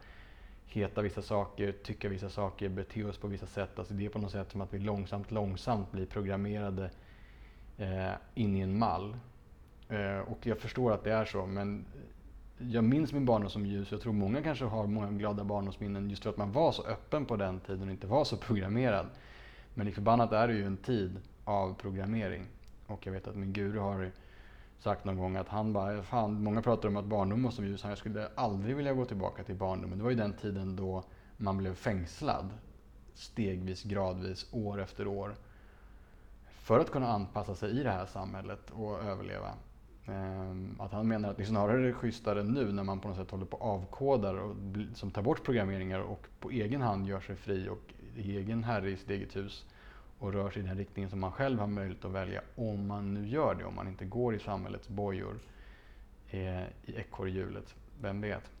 heta 0.65 1.01
vissa 1.01 1.21
saker, 1.21 1.71
tycka 1.71 2.09
vissa 2.09 2.29
saker, 2.29 2.69
bete 2.69 3.03
oss 3.03 3.17
på 3.17 3.27
vissa 3.27 3.45
sätt. 3.45 3.79
Alltså 3.79 3.93
det 3.93 4.05
är 4.05 4.09
på 4.09 4.19
något 4.19 4.31
sätt 4.31 4.51
som 4.51 4.61
att 4.61 4.73
vi 4.73 4.79
långsamt, 4.79 5.31
långsamt 5.31 5.91
blir 5.91 6.05
programmerade 6.05 6.83
eh, 6.83 6.89
Eh, 7.77 8.13
in 8.33 8.57
i 8.57 8.59
en 8.59 8.79
mall. 8.79 9.17
Eh, 9.89 10.19
och 10.19 10.47
jag 10.47 10.57
förstår 10.57 10.91
att 10.91 11.03
det 11.03 11.11
är 11.11 11.25
så, 11.25 11.45
men 11.45 11.85
jag 12.57 12.83
minns 12.83 13.13
min 13.13 13.25
barndom 13.25 13.49
som 13.49 13.65
ljus. 13.65 13.91
Jag 13.91 14.01
tror 14.01 14.13
många 14.13 14.41
kanske 14.41 14.65
har 14.65 14.87
många 14.87 15.11
glada 15.11 15.43
barndomsminnen 15.43 16.09
just 16.09 16.23
för 16.23 16.29
att 16.29 16.37
man 16.37 16.51
var 16.51 16.71
så 16.71 16.83
öppen 16.83 17.25
på 17.25 17.35
den 17.35 17.59
tiden 17.59 17.87
och 17.87 17.91
inte 17.91 18.07
var 18.07 18.23
så 18.23 18.37
programmerad. 18.37 19.05
Men 19.73 19.85
lik 19.85 19.95
förbannat 19.95 20.31
är 20.31 20.47
det 20.47 20.53
ju 20.53 20.65
en 20.65 20.77
tid 20.77 21.19
av 21.43 21.73
programmering. 21.73 22.45
Och 22.87 23.05
jag 23.07 23.13
vet 23.13 23.27
att 23.27 23.35
min 23.35 23.53
guru 23.53 23.79
har 23.79 24.11
sagt 24.79 25.05
någon 25.05 25.17
gång 25.17 25.35
att 25.35 25.47
han 25.47 25.73
bara, 25.73 26.03
fan, 26.03 26.43
många 26.43 26.61
pratar 26.61 26.89
om 26.89 26.97
att 26.97 27.05
barndomen 27.05 27.43
var 27.43 27.51
som 27.51 27.65
ljus. 27.65 27.83
Jag 27.83 27.97
skulle 27.97 28.27
aldrig 28.35 28.75
vilja 28.75 28.93
gå 28.93 29.05
tillbaka 29.05 29.43
till 29.43 29.55
barndomen. 29.55 29.97
Det 29.97 30.03
var 30.03 30.11
ju 30.11 30.17
den 30.17 30.33
tiden 30.33 30.75
då 30.75 31.03
man 31.37 31.57
blev 31.57 31.75
fängslad 31.75 32.49
stegvis, 33.13 33.83
gradvis, 33.83 34.47
år 34.51 34.81
efter 34.81 35.07
år. 35.07 35.35
För 36.63 36.79
att 36.79 36.91
kunna 36.91 37.07
anpassa 37.07 37.55
sig 37.55 37.79
i 37.79 37.83
det 37.83 37.91
här 37.91 38.05
samhället 38.05 38.71
och 38.71 39.03
överleva. 39.03 39.53
Ehm, 40.05 40.75
att 40.79 40.91
han 40.91 41.07
menar 41.07 41.29
att 41.29 41.37
det 41.37 41.45
snarare 41.45 41.87
är 41.87 41.93
schysstare 41.93 42.43
nu 42.43 42.71
när 42.71 42.83
man 42.83 42.99
på 42.99 43.07
något 43.07 43.17
sätt 43.17 43.31
håller 43.31 43.45
på 43.45 43.57
och 43.57 43.75
avkodar 43.75 44.35
och 44.35 44.55
som 44.93 45.11
tar 45.11 45.21
bort 45.21 45.43
programmeringar 45.43 45.99
och 45.99 46.27
på 46.39 46.49
egen 46.51 46.81
hand 46.81 47.07
gör 47.07 47.19
sig 47.19 47.35
fri 47.35 47.69
och 47.69 47.93
egen 48.17 48.63
herre 48.63 48.89
i 48.89 48.97
sitt 48.97 49.09
eget 49.09 49.35
hus 49.35 49.65
och 50.19 50.33
rör 50.33 50.49
sig 50.49 50.61
i 50.61 50.65
den 50.65 50.77
riktningen 50.77 51.09
som 51.09 51.19
man 51.19 51.31
själv 51.31 51.59
har 51.59 51.67
möjlighet 51.67 52.05
att 52.05 52.11
välja 52.11 52.41
om 52.55 52.87
man 52.87 53.13
nu 53.13 53.27
gör 53.27 53.55
det, 53.55 53.65
om 53.65 53.75
man 53.75 53.87
inte 53.87 54.05
går 54.05 54.35
i 54.35 54.39
samhällets 54.39 54.87
bojor 54.87 55.39
eh, 56.29 56.63
i 56.63 56.95
ekorrhjulet. 56.95 57.75
Vem 58.01 58.21
vet? 58.21 58.51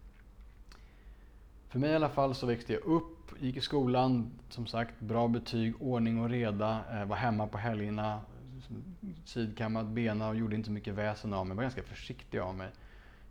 För 1.73 1.79
mig 1.79 1.91
i 1.91 1.95
alla 1.95 2.09
fall 2.09 2.35
så 2.35 2.45
växte 2.45 2.73
jag 2.73 2.81
upp, 2.81 3.41
gick 3.41 3.57
i 3.57 3.61
skolan, 3.61 4.31
som 4.49 4.67
sagt 4.67 4.99
bra 4.99 5.27
betyg, 5.27 5.81
ordning 5.81 6.21
och 6.21 6.29
reda, 6.29 6.83
eh, 6.91 7.05
var 7.05 7.15
hemma 7.15 7.47
på 7.47 7.57
helgerna, 7.57 8.21
liksom 8.55 8.83
sidkammad 9.25 9.87
bena 9.87 10.29
och 10.29 10.35
gjorde 10.35 10.55
inte 10.55 10.65
så 10.65 10.71
mycket 10.71 10.93
väsen 10.93 11.33
av 11.33 11.47
mig, 11.47 11.55
var 11.55 11.63
ganska 11.63 11.83
försiktig 11.83 12.39
av 12.39 12.55
mig. 12.55 12.69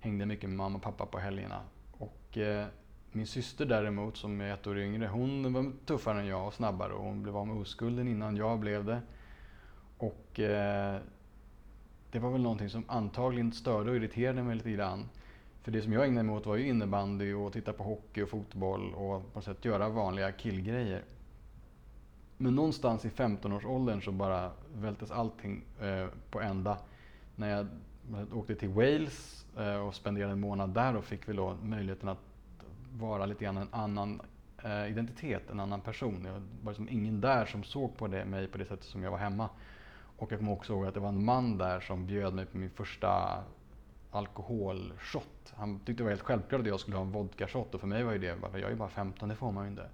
Hängde 0.01 0.27
mycket 0.27 0.51
med 0.51 0.57
mamma 0.57 0.77
och 0.77 0.83
pappa 0.83 1.07
på 1.07 1.19
helgerna. 1.19 1.61
Och 1.93 2.39
eh, 2.39 2.67
min 3.13 3.27
syster 3.27 3.67
däremot, 3.67 4.17
som 4.17 4.41
är 4.41 4.55
ett 4.55 4.67
år 4.67 4.79
yngre, 4.79 5.07
hon 5.07 5.53
var 5.53 5.73
tuffare 5.87 6.21
än 6.21 6.27
jag 6.27 6.47
och 6.47 6.55
snabbare 6.55 6.93
och 6.93 7.05
hon 7.05 7.23
blev 7.23 7.37
av 7.37 7.47
med 7.47 7.57
oskulden 7.57 8.09
innan 8.09 8.37
jag 8.37 8.59
blev 8.59 8.85
det. 8.85 9.01
Och 9.99 10.41
eh, 10.41 11.01
det 12.11 12.19
var 12.19 12.31
väl 12.31 12.43
någonting 12.43 12.71
som 12.71 12.85
antagligen 12.89 13.53
störde 13.53 13.91
och 13.91 13.97
irriterade 13.97 14.43
mig 14.43 14.57
lite 14.57 14.71
grann. 14.71 15.09
För 15.63 15.73
det 15.73 15.83
som 15.83 15.93
jag 15.93 16.07
ägnade 16.07 16.23
mig 16.23 16.37
åt 16.37 16.47
var 16.47 16.57
ju 16.57 16.69
innebandy 16.69 17.33
och 17.33 17.53
titta 17.53 17.73
på 17.73 17.83
hockey 17.83 18.23
och 18.23 18.29
fotboll 18.29 18.95
och 18.95 19.33
på 19.33 19.39
något 19.39 19.45
sätt 19.45 19.65
göra 19.65 19.89
vanliga 19.89 20.33
killgrejer. 20.33 21.03
Men 22.37 22.55
någonstans 22.55 23.05
i 23.05 23.09
15-årsåldern 23.09 24.03
så 24.03 24.13
bara 24.13 24.51
vältes 24.75 25.11
allting 25.11 25.65
eh, 25.81 26.07
på 26.31 26.41
ända. 26.41 26.79
När 27.37 27.49
jag 27.49 27.67
åkte 28.35 28.55
till 28.55 28.69
Wales 28.69 29.47
eh, 29.59 29.77
och 29.77 29.95
spenderade 29.95 30.33
en 30.33 30.41
månad 30.41 30.71
där 30.71 30.97
och 30.97 31.05
fick 31.05 31.29
vi 31.29 31.33
då 31.33 31.57
möjligheten 31.63 32.09
att 32.09 32.19
vara 32.93 33.27
lite 33.27 33.45
grann 33.45 33.57
en 33.57 33.69
annan 33.71 34.21
eh, 34.65 34.91
identitet, 34.91 35.51
en 35.51 35.61
annan 35.61 35.81
person. 35.81 36.23
Det 36.23 36.31
var 36.63 36.73
liksom 36.73 36.89
ingen 36.89 37.21
där 37.21 37.47
som 37.47 37.63
såg 37.63 37.97
på 37.97 38.09
det, 38.09 38.25
mig 38.25 38.47
på 38.49 38.59
det 38.59 38.65
sättet 38.65 38.87
som 38.87 39.03
jag 39.03 39.11
var 39.11 39.19
hemma. 39.19 39.49
Och 40.17 40.33
jag 40.33 40.39
kommer 40.39 40.53
också 40.53 40.73
ihåg 40.73 40.87
att 40.87 40.95
det 40.95 41.01
var 41.01 41.09
en 41.09 41.25
man 41.25 41.59
där 41.59 41.81
som 41.81 42.07
bjöd 42.07 42.35
mig 42.35 42.47
på 42.47 42.57
min 42.57 42.71
första 42.71 43.43
alkoholshot. 44.13 45.53
Han 45.57 45.79
tyckte 45.79 45.93
det 45.93 46.03
var 46.03 46.11
helt 46.11 46.23
självklart 46.23 46.61
att 46.61 46.67
jag 46.67 46.81
skulle 46.81 46.97
ha 46.97 47.05
en 47.05 47.13
vodka-shot 47.13 47.75
och 47.75 47.81
för 47.81 47.87
mig 47.87 48.03
var 48.03 48.13
ju 48.13 48.19
det, 48.19 48.27
jag 48.27 48.61
är 48.61 48.71
ju 48.71 48.77
bara 48.77 48.89
15, 48.89 49.29
det 49.29 49.37
får 49.37 49.53
man 49.53 49.65
ju 49.65 49.71
inte. 49.71 49.89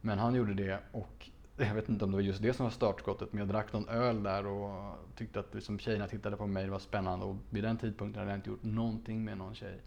Men 0.00 0.18
han 0.18 0.34
gjorde 0.34 0.54
det 0.54 0.80
och 0.92 1.30
jag 1.56 1.74
vet 1.74 1.88
inte 1.88 2.04
om 2.04 2.10
det 2.10 2.16
var 2.16 2.22
just 2.22 2.42
det 2.42 2.52
som 2.52 2.64
var 2.64 2.70
startskottet, 2.70 3.32
men 3.32 3.38
jag 3.38 3.48
drack 3.48 3.72
någon 3.72 3.88
öl 3.88 4.22
där 4.22 4.46
och 4.46 4.94
tyckte 5.16 5.40
att 5.40 5.54
liksom 5.54 5.78
tjejerna 5.78 6.08
tittade 6.08 6.36
på 6.36 6.46
mig, 6.46 6.64
det 6.64 6.70
var 6.70 6.78
spännande 6.78 7.26
och 7.26 7.36
vid 7.50 7.64
den 7.64 7.76
tidpunkten 7.76 8.18
hade 8.18 8.30
jag 8.30 8.38
inte 8.38 8.50
gjort 8.50 8.62
någonting 8.62 9.24
med 9.24 9.38
någon 9.38 9.54
tjej. 9.54 9.80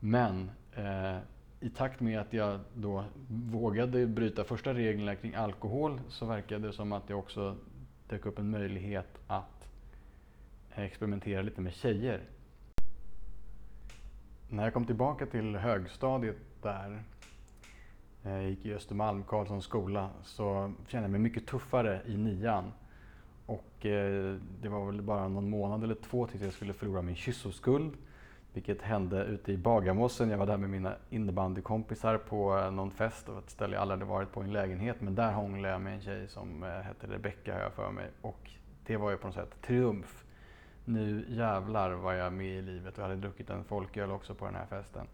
Men 0.00 0.50
eh, 0.72 1.18
i 1.60 1.70
takt 1.70 2.00
med 2.00 2.20
att 2.20 2.32
jag 2.32 2.60
då 2.74 3.04
vågade 3.28 4.06
bryta 4.06 4.44
första 4.44 4.74
reglerna 4.74 5.16
kring 5.16 5.34
alkohol 5.34 6.00
så 6.08 6.26
verkade 6.26 6.66
det 6.66 6.72
som 6.72 6.92
att 6.92 7.08
jag 7.08 7.18
också 7.18 7.56
dök 8.08 8.26
upp 8.26 8.38
en 8.38 8.50
möjlighet 8.50 9.18
att 9.26 9.68
experimentera 10.82 11.42
lite 11.42 11.60
med 11.60 11.72
tjejer. 11.72 12.20
När 14.48 14.64
jag 14.64 14.74
kom 14.74 14.84
tillbaka 14.84 15.26
till 15.26 15.56
högstadiet 15.56 16.36
där, 16.62 17.02
eh, 18.24 18.32
jag 18.32 18.50
gick 18.50 18.66
i 18.66 18.74
Östermalm, 18.74 19.24
Karlssons 19.24 19.64
skola, 19.64 20.10
så 20.22 20.72
kände 20.88 21.04
jag 21.04 21.10
mig 21.10 21.20
mycket 21.20 21.46
tuffare 21.46 22.00
i 22.06 22.16
nian. 22.16 22.72
Och 23.46 23.86
eh, 23.86 24.36
det 24.60 24.68
var 24.68 24.86
väl 24.86 25.02
bara 25.02 25.28
någon 25.28 25.50
månad 25.50 25.84
eller 25.84 25.94
två 25.94 26.26
tills 26.26 26.42
jag 26.42 26.52
skulle 26.52 26.72
förlora 26.72 27.02
min 27.02 27.16
kyssoskuld. 27.16 27.92
Vilket 28.52 28.82
hände 28.82 29.24
ute 29.24 29.52
i 29.52 29.56
Bagarmossen. 29.56 30.30
Jag 30.30 30.38
var 30.38 30.46
där 30.46 30.56
med 30.56 30.70
mina 30.70 30.96
innebandykompisar 31.10 32.18
på 32.18 32.58
eh, 32.58 32.70
någon 32.70 32.90
fest 32.90 33.28
och 33.28 33.38
ett 33.38 33.50
ställe 33.50 33.74
jag 33.74 33.82
aldrig 33.82 34.00
hade 34.00 34.10
varit 34.10 34.32
på 34.32 34.42
i 34.42 34.44
en 34.44 34.52
lägenhet. 34.52 35.00
Men 35.00 35.14
där 35.14 35.32
hånglade 35.32 35.72
jag 35.72 35.80
med 35.80 35.94
en 35.94 36.00
tjej 36.00 36.28
som 36.28 36.62
eh, 36.62 36.68
hette 36.68 37.06
Rebecka 37.06 37.54
har 37.54 37.60
jag 37.60 37.72
för 37.72 37.90
mig. 37.90 38.10
Och 38.20 38.50
det 38.86 38.96
var 38.96 39.10
ju 39.10 39.16
på 39.16 39.26
något 39.26 39.34
sätt 39.34 39.62
triumf 39.62 40.23
nu 40.84 41.24
jävlar 41.28 41.90
var 41.90 42.12
jag 42.12 42.32
med 42.32 42.58
i 42.58 42.62
livet 42.62 42.94
och 42.94 42.98
jag 42.98 43.08
hade 43.08 43.20
druckit 43.20 43.50
en 43.50 43.64
folköl 43.64 44.10
också 44.10 44.34
på 44.34 44.44
den 44.44 44.54
här 44.54 44.66
festen. 44.66 45.06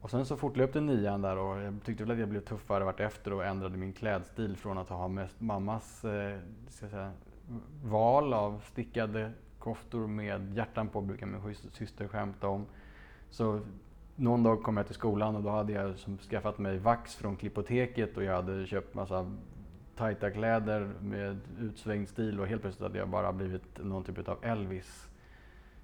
Och 0.00 0.10
sen 0.10 0.26
så 0.26 0.36
fortlöpte 0.36 0.80
nian 0.80 1.22
där 1.22 1.36
och 1.36 1.62
jag 1.62 1.78
tyckte 1.84 2.04
väl 2.04 2.12
att 2.12 2.18
jag 2.18 2.28
blev 2.28 2.40
tuffare 2.40 2.84
vart 2.84 3.00
efter 3.00 3.32
och 3.32 3.44
ändrade 3.44 3.76
min 3.76 3.92
klädstil 3.92 4.56
från 4.56 4.78
att 4.78 4.88
ha 4.88 5.08
mest 5.08 5.40
mammas 5.40 6.04
eh, 6.04 6.38
ska 6.68 6.88
säga, 6.88 7.12
val 7.84 8.34
av 8.34 8.60
stickade 8.60 9.32
koftor 9.58 10.06
med 10.06 10.54
hjärtan 10.54 10.88
på, 10.88 11.00
brukar 11.00 11.26
min 11.26 11.54
syster 11.54 12.08
skämta 12.08 12.48
om. 12.48 12.66
Så 13.30 13.60
någon 14.16 14.42
dag 14.42 14.62
kom 14.62 14.76
jag 14.76 14.86
till 14.86 14.94
skolan 14.94 15.36
och 15.36 15.42
då 15.42 15.50
hade 15.50 15.72
jag 15.72 15.98
som 15.98 16.18
skaffat 16.18 16.58
mig 16.58 16.78
vax 16.78 17.14
från 17.16 17.36
Klippoteket 17.36 18.16
och 18.16 18.24
jag 18.24 18.34
hade 18.34 18.66
köpt 18.66 18.94
massa 18.94 19.32
tajta 19.96 20.30
kläder 20.30 20.90
med 21.02 21.40
utsvängd 21.60 22.08
stil 22.08 22.40
och 22.40 22.46
helt 22.46 22.62
plötsligt 22.62 22.82
hade 22.82 22.98
jag 22.98 23.08
bara 23.08 23.32
blivit 23.32 23.84
någon 23.84 24.04
typ 24.04 24.28
av 24.28 24.38
Elvis 24.44 25.08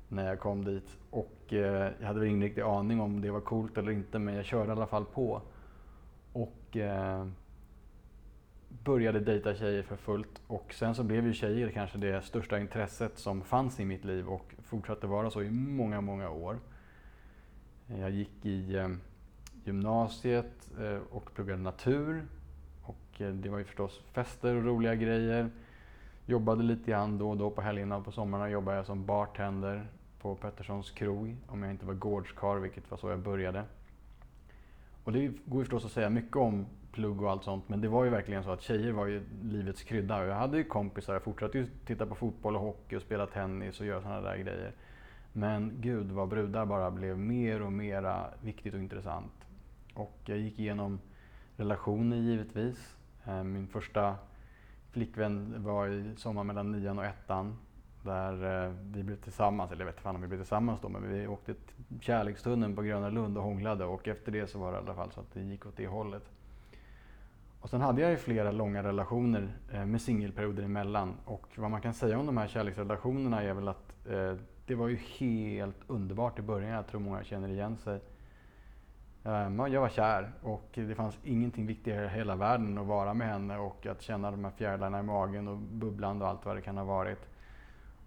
när 0.09 0.29
jag 0.29 0.41
kom 0.41 0.65
dit. 0.65 0.99
Och 1.11 1.53
eh, 1.53 1.93
jag 2.01 2.07
hade 2.07 2.21
väl 2.21 2.29
ingen 2.29 2.43
riktig 2.43 2.63
aning 2.63 3.01
om 3.01 3.21
det 3.21 3.31
var 3.31 3.41
coolt 3.41 3.79
eller 3.79 3.93
inte 3.93 4.19
men 4.19 4.35
jag 4.35 4.45
körde 4.45 4.69
i 4.69 4.73
alla 4.73 4.87
fall 4.87 5.05
på. 5.05 5.43
Och 6.33 6.77
eh, 6.77 7.27
började 8.85 9.21
dejta 9.21 9.55
tjejer 9.55 9.83
för 9.83 9.97
fullt 9.97 10.43
och 10.47 10.75
sen 10.75 10.95
så 10.95 11.03
blev 11.03 11.27
ju 11.27 11.33
tjejer 11.33 11.71
kanske 11.71 11.99
det 11.99 12.23
största 12.23 12.59
intresset 12.59 13.19
som 13.19 13.43
fanns 13.43 13.81
i 13.81 13.85
mitt 13.85 14.05
liv 14.05 14.29
och 14.29 14.55
fortsatte 14.63 15.07
vara 15.07 15.31
så 15.31 15.43
i 15.43 15.51
många, 15.51 16.01
många 16.01 16.31
år. 16.31 16.59
Jag 17.87 18.11
gick 18.11 18.47
i 18.47 18.77
eh, 18.77 18.89
gymnasiet 19.65 20.71
eh, 20.81 20.99
och 21.11 21.35
pluggade 21.35 21.63
natur 21.63 22.27
Eh, 23.21 23.29
det 23.29 23.49
var 23.49 23.59
ju 23.59 23.65
förstås 23.65 24.01
fester 24.13 24.55
och 24.57 24.65
roliga 24.65 24.95
grejer. 24.95 25.51
Jobbade 26.27 26.63
lite 26.63 26.91
grann 26.91 27.19
då 27.19 27.31
och 27.31 27.37
då 27.37 27.51
på 27.51 27.61
helgerna 27.61 27.97
och 27.97 28.05
på 28.05 28.13
sommarna 28.13 28.51
jobbade 28.51 28.77
jag 28.77 28.87
som 28.87 29.07
bartender 29.07 29.87
på 30.21 30.35
Petterssons 30.35 30.91
krog, 30.91 31.37
om 31.47 31.63
jag 31.63 31.73
inte 31.73 31.87
var 31.87 31.95
gårdskar, 31.95 32.57
vilket 32.57 32.91
var 32.91 32.99
så 32.99 33.09
jag 33.09 33.19
började. 33.19 33.65
Och 35.05 35.13
det 35.13 35.33
går 35.45 35.59
ju 35.59 35.65
förstås 35.65 35.85
att 35.85 35.93
säga 35.93 36.11
mycket 36.11 36.37
om 36.37 36.67
plugg 36.93 37.23
och 37.23 37.31
allt 37.31 37.45
sånt, 37.45 37.69
men 37.69 37.81
det 37.81 37.89
var 37.89 38.05
ju 38.05 38.11
verkligen 38.11 38.45
så 38.45 38.51
att 38.51 38.63
tjejer 38.63 38.93
var 38.93 39.07
ju 39.07 39.23
livets 39.43 39.83
krydda. 39.83 40.27
Jag 40.27 40.35
hade 40.35 40.57
ju 40.57 40.65
kompisar, 40.65 41.13
jag 41.13 41.23
fortsatte 41.23 41.59
ju 41.59 41.67
titta 41.87 42.07
på 42.07 42.15
fotboll 42.15 42.57
och 42.57 42.63
hockey 42.63 42.97
och 42.97 43.03
spela 43.03 43.27
tennis 43.27 43.81
och 43.81 43.87
göra 43.87 44.03
sådana 44.03 44.21
där 44.21 44.37
grejer. 44.37 44.73
Men 45.33 45.73
gud 45.81 46.11
vad 46.11 46.29
brudar 46.29 46.67
bara 46.67 46.91
blev 46.91 47.19
mer 47.19 47.63
och 47.63 47.73
mera 47.73 48.27
viktigt 48.43 48.75
och 48.75 48.81
intressant. 48.81 49.33
Och 49.95 50.19
jag 50.25 50.39
gick 50.39 50.59
igenom 50.59 51.01
relationer 51.57 52.17
givetvis. 52.17 52.97
Eh, 53.25 53.43
min 53.43 53.69
första 53.69 54.15
flickvän 54.91 55.65
var 55.65 55.89
i 55.89 56.17
sommar 56.17 56.45
mellan 56.45 56.73
nian 56.73 56.99
och 56.99 57.05
ettan. 57.05 57.59
Där 58.03 58.65
eh, 58.67 58.73
vi 58.93 59.03
blev 59.03 59.17
tillsammans, 59.17 59.73
eller 59.73 59.81
jag 59.81 59.87
vet 59.87 59.97
inte 59.97 60.09
om 60.09 60.21
vi 60.21 60.29
blev 60.29 60.39
tillsammans 60.39 60.81
då, 60.81 60.89
men 60.89 61.09
vi 61.09 61.27
åkte 61.27 61.55
kärlekstunneln 62.01 62.77
på 62.77 62.83
Gröna 62.83 63.11
Lund 63.11 63.39
och 63.39 63.45
hånglade 63.45 63.85
och 63.85 64.09
efter 64.09 64.33
det 64.33 64.47
så 64.47 64.59
var 64.59 64.73
det 64.73 64.79
i 64.79 64.81
alla 64.81 64.95
fall 64.95 65.11
så 65.13 65.21
att 65.21 65.33
det 65.35 65.41
gick 65.41 65.67
åt 65.67 65.77
det 65.77 65.87
hållet. 65.87 66.23
Och 67.61 67.71
sen 67.71 67.81
hade 67.81 68.03
jag 68.03 68.11
ju 68.11 68.17
flera 68.17 68.53
långa 68.53 68.83
relationer 68.83 69.49
eh, 69.73 69.87
med 69.87 70.01
singelperioder 70.01 70.63
emellan 70.63 71.15
och 71.25 71.49
vad 71.57 71.71
man 71.71 71.81
kan 71.81 71.95
säga 71.95 72.19
om 72.19 72.27
de 72.27 72.37
här 72.37 72.49
kärleksrelationerna 72.49 73.43
är 73.43 73.55
väl 73.55 73.69
att 73.69 73.89
det 74.67 74.75
var 74.75 74.89
ju 74.89 74.97
helt 74.97 75.77
underbart 75.87 76.39
i 76.39 76.43
början. 76.43 76.71
Jag 76.71 76.87
tror 76.87 77.01
många 77.01 77.25
känner 77.25 77.49
igen 77.49 77.77
sig. 77.77 78.01
Ehm, 79.25 79.73
jag 79.73 79.81
var 79.81 79.89
kär 79.89 80.33
och 80.43 80.69
det 80.75 80.95
fanns 80.95 81.19
ingenting 81.25 81.67
viktigare 81.67 82.07
i 82.07 82.09
hela 82.09 82.37
världen 82.37 82.67
än 82.67 82.79
att 82.79 82.87
vara 82.87 83.15
med 83.15 83.29
henne 83.29 83.59
och 83.59 83.87
att 83.87 84.03
känna 84.03 84.31
de 84.31 84.45
här 84.45 84.53
fjärilarna 84.53 85.01
i 85.01 85.03
magen 85.03 85.49
och 85.49 85.57
bubblan 85.57 86.23
och 86.23 86.29
allt 86.29 86.47
vad 86.47 86.57
det 86.57 86.63
kan 86.63 86.77
ha 86.77 86.85
varit. 86.85 87.29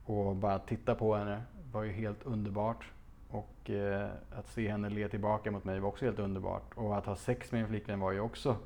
Och 0.06 0.36
bara 0.36 0.60
titta 0.60 0.95
på 0.95 1.15
henne 1.15 1.41
var 1.71 1.84
ju 1.84 1.91
helt 1.91 2.23
underbart. 2.23 2.91
Och 3.30 3.69
eh, 3.69 4.10
att 4.38 4.47
se 4.47 4.69
henne 4.71 4.89
le 4.89 5.10
tillbaka 5.10 5.51
mot 5.51 5.63
mig 5.63 5.80
var 5.80 5.89
också 5.89 6.06
helt 6.06 6.19
underbart. 6.19 6.73
Och 6.75 6.97
att 6.97 7.06
ha 7.06 7.15
sex 7.15 7.51
med 7.51 7.62
en 7.62 7.67
flickvän 7.67 7.99
var 7.99 8.12
ju 8.12 8.19
också 8.19 8.58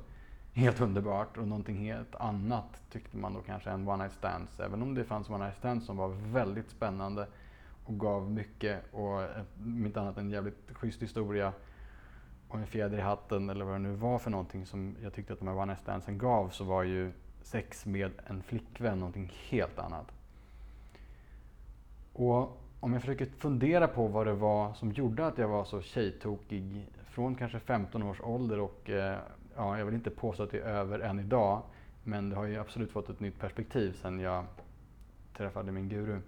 helt 0.52 0.80
underbart 0.80 1.36
och 1.36 1.48
någonting 1.48 1.76
helt 1.76 2.14
annat 2.14 2.82
tyckte 2.90 3.16
man 3.16 3.34
då 3.34 3.40
kanske 3.40 3.70
än 3.70 3.88
one 3.88 4.02
night 4.02 4.12
stands. 4.12 4.60
Även 4.60 4.82
om 4.82 4.94
det 4.94 5.04
fanns 5.04 5.30
one 5.30 5.44
night 5.44 5.56
stands 5.56 5.86
som 5.86 5.96
var 5.96 6.08
väldigt 6.08 6.70
spännande 6.70 7.26
och 7.84 7.98
gav 7.98 8.30
mycket 8.30 8.94
och 8.94 9.22
eh, 9.22 9.42
om 9.60 9.86
inte 9.86 10.00
annat 10.00 10.18
en 10.18 10.30
jävligt 10.30 10.70
schysst 10.72 11.02
historia 11.02 11.52
och 12.50 12.58
en 12.58 12.66
fjäder 12.66 12.98
i 12.98 13.00
hatten 13.00 13.50
eller 13.50 13.64
vad 13.64 13.74
det 13.74 13.78
nu 13.78 13.92
var 13.92 14.18
för 14.18 14.30
någonting 14.30 14.66
som 14.66 14.96
jag 15.02 15.12
tyckte 15.12 15.32
att 15.32 15.38
de 15.38 15.48
här 15.48 15.54
one 15.54 15.66
night 15.66 15.80
standsen 15.80 16.18
gav 16.18 16.48
så 16.48 16.64
var 16.64 16.82
ju 16.82 17.12
sex 17.42 17.86
med 17.86 18.10
en 18.26 18.42
flickvän 18.42 18.98
någonting 18.98 19.32
helt 19.48 19.78
annat. 19.78 20.12
Och 22.12 22.60
om 22.80 22.92
jag 22.92 23.02
försöker 23.02 23.26
fundera 23.26 23.88
på 23.88 24.08
vad 24.08 24.26
det 24.26 24.34
var 24.34 24.74
som 24.74 24.92
gjorde 24.92 25.26
att 25.26 25.38
jag 25.38 25.48
var 25.48 25.64
så 25.64 25.82
tjejtokig 25.82 26.88
från 27.04 27.34
kanske 27.34 27.60
15 27.60 28.02
års 28.02 28.20
ålder 28.20 28.60
och 28.60 28.90
eh, 28.90 29.18
ja, 29.56 29.78
jag 29.78 29.84
vill 29.86 29.94
inte 29.94 30.10
påstå 30.10 30.42
att 30.42 30.50
det 30.50 30.58
är 30.58 30.62
över 30.62 30.98
än 30.98 31.20
idag. 31.20 31.62
Men 32.04 32.30
det 32.30 32.36
har 32.36 32.44
ju 32.44 32.58
absolut 32.58 32.92
fått 32.92 33.08
ett 33.08 33.20
nytt 33.20 33.38
perspektiv 33.38 33.92
sen 33.92 34.20
jag 34.20 34.44
träffade 35.36 35.72
min 35.72 35.88
guru. 35.88 36.18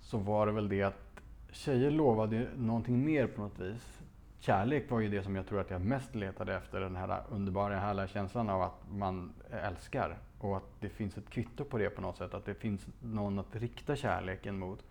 Så 0.00 0.18
var 0.18 0.46
det 0.46 0.52
väl 0.52 0.68
det 0.68 0.82
att 0.82 1.20
tjejer 1.50 1.90
lovade 1.90 2.46
någonting 2.56 3.04
mer 3.04 3.26
på 3.26 3.40
något 3.40 3.58
vis. 3.58 4.00
Kärlek 4.40 4.90
var 4.90 5.00
ju 5.00 5.08
det 5.08 5.22
som 5.22 5.36
jag 5.36 5.46
tror 5.46 5.60
att 5.60 5.70
jag 5.70 5.80
mest 5.80 6.14
letade 6.14 6.54
efter. 6.54 6.80
Den 6.80 6.96
här 6.96 7.22
underbara, 7.30 7.78
härliga 7.78 8.06
känslan 8.06 8.50
av 8.50 8.62
att 8.62 8.82
man 8.90 9.32
älskar. 9.50 10.18
Och 10.38 10.56
att 10.56 10.80
det 10.80 10.88
finns 10.88 11.18
ett 11.18 11.30
kvitto 11.30 11.64
på 11.64 11.78
det 11.78 11.90
på 11.90 12.02
något 12.02 12.16
sätt. 12.16 12.34
Att 12.34 12.44
det 12.44 12.54
finns 12.54 12.86
någon 13.00 13.38
att 13.38 13.56
rikta 13.56 13.96
kärleken 13.96 14.58
mot. 14.58 14.84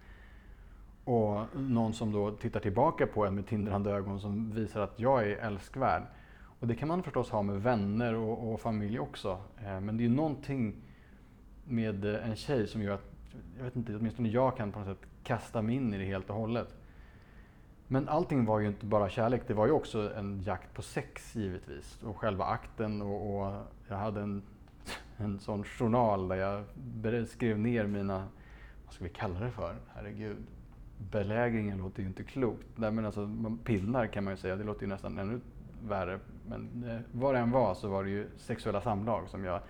Och 1.04 1.46
någon 1.56 1.94
som 1.94 2.12
då 2.12 2.32
tittar 2.32 2.60
tillbaka 2.60 3.08
på 3.08 3.26
en 3.26 3.36
med 3.36 3.48
tindrande 3.48 3.92
ögon 3.92 4.20
som 4.20 4.52
visar 4.52 4.82
att 4.82 5.00
jag 5.00 5.24
är 5.24 5.38
älskvärd. 5.38 6.04
Och 6.60 6.68
det 6.68 6.76
kan 6.76 6.88
man 6.88 7.04
förstås 7.04 7.30
ha 7.30 7.42
med 7.42 7.64
vänner 7.64 8.14
och, 8.14 8.54
och 8.54 8.62
familj 8.62 9.00
också. 9.00 9.42
Eh, 9.66 9.82
men 9.82 9.98
det 9.98 10.06
är 10.06 10.10
någonting 10.10 10.76
med 11.66 12.06
en 12.06 12.36
tjej 12.36 12.68
som 12.68 12.82
gör 12.82 12.94
att, 12.94 13.12
jag 13.58 13.64
vet 13.64 13.76
inte, 13.76 13.96
åtminstone 13.96 14.30
jag 14.30 14.58
kan 14.58 14.72
på 14.72 14.80
något 14.80 14.88
sätt 14.88 15.10
kasta 15.24 15.62
mig 15.62 15.76
in 15.76 15.94
i 15.94 15.98
det 15.98 16.06
helt 16.06 16.30
och 16.30 16.36
hållet. 16.36 16.76
Men 17.92 18.10
allting 18.10 18.46
var 18.46 18.60
ju 18.60 18.68
inte 18.68 18.86
bara 18.86 19.10
kärlek, 19.10 19.42
det 19.48 19.54
var 19.54 19.66
ju 19.66 19.72
också 19.72 20.14
en 20.14 20.42
jakt 20.42 20.74
på 20.74 20.82
sex 20.82 21.36
givetvis. 21.36 22.04
Och 22.04 22.18
själva 22.18 22.46
akten 22.46 23.02
och, 23.02 23.42
och 23.42 23.54
jag 23.88 23.98
hade 23.98 24.22
en, 24.22 24.44
en 25.18 25.40
sån 25.40 25.64
journal 25.64 26.28
där 26.28 26.36
jag 26.36 26.64
skrev 27.28 27.60
ner 27.60 27.88
mina, 27.88 28.28
vad 28.86 28.94
ska 28.94 29.04
vi 29.04 29.10
kalla 29.10 29.40
det 29.40 29.52
för? 29.52 29.76
Herregud. 29.96 30.38
Belägringen 31.12 31.78
låter 31.78 32.02
ju 32.02 32.08
inte 32.08 32.24
klokt. 32.24 32.68
Nej, 32.76 32.92
men 32.92 33.06
alltså, 33.06 33.30
pinnar 33.64 34.08
kan 34.08 34.24
man 34.24 34.34
ju 34.34 34.38
säga, 34.38 34.56
det 34.56 34.64
låter 34.64 34.82
ju 34.82 34.88
nästan 34.88 35.20
ännu 35.20 35.40
värre. 35.88 36.20
Men 36.48 36.84
eh, 36.90 37.00
vad 37.12 37.36
det 37.36 37.40
än 37.40 37.52
var 37.52 37.74
så 37.74 37.90
var 37.90 38.04
det 38.04 38.10
ju 38.10 38.28
sexuella 38.38 38.82
samlag 38.82 39.30
som 39.30 39.46
jag 39.46 39.62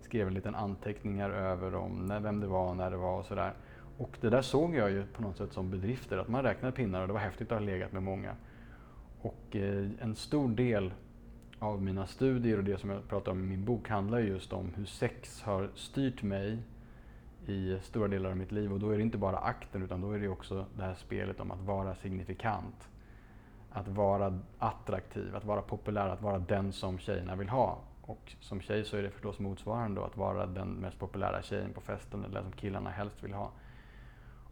skrev 0.00 0.28
en 0.28 0.34
liten 0.34 0.54
anteckningar 0.54 1.30
över 1.30 1.74
om 1.74 2.06
när, 2.06 2.20
vem 2.20 2.40
det 2.40 2.46
var, 2.46 2.74
när 2.74 2.90
det 2.90 2.96
var 2.96 3.18
och 3.18 3.24
sådär. 3.24 3.52
Och 4.00 4.18
det 4.20 4.30
där 4.30 4.42
såg 4.42 4.74
jag 4.74 4.90
ju 4.90 5.06
på 5.06 5.22
något 5.22 5.36
sätt 5.36 5.52
som 5.52 5.70
bedrifter, 5.70 6.18
att 6.18 6.28
man 6.28 6.42
räknade 6.42 6.76
pinnar 6.76 7.00
och 7.00 7.06
det 7.06 7.12
var 7.12 7.20
häftigt 7.20 7.52
att 7.52 7.58
ha 7.58 7.66
legat 7.66 7.92
med 7.92 8.02
många. 8.02 8.36
Och 9.20 9.56
eh, 9.56 9.88
en 10.00 10.14
stor 10.14 10.48
del 10.48 10.92
av 11.58 11.82
mina 11.82 12.06
studier 12.06 12.58
och 12.58 12.64
det 12.64 12.80
som 12.80 12.90
jag 12.90 13.08
pratar 13.08 13.32
om 13.32 13.38
i 13.38 13.46
min 13.46 13.64
bok 13.64 13.88
handlar 13.88 14.18
just 14.18 14.52
om 14.52 14.74
hur 14.76 14.84
sex 14.84 15.42
har 15.42 15.70
styrt 15.74 16.22
mig 16.22 16.58
i 17.46 17.78
stora 17.82 18.08
delar 18.08 18.30
av 18.30 18.36
mitt 18.36 18.52
liv. 18.52 18.72
Och 18.72 18.80
då 18.80 18.90
är 18.90 18.96
det 18.96 19.02
inte 19.02 19.18
bara 19.18 19.38
akten 19.38 19.82
utan 19.82 20.00
då 20.00 20.12
är 20.12 20.18
det 20.18 20.28
också 20.28 20.66
det 20.76 20.82
här 20.82 20.94
spelet 20.94 21.40
om 21.40 21.50
att 21.50 21.60
vara 21.60 21.94
signifikant. 21.94 22.88
Att 23.70 23.88
vara 23.88 24.38
attraktiv, 24.58 25.36
att 25.36 25.44
vara 25.44 25.62
populär, 25.62 26.08
att 26.08 26.22
vara 26.22 26.38
den 26.38 26.72
som 26.72 26.98
tjejerna 26.98 27.36
vill 27.36 27.48
ha. 27.48 27.78
Och 28.02 28.32
som 28.40 28.60
tjej 28.60 28.84
så 28.84 28.96
är 28.96 29.02
det 29.02 29.10
förstås 29.10 29.38
motsvarande 29.38 30.00
då, 30.00 30.06
att 30.06 30.16
vara 30.16 30.46
den 30.46 30.68
mest 30.68 30.98
populära 30.98 31.42
tjejen 31.42 31.72
på 31.72 31.80
festen 31.80 32.24
eller 32.24 32.34
den 32.34 32.42
som 32.42 32.52
killarna 32.52 32.90
helst 32.90 33.24
vill 33.24 33.32
ha. 33.32 33.50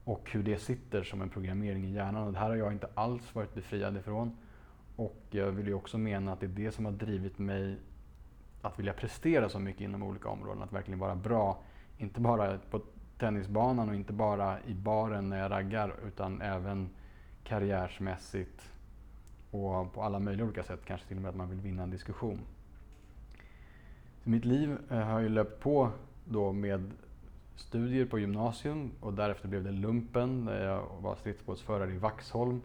Och 0.09 0.31
hur 0.31 0.43
det 0.43 0.59
sitter 0.59 1.03
som 1.03 1.23
en 1.23 1.29
programmering 1.29 1.85
i 1.85 1.93
hjärnan. 1.93 2.27
Och 2.27 2.33
det 2.33 2.39
här 2.39 2.49
har 2.49 2.57
jag 2.57 2.73
inte 2.73 2.89
alls 2.95 3.35
varit 3.35 3.55
befriad 3.55 3.97
ifrån. 3.97 4.37
Och 4.97 5.23
jag 5.31 5.53
vill 5.53 5.67
ju 5.67 5.75
också 5.75 5.99
mena 5.99 6.33
att 6.33 6.41
det 6.41 6.47
är 6.47 6.51
det 6.51 6.73
som 6.73 6.85
har 6.85 6.93
drivit 6.93 7.39
mig 7.39 7.79
att 8.63 8.79
vilja 8.79 8.93
prestera 8.93 9.49
så 9.49 9.59
mycket 9.59 9.81
inom 9.81 10.03
olika 10.03 10.29
områden. 10.29 10.63
Att 10.63 10.73
verkligen 10.73 10.99
vara 10.99 11.15
bra, 11.15 11.59
inte 11.99 12.21
bara 12.21 12.59
på 12.71 12.81
tennisbanan 13.19 13.89
och 13.89 13.95
inte 13.95 14.13
bara 14.13 14.59
i 14.67 14.75
baren 14.75 15.29
när 15.29 15.39
jag 15.39 15.51
raggar 15.51 15.95
utan 16.07 16.43
även 16.43 16.89
karriärsmässigt 17.45 18.73
och 19.51 19.93
på 19.93 20.03
alla 20.03 20.19
möjliga 20.19 20.45
olika 20.45 20.63
sätt. 20.63 20.81
Kanske 20.85 21.09
till 21.09 21.17
och 21.17 21.23
med 21.23 21.29
att 21.29 21.37
man 21.37 21.51
vill 21.51 21.61
vinna 21.61 21.83
en 21.83 21.91
diskussion. 21.91 22.41
Så 24.23 24.31
mitt 24.31 24.45
liv 24.45 24.79
eh, 24.91 24.99
har 24.99 25.21
ju 25.21 25.29
löpt 25.29 25.63
på 25.63 25.91
då 26.25 26.53
med 26.53 26.93
studier 27.59 28.07
på 28.07 28.19
gymnasium 28.19 28.91
och 29.01 29.13
därefter 29.13 29.49
blev 29.49 29.65
det 29.65 29.71
lumpen 29.71 30.45
där 30.45 30.65
jag 30.65 30.89
var 31.01 31.17
stridsbåtsförare 31.17 31.91
i 31.91 31.99
Vaxholm. 31.99 32.61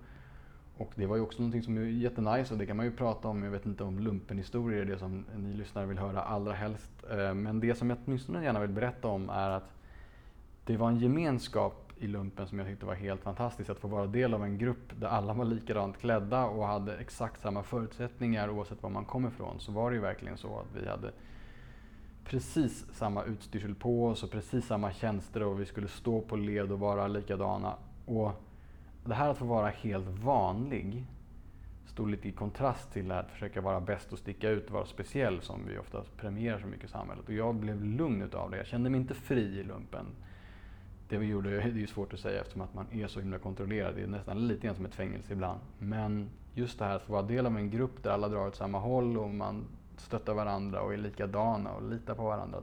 Och 0.78 0.92
det 0.96 1.06
var 1.06 1.16
ju 1.16 1.22
också 1.22 1.40
någonting 1.40 1.64
som 1.64 1.78
är 1.78 1.82
jättenice 1.82 2.54
och 2.54 2.60
det 2.60 2.66
kan 2.66 2.78
man 2.78 2.86
ju 2.86 2.92
prata 2.92 3.28
om. 3.28 3.44
Jag 3.44 3.52
vet 3.52 3.66
inte 3.66 3.84
om 3.84 4.00
lumpenhistorier 4.00 4.82
är 4.82 4.86
det 4.86 4.98
som 4.98 5.26
ni 5.38 5.54
lyssnare 5.54 5.86
vill 5.86 6.00
höra 6.00 6.22
allra 6.22 6.54
helst. 6.54 6.92
Eh, 7.12 7.34
men 7.34 7.60
det 7.60 7.76
som 7.76 7.90
jag 7.90 8.00
åtminstone 8.06 8.44
gärna 8.44 8.60
vill 8.60 8.70
berätta 8.70 9.08
om 9.08 9.30
är 9.30 9.50
att 9.50 9.74
det 10.66 10.78
var 10.78 10.90
en 10.90 11.00
gemenskap 11.00 11.92
i 11.98 12.08
lumpen 12.08 12.48
som 12.48 12.60
jag 12.60 12.68
tyckte 12.68 12.86
var 12.86 12.94
helt 12.94 13.22
fantastisk. 13.22 13.70
Att 13.70 13.80
få 13.80 13.88
vara 13.88 14.08
del 14.08 14.34
av 14.34 14.44
en 14.44 14.58
grupp 14.58 15.00
där 15.00 15.08
alla 15.08 15.34
var 15.34 15.46
likadant 15.46 15.98
klädda 15.98 16.46
och 16.46 16.68
hade 16.68 16.98
exakt 16.98 17.42
samma 17.42 17.64
förutsättningar 17.64 18.50
oavsett 18.50 18.84
var 18.84 18.90
man 18.90 19.06
kom 19.06 19.28
ifrån. 19.28 19.60
Så 19.60 19.72
var 19.72 19.90
det 19.90 19.96
ju 19.96 20.02
verkligen 20.02 20.38
så 20.38 20.60
att 20.60 20.82
vi 20.82 20.90
hade 20.90 21.12
precis 22.26 22.86
samma 22.94 23.24
utstyrsel 23.24 23.76
på 23.76 24.08
oss 24.08 24.24
och 24.24 24.32
precis 24.32 24.66
samma 24.66 24.94
tjänster 24.94 25.44
och 25.44 25.62
vi 25.62 25.66
skulle 25.66 25.88
stå 25.88 26.22
på 26.22 26.36
led 26.36 26.72
och 26.72 26.80
vara 26.80 27.08
likadana. 27.08 27.76
Och 28.06 28.32
det 29.06 29.14
här 29.14 29.30
att 29.30 29.38
få 29.38 29.46
vara 29.46 29.70
helt 29.70 30.08
vanlig 30.08 31.06
stod 31.86 32.10
lite 32.10 32.30
i 32.30 32.32
kontrast 32.32 32.94
till 32.94 33.12
att 33.12 33.32
försöka 33.32 33.62
vara 33.62 33.82
bäst 33.82 34.14
och 34.14 34.20
sticka 34.20 34.50
ut 34.50 34.66
och 34.66 34.72
vara 34.72 34.86
speciell 34.86 35.42
som 35.42 35.68
vi 35.68 35.78
ofta 35.78 36.04
premierar 36.18 36.60
så 36.60 36.68
mycket 36.68 36.86
i 36.86 36.92
samhället. 36.92 37.28
Och 37.28 37.34
jag 37.34 37.56
blev 37.56 37.86
lugn 37.86 38.22
utav 38.22 38.52
det. 38.52 38.58
Jag 38.58 38.68
kände 38.68 38.90
mig 38.90 39.00
inte 39.00 39.14
fri 39.14 39.60
i 39.60 39.64
lumpen. 39.64 40.06
Det 41.10 41.18
vi 41.18 41.26
gjorde, 41.26 41.50
det 41.50 41.62
är 41.62 41.70
ju 41.70 41.88
svårt 41.88 42.14
att 42.14 42.20
säga 42.20 42.42
eftersom 42.42 42.62
att 42.62 42.74
man 42.74 42.86
är 42.92 43.08
så 43.08 43.20
himla 43.20 43.40
kontrollerad. 43.40 43.96
Det 43.96 44.04
är 44.04 44.08
nästan 44.08 44.48
lite 44.48 44.68
grann 44.68 44.76
som 44.76 44.86
ett 44.86 44.96
fängelse 44.96 45.34
ibland. 45.34 45.60
Men 45.80 46.30
just 46.56 46.80
det 46.80 46.86
här 46.86 46.96
att 46.96 47.04
få 47.04 47.14
vara 47.14 47.24
del 47.24 47.46
av 47.46 47.58
en 47.58 47.70
grupp 47.70 48.04
där 48.04 48.12
alla 48.12 48.28
drar 48.28 48.48
åt 48.48 48.56
samma 48.56 48.80
håll 48.80 49.18
och 49.18 49.30
man 49.30 49.66
stöttar 49.98 50.34
varandra 50.34 50.82
och 50.82 50.94
är 50.94 50.98
likadana 50.98 51.72
och 51.72 51.90
litar 51.90 52.16
på 52.16 52.24
varandra. 52.24 52.60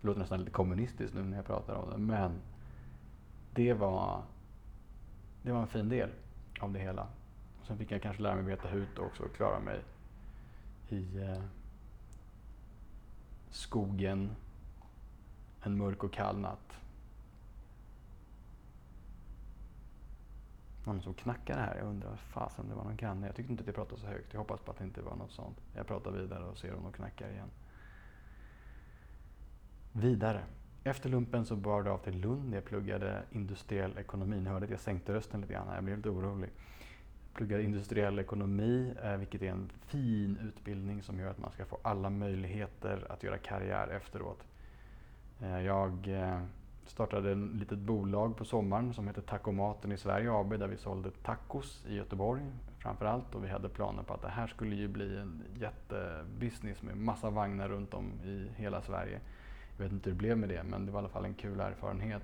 Det 0.00 0.06
låter 0.06 0.20
nästan 0.20 0.38
lite 0.38 0.50
kommunistiskt 0.50 1.14
nu 1.14 1.24
när 1.24 1.36
jag 1.36 1.46
pratar 1.46 1.74
om 1.74 1.90
det, 1.90 1.98
men 1.98 2.32
det 3.54 3.72
var, 3.72 4.22
det 5.42 5.52
var 5.52 5.60
en 5.60 5.66
fin 5.66 5.88
del 5.88 6.10
av 6.60 6.72
det 6.72 6.78
hela. 6.78 7.02
Och 7.60 7.66
sen 7.66 7.78
fick 7.78 7.90
jag 7.90 8.02
kanske 8.02 8.22
lära 8.22 8.34
mig 8.34 8.44
veta 8.44 8.68
hut 8.68 8.98
också 8.98 9.22
och 9.22 9.36
klara 9.36 9.60
mig 9.60 9.80
i 10.88 11.18
eh, 11.22 11.42
skogen 13.50 14.30
en 15.62 15.76
mörk 15.76 16.04
och 16.04 16.12
kall 16.12 16.38
natt. 16.38 16.72
Någon 20.86 21.02
som 21.02 21.14
knackade 21.14 21.60
här. 21.60 21.76
Jag 21.76 21.86
undrar 21.86 22.16
fasen 22.16 22.68
det 22.68 22.74
var 22.74 22.84
någon 22.84 22.96
granne. 22.96 23.26
Jag 23.26 23.36
tyckte 23.36 23.52
inte 23.52 23.60
att 23.60 23.66
jag 23.66 23.76
pratade 23.76 24.00
så 24.00 24.06
högt. 24.06 24.32
Jag 24.32 24.40
hoppas 24.40 24.60
på 24.60 24.70
att 24.70 24.78
det 24.78 24.84
inte 24.84 25.02
var 25.02 25.16
något 25.16 25.32
sånt. 25.32 25.60
Jag 25.76 25.86
pratar 25.86 26.10
vidare 26.10 26.44
och 26.44 26.58
ser 26.58 26.74
om 26.74 26.82
de 26.82 26.92
knackar 26.92 27.30
igen. 27.30 27.50
Vidare. 29.92 30.44
Efter 30.84 31.10
lumpen 31.10 31.46
så 31.46 31.56
bar 31.56 31.82
det 31.82 31.90
av 31.90 31.98
till 31.98 32.20
Lund. 32.20 32.54
Jag 32.54 32.64
pluggade 32.64 33.22
industriell 33.30 33.98
ekonomi. 33.98 34.40
Ni 34.40 34.50
hörde 34.50 34.64
att 34.64 34.70
jag 34.70 34.80
sänkte 34.80 35.14
rösten 35.14 35.40
lite 35.40 35.52
grann. 35.52 35.74
Jag 35.74 35.84
blev 35.84 35.96
lite 35.96 36.10
orolig. 36.10 36.50
Jag 37.28 37.36
pluggade 37.36 37.62
industriell 37.62 38.18
ekonomi, 38.18 38.94
eh, 39.02 39.16
vilket 39.16 39.42
är 39.42 39.50
en 39.50 39.70
fin 39.86 40.38
utbildning 40.42 41.02
som 41.02 41.20
gör 41.20 41.30
att 41.30 41.38
man 41.38 41.52
ska 41.52 41.64
få 41.64 41.78
alla 41.82 42.10
möjligheter 42.10 43.06
att 43.08 43.22
göra 43.22 43.38
karriär 43.38 43.88
efteråt. 43.88 44.44
Eh, 45.40 45.60
jag 45.60 46.08
eh, 46.08 46.40
startade 46.86 47.32
ett 47.32 47.38
litet 47.38 47.78
bolag 47.78 48.36
på 48.36 48.44
sommaren 48.44 48.94
som 48.94 49.06
heter 49.06 49.22
Tacomaten 49.22 49.92
i 49.92 49.96
Sverige 49.96 50.32
AB 50.32 50.58
där 50.58 50.68
vi 50.68 50.76
sålde 50.76 51.10
tacos 51.10 51.84
i 51.88 51.94
Göteborg 51.94 52.42
framförallt 52.78 53.34
och 53.34 53.44
vi 53.44 53.48
hade 53.48 53.68
planer 53.68 54.02
på 54.02 54.14
att 54.14 54.22
det 54.22 54.28
här 54.28 54.46
skulle 54.46 54.76
ju 54.76 54.88
bli 54.88 55.16
en 55.16 55.42
jättebusiness 55.60 56.82
med 56.82 56.96
massa 56.96 57.30
vagnar 57.30 57.68
runt 57.68 57.94
om 57.94 58.12
i 58.24 58.48
hela 58.56 58.82
Sverige. 58.82 59.20
Jag 59.76 59.84
vet 59.84 59.92
inte 59.92 60.10
hur 60.10 60.14
det 60.14 60.18
blev 60.18 60.38
med 60.38 60.48
det 60.48 60.62
men 60.62 60.86
det 60.86 60.92
var 60.92 61.00
i 61.00 61.02
alla 61.02 61.12
fall 61.12 61.24
en 61.24 61.34
kul 61.34 61.60
erfarenhet. 61.60 62.22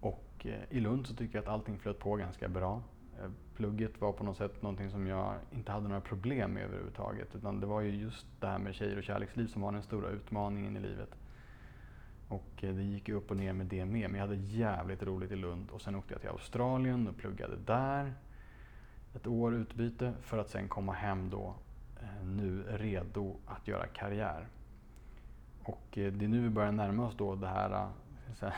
Och 0.00 0.46
eh, 0.46 0.76
i 0.76 0.80
Lund 0.80 1.06
så 1.06 1.14
tycker 1.14 1.34
jag 1.38 1.42
att 1.42 1.48
allting 1.48 1.78
flöt 1.78 1.98
på 1.98 2.16
ganska 2.16 2.48
bra. 2.48 2.82
Eh, 3.18 3.30
plugget 3.56 4.00
var 4.00 4.12
på 4.12 4.24
något 4.24 4.36
sätt 4.36 4.62
någonting 4.62 4.90
som 4.90 5.06
jag 5.06 5.34
inte 5.50 5.72
hade 5.72 5.88
några 5.88 6.00
problem 6.00 6.52
med 6.52 6.62
överhuvudtaget 6.62 7.34
utan 7.34 7.60
det 7.60 7.66
var 7.66 7.80
ju 7.80 7.90
just 7.90 8.26
det 8.40 8.46
här 8.46 8.58
med 8.58 8.74
tjejer 8.74 8.96
och 8.96 9.04
kärleksliv 9.04 9.46
som 9.46 9.62
var 9.62 9.72
den 9.72 9.82
stora 9.82 10.08
utmaningen 10.08 10.76
i 10.76 10.80
livet. 10.80 11.14
Och 12.32 12.64
eh, 12.64 12.74
det 12.74 12.82
gick 12.82 13.08
upp 13.08 13.30
och 13.30 13.36
ner 13.36 13.52
med 13.52 13.66
det 13.66 13.84
med. 13.84 14.10
Men 14.10 14.20
jag 14.20 14.26
hade 14.26 14.40
jävligt 14.40 15.02
roligt 15.02 15.32
i 15.32 15.36
Lund. 15.36 15.70
Och 15.70 15.82
sen 15.82 15.94
åkte 15.94 16.14
jag 16.14 16.20
till 16.20 16.30
Australien 16.30 17.08
och 17.08 17.16
pluggade 17.16 17.56
där. 17.56 18.14
Ett 19.14 19.26
år 19.26 19.54
utbyte 19.54 20.12
för 20.22 20.38
att 20.38 20.50
sen 20.50 20.68
komma 20.68 20.92
hem 20.92 21.30
då 21.30 21.54
eh, 22.00 22.26
nu 22.26 22.64
redo 22.68 23.36
att 23.46 23.68
göra 23.68 23.86
karriär. 23.86 24.46
Och 25.64 25.98
eh, 25.98 26.12
det 26.12 26.24
är 26.24 26.28
nu 26.28 26.40
vi 26.40 26.48
börjar 26.48 26.72
närma 26.72 27.06
oss 27.06 27.14
då 27.16 27.34
det 27.34 27.46
här, 27.46 27.88
här 28.40 28.54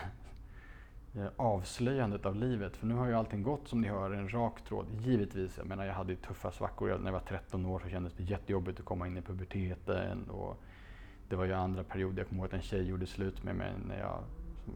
avslöjandet 1.37 2.27
av 2.27 2.37
livet. 2.37 2.77
För 2.77 2.87
nu 2.87 2.95
har 2.95 3.07
ju 3.07 3.15
allting 3.15 3.43
gått 3.43 3.69
som 3.69 3.81
ni 3.81 3.89
hör, 3.89 4.11
en 4.11 4.29
rak 4.29 4.65
tråd. 4.65 4.87
Givetvis, 5.01 5.59
jag 5.59 5.67
menar 5.67 5.85
jag 5.85 5.95
hade 5.95 6.17
tuffa 6.17 6.53
svackor. 6.53 6.99
När 6.99 7.07
jag 7.07 7.13
var 7.13 7.27
13 7.27 7.67
år 7.67 7.79
så 7.79 7.89
kändes 7.89 8.13
det 8.13 8.23
jättejobbigt 8.23 8.79
att 8.79 8.85
komma 8.85 9.07
in 9.07 9.17
i 9.17 9.23
puberteten. 9.23 10.31
Och 10.31 10.63
det 11.29 11.37
var 11.37 11.45
ju 11.45 11.53
andra 11.53 11.85
perioder. 11.85 12.19
Jag 12.19 12.29
kommer 12.29 12.43
ihåg 12.43 12.47
att 12.47 12.55
en 12.55 12.63
tjej 12.63 12.83
gjorde 12.83 13.07
slut 13.07 13.43
med 13.43 13.57
mig 13.57 13.73
när 13.87 13.99
jag 13.99 14.25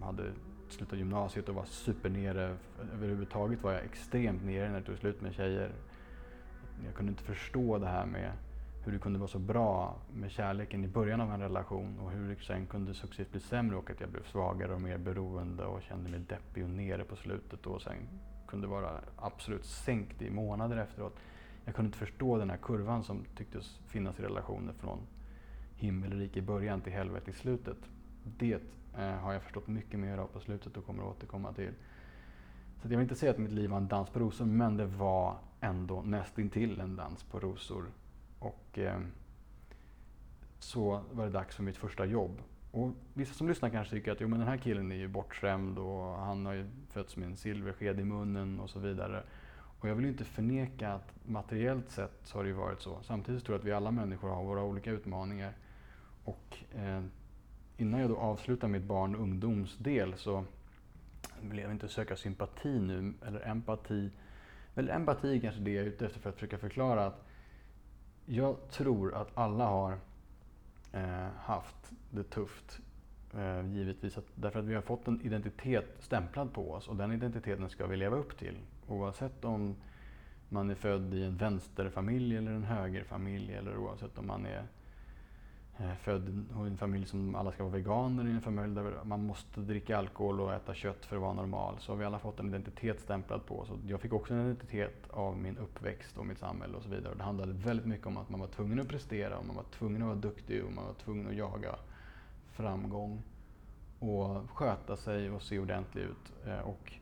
hade 0.07 0.33
slutat 0.69 0.99
gymnasiet 0.99 1.49
och 1.49 1.55
var 1.55 1.65
supernere. 1.65 2.57
Överhuvudtaget 2.95 3.63
var 3.63 3.73
jag 3.73 3.85
extremt 3.85 4.45
nere 4.45 4.71
när 4.71 4.81
det 4.81 4.87
tog 4.87 4.99
slut 4.99 5.21
med 5.21 5.35
tjejer. 5.35 5.73
Jag 6.85 6.95
kunde 6.95 7.11
inte 7.11 7.23
förstå 7.23 7.79
det 7.79 7.87
här 7.87 8.07
med 8.07 8.33
hur 8.85 8.93
det 8.93 8.99
kunde 8.99 9.19
vara 9.19 9.29
så 9.29 9.39
bra 9.39 9.97
med 10.15 10.31
kärleken 10.31 10.85
i 10.85 10.89
början 10.89 11.21
av 11.21 11.33
en 11.33 11.41
relation 11.41 11.99
och 11.99 12.11
hur 12.11 12.35
det 12.35 12.43
sen 12.43 12.67
kunde 12.67 12.95
successivt 12.95 13.31
bli 13.31 13.41
sämre 13.41 13.77
och 13.77 13.91
att 13.91 14.01
jag 14.01 14.11
blev 14.11 14.25
svagare 14.25 14.75
och 14.75 14.81
mer 14.81 14.99
beroende 14.99 15.65
och 15.65 15.83
kände 15.83 16.11
mig 16.11 16.21
deppig 16.21 16.65
och 16.65 16.71
nere 16.71 17.05
på 17.05 17.17
slutet 17.17 17.67
och 17.67 17.83
sen 17.83 18.09
kunde 18.47 18.67
vara 18.67 19.01
absolut 19.17 19.65
sänkt 19.65 20.23
i 20.23 20.31
månader 20.31 20.77
efteråt. 20.77 21.17
Jag 21.65 21.75
kunde 21.75 21.87
inte 21.87 21.99
förstå 21.99 22.39
den 22.39 22.51
här 22.51 22.57
kurvan 22.57 23.03
som 23.03 23.25
tycktes 23.37 23.81
finnas 23.87 24.21
i 24.21 24.23
relationer 24.23 24.73
från 24.73 24.99
himmelrik 25.79 26.37
i 26.37 26.43
början 26.43 26.81
till 26.81 26.93
helvete 26.93 27.31
i 27.31 27.35
slutet. 27.35 27.79
Det 28.25 28.63
eh, 28.99 29.11
har 29.11 29.33
jag 29.33 29.43
förstått 29.43 29.69
mycket 29.69 30.01
mer 30.01 30.19
av 30.19 30.27
på 30.27 30.41
slutet 30.41 30.77
och 30.77 30.87
kommer 30.87 31.03
att 31.03 31.17
återkomma 31.17 31.53
till. 31.53 31.73
Så 32.83 32.85
jag 32.85 32.89
vill 32.89 33.01
inte 33.01 33.15
säga 33.15 33.31
att 33.31 33.39
mitt 33.39 33.53
liv 33.53 33.71
var 33.71 33.77
en 33.77 33.89
dans 33.89 34.11
på 34.11 34.19
rosor, 34.19 34.45
men 34.45 34.77
det 34.77 34.87
var 34.87 35.37
ändå 35.61 36.03
nästintill 36.03 36.81
en 36.81 36.97
dans 36.97 37.23
på 37.23 37.41
rosor. 37.41 37.87
Och 38.39 38.79
eh, 38.79 39.01
så 40.59 41.01
var 41.13 41.25
det 41.25 41.31
dags 41.31 41.57
för 41.57 41.63
mitt 41.63 41.77
första 41.77 42.05
jobb. 42.05 42.43
Och 42.71 42.91
vissa 43.15 43.35
som 43.35 43.49
lyssnar 43.49 43.71
kanske 43.71 43.97
tycker 43.97 44.13
att 44.13 44.21
jo, 44.21 44.29
men 44.29 44.39
den 44.39 44.49
här 44.49 44.57
killen 44.57 44.93
är 44.93 44.97
ju 44.97 45.09
bortskämd 45.09 45.79
och 45.79 46.19
han 46.19 46.47
har 46.47 46.53
ju 46.53 46.67
fötts 46.91 47.17
med 47.17 47.27
en 47.27 47.37
silversked 47.37 48.01
i 48.01 48.05
munnen 48.05 48.61
och 48.61 48.71
så 48.71 48.79
vidare. 48.79 49.23
Och 49.81 49.89
jag 49.89 49.95
vill 49.95 50.05
ju 50.05 50.11
inte 50.11 50.25
förneka 50.25 50.93
att 50.93 51.15
materiellt 51.25 51.91
sett 51.91 52.21
så 52.23 52.39
har 52.39 52.43
det 52.43 52.49
ju 52.49 52.55
varit 52.55 52.81
så. 52.81 52.99
Samtidigt 53.03 53.45
tror 53.45 53.55
jag 53.55 53.61
att 53.61 53.67
vi 53.67 53.73
alla 53.73 53.91
människor 53.91 54.29
har 54.29 54.45
våra 54.45 54.63
olika 54.63 54.91
utmaningar. 54.91 55.53
Och 56.29 56.59
eh, 56.75 57.03
innan 57.77 58.01
jag 58.01 58.11
då 58.11 58.17
avslutar 58.17 58.69
mitt 58.69 58.83
barn 58.83 59.15
och 59.15 59.23
ungdomsdel 59.23 60.15
så 60.17 60.45
vill 61.41 61.59
jag 61.59 61.71
inte 61.71 61.89
söka 61.89 62.17
sympati 62.17 62.81
nu, 62.81 63.15
eller 63.27 63.49
empati. 63.49 64.11
Eller 64.75 64.95
empati 64.95 65.41
kanske 65.41 65.61
det 65.61 65.71
jag 65.71 65.85
är 65.85 65.89
ute 65.89 66.07
efter 66.07 66.21
för 66.21 66.29
att 66.29 66.35
försöka 66.35 66.59
förklara 66.59 67.07
att 67.07 67.25
jag 68.27 68.57
tror 68.71 69.15
att 69.15 69.29
alla 69.35 69.65
har 69.65 69.99
eh, 70.93 71.29
haft 71.39 71.93
det 72.11 72.25
tufft. 72.25 72.81
Eh, 73.35 73.67
givetvis 73.67 74.19
att, 74.19 74.27
därför 74.35 74.59
att 74.59 74.65
vi 74.65 74.75
har 74.75 74.83
fått 74.83 75.09
en 75.09 75.21
identitet 75.23 75.97
stämplad 76.01 76.53
på 76.53 76.73
oss 76.73 76.89
och 76.89 76.97
den 76.97 77.13
identiteten 77.13 77.71
ska 77.71 77.87
vi 77.87 77.97
leva 77.97 78.17
upp 78.17 78.39
till. 78.39 78.57
Oavsett 78.89 79.45
om 79.45 79.77
man 80.49 80.71
är 80.71 80.75
född 80.75 81.15
i 81.15 81.25
en 81.25 81.37
vänsterfamilj 81.37 82.37
eller 82.37 82.53
en 82.53 82.65
högerfamilj 82.65 83.55
eller 83.55 83.77
oavsett 83.77 84.19
om 84.19 84.27
man 84.27 84.47
är 84.47 84.67
Eh, 85.81 85.95
född 85.95 86.29
i 86.29 86.67
en 86.67 86.77
familj 86.77 87.07
som 87.07 87.35
alla 87.35 87.53
ska 87.53 87.63
vara 87.63 87.73
veganer, 87.73 88.29
i 88.29 88.31
en 88.31 88.41
familj 88.41 88.75
där 88.75 89.05
man 89.05 89.25
måste 89.25 89.61
dricka 89.61 89.99
alkohol 89.99 90.41
och 90.41 90.55
äta 90.55 90.75
kött 90.75 91.05
för 91.05 91.17
att 91.17 91.23
vara 91.23 91.33
normal. 91.33 91.75
Så 91.79 91.93
har 91.93 91.97
vi 91.97 92.05
alla 92.05 92.19
fått 92.19 92.41
en 92.41 92.49
identitet 92.49 93.01
stämplad 93.01 93.47
på 93.47 93.59
oss. 93.59 93.69
Jag 93.87 94.01
fick 94.01 94.13
också 94.13 94.35
en 94.35 94.41
identitet 94.41 95.11
av 95.11 95.39
min 95.39 95.59
uppväxt 95.59 96.19
och 96.19 96.27
mitt 96.27 96.39
samhälle 96.39 96.77
och 96.77 96.83
så 96.83 96.89
vidare. 96.89 97.15
Det 97.15 97.23
handlade 97.23 97.53
väldigt 97.53 97.87
mycket 97.87 98.07
om 98.07 98.17
att 98.17 98.29
man 98.29 98.41
var 98.41 98.47
tvungen 98.47 98.81
att 98.81 98.89
prestera, 98.89 99.39
och 99.39 99.47
man 99.47 99.57
var 99.57 99.65
tvungen 99.79 100.03
att 100.03 100.09
vara 100.09 100.19
duktig 100.19 100.65
och 100.65 100.73
man 100.73 100.85
var 100.85 100.95
tvungen 100.95 101.29
att 101.29 101.37
jaga 101.37 101.75
framgång 102.53 103.23
och 103.99 104.51
sköta 104.51 104.97
sig 104.97 105.31
och 105.31 105.43
se 105.43 105.59
ordentlig 105.59 106.03
ut. 106.03 106.47
Eh, 106.47 106.59
och 106.59 106.93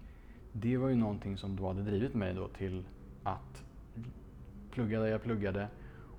det 0.52 0.76
var 0.76 0.88
ju 0.88 0.96
någonting 0.96 1.36
som 1.36 1.56
då 1.56 1.66
hade 1.66 1.82
drivit 1.82 2.14
mig 2.14 2.34
då 2.34 2.48
till 2.48 2.84
att 3.22 3.62
plugga 4.70 5.00
där 5.00 5.06
jag 5.06 5.22
pluggade 5.22 5.68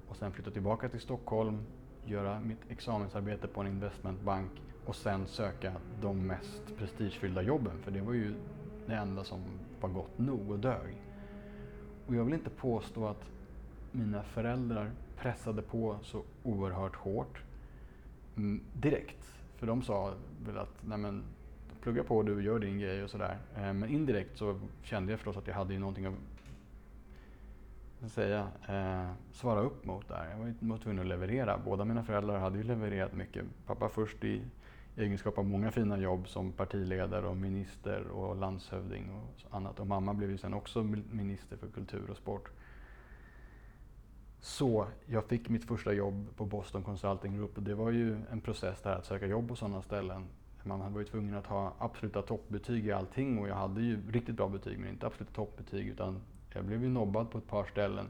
och 0.07 0.15
sen 0.15 0.31
flytta 0.31 0.51
tillbaka 0.51 0.89
till 0.89 0.99
Stockholm 0.99 1.63
göra 2.09 2.39
mitt 2.39 2.71
examensarbete 2.71 3.47
på 3.47 3.61
en 3.61 3.67
investmentbank 3.67 4.51
och 4.85 4.95
sen 4.95 5.27
söka 5.27 5.73
de 6.01 6.27
mest 6.27 6.77
prestigefyllda 6.77 7.41
jobben. 7.41 7.81
För 7.83 7.91
det 7.91 8.01
var 8.01 8.13
ju 8.13 8.33
det 8.85 8.95
enda 8.95 9.23
som 9.23 9.43
var 9.81 9.89
gott 9.89 10.17
nog 10.17 10.51
och 10.51 10.59
dög. 10.59 11.01
Och 12.07 12.15
jag 12.15 12.23
vill 12.23 12.33
inte 12.33 12.49
påstå 12.49 13.07
att 13.07 13.29
mina 13.91 14.23
föräldrar 14.23 14.91
pressade 15.17 15.61
på 15.61 15.99
så 16.03 16.23
oerhört 16.43 16.95
hårt 16.95 17.41
mm, 18.35 18.61
direkt. 18.73 19.33
För 19.55 19.67
de 19.67 19.81
sa 19.81 20.13
väl 20.45 20.57
att 20.57 20.83
Nej, 20.85 20.97
men, 20.97 21.23
plugga 21.81 22.03
på 22.03 22.23
du, 22.23 22.43
gör 22.43 22.59
din 22.59 22.79
grej 22.79 23.03
och 23.03 23.09
sådär. 23.09 23.37
Eh, 23.55 23.73
men 23.73 23.89
indirekt 23.89 24.37
så 24.37 24.59
kände 24.83 25.11
jag 25.11 25.19
förstås 25.19 25.37
att 25.37 25.47
jag 25.47 25.55
hade 25.55 25.79
någonting 25.79 26.05
att 26.05 26.13
säga, 28.05 28.47
eh, 28.67 29.11
svara 29.31 29.61
upp 29.61 29.85
mot 29.85 30.07
där. 30.07 30.29
Jag 30.31 30.67
var 30.67 30.77
tvungen 30.77 30.99
att 30.99 31.07
leverera. 31.07 31.57
Båda 31.65 31.85
mina 31.85 32.03
föräldrar 32.03 32.39
hade 32.39 32.57
ju 32.57 32.63
levererat 32.63 33.13
mycket. 33.13 33.45
Pappa 33.65 33.89
först 33.89 34.23
i 34.23 34.41
egenskap 34.95 35.37
av 35.37 35.45
många 35.45 35.71
fina 35.71 35.97
jobb 35.97 36.27
som 36.27 36.51
partiledare 36.51 37.27
och 37.27 37.37
minister 37.37 38.07
och 38.07 38.35
landshövding 38.35 39.11
och 39.11 39.55
annat. 39.55 39.79
Och 39.79 39.87
mamma 39.87 40.13
blev 40.13 40.31
ju 40.31 40.37
sen 40.37 40.53
också 40.53 40.83
minister 41.11 41.57
för 41.57 41.67
kultur 41.67 42.09
och 42.09 42.17
sport. 42.17 42.49
Så 44.39 44.87
jag 45.05 45.25
fick 45.25 45.49
mitt 45.49 45.65
första 45.65 45.93
jobb 45.93 46.27
på 46.35 46.45
Boston 46.45 46.83
Consulting 46.83 47.37
Group 47.37 47.57
och 47.57 47.63
det 47.63 47.75
var 47.75 47.91
ju 47.91 48.17
en 48.31 48.41
process 48.41 48.81
där 48.81 48.95
att 48.95 49.05
söka 49.05 49.27
jobb 49.27 49.47
på 49.47 49.55
sådana 49.55 49.81
ställen. 49.81 50.27
Man 50.63 50.93
var 50.93 50.99
ju 50.99 51.05
tvungen 51.05 51.35
att 51.35 51.47
ha 51.47 51.73
absoluta 51.79 52.21
toppbetyg 52.21 52.85
i 52.85 52.91
allting 52.91 53.39
och 53.39 53.47
jag 53.47 53.55
hade 53.55 53.81
ju 53.81 54.11
riktigt 54.11 54.35
bra 54.35 54.49
betyg 54.49 54.79
men 54.79 54.89
inte 54.89 55.07
absoluta 55.07 55.33
toppbetyg 55.33 55.87
utan 55.87 56.21
jag 56.57 56.65
blev 56.65 56.83
ju 56.83 56.89
nobbad 56.89 57.31
på 57.31 57.37
ett 57.37 57.47
par 57.47 57.65
ställen. 57.65 58.09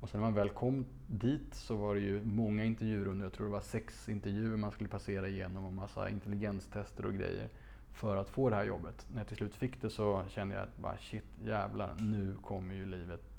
Och 0.00 0.08
sen 0.08 0.20
när 0.20 0.26
man 0.26 0.34
väl 0.34 0.48
kom 0.48 0.86
dit 1.06 1.54
så 1.54 1.76
var 1.76 1.94
det 1.94 2.00
ju 2.00 2.24
många 2.24 2.64
intervjuer 2.64 3.22
Jag 3.22 3.32
tror 3.32 3.46
det 3.46 3.52
var 3.52 3.60
sex 3.60 4.08
intervjuer 4.08 4.56
man 4.56 4.70
skulle 4.70 4.88
passera 4.88 5.28
igenom 5.28 5.64
och 5.64 5.72
massa 5.72 6.10
intelligenstester 6.10 7.06
och 7.06 7.14
grejer 7.14 7.48
för 7.92 8.16
att 8.16 8.28
få 8.28 8.50
det 8.50 8.56
här 8.56 8.64
jobbet. 8.64 9.06
När 9.12 9.20
jag 9.20 9.28
till 9.28 9.36
slut 9.36 9.54
fick 9.54 9.82
det 9.82 9.90
så 9.90 10.24
kände 10.28 10.54
jag 10.54 10.62
att 10.62 10.78
bara 10.78 10.96
shit 10.98 11.24
jävlar, 11.44 11.94
nu 11.98 12.36
kommer 12.42 12.74
ju 12.74 12.86
livet 12.86 13.36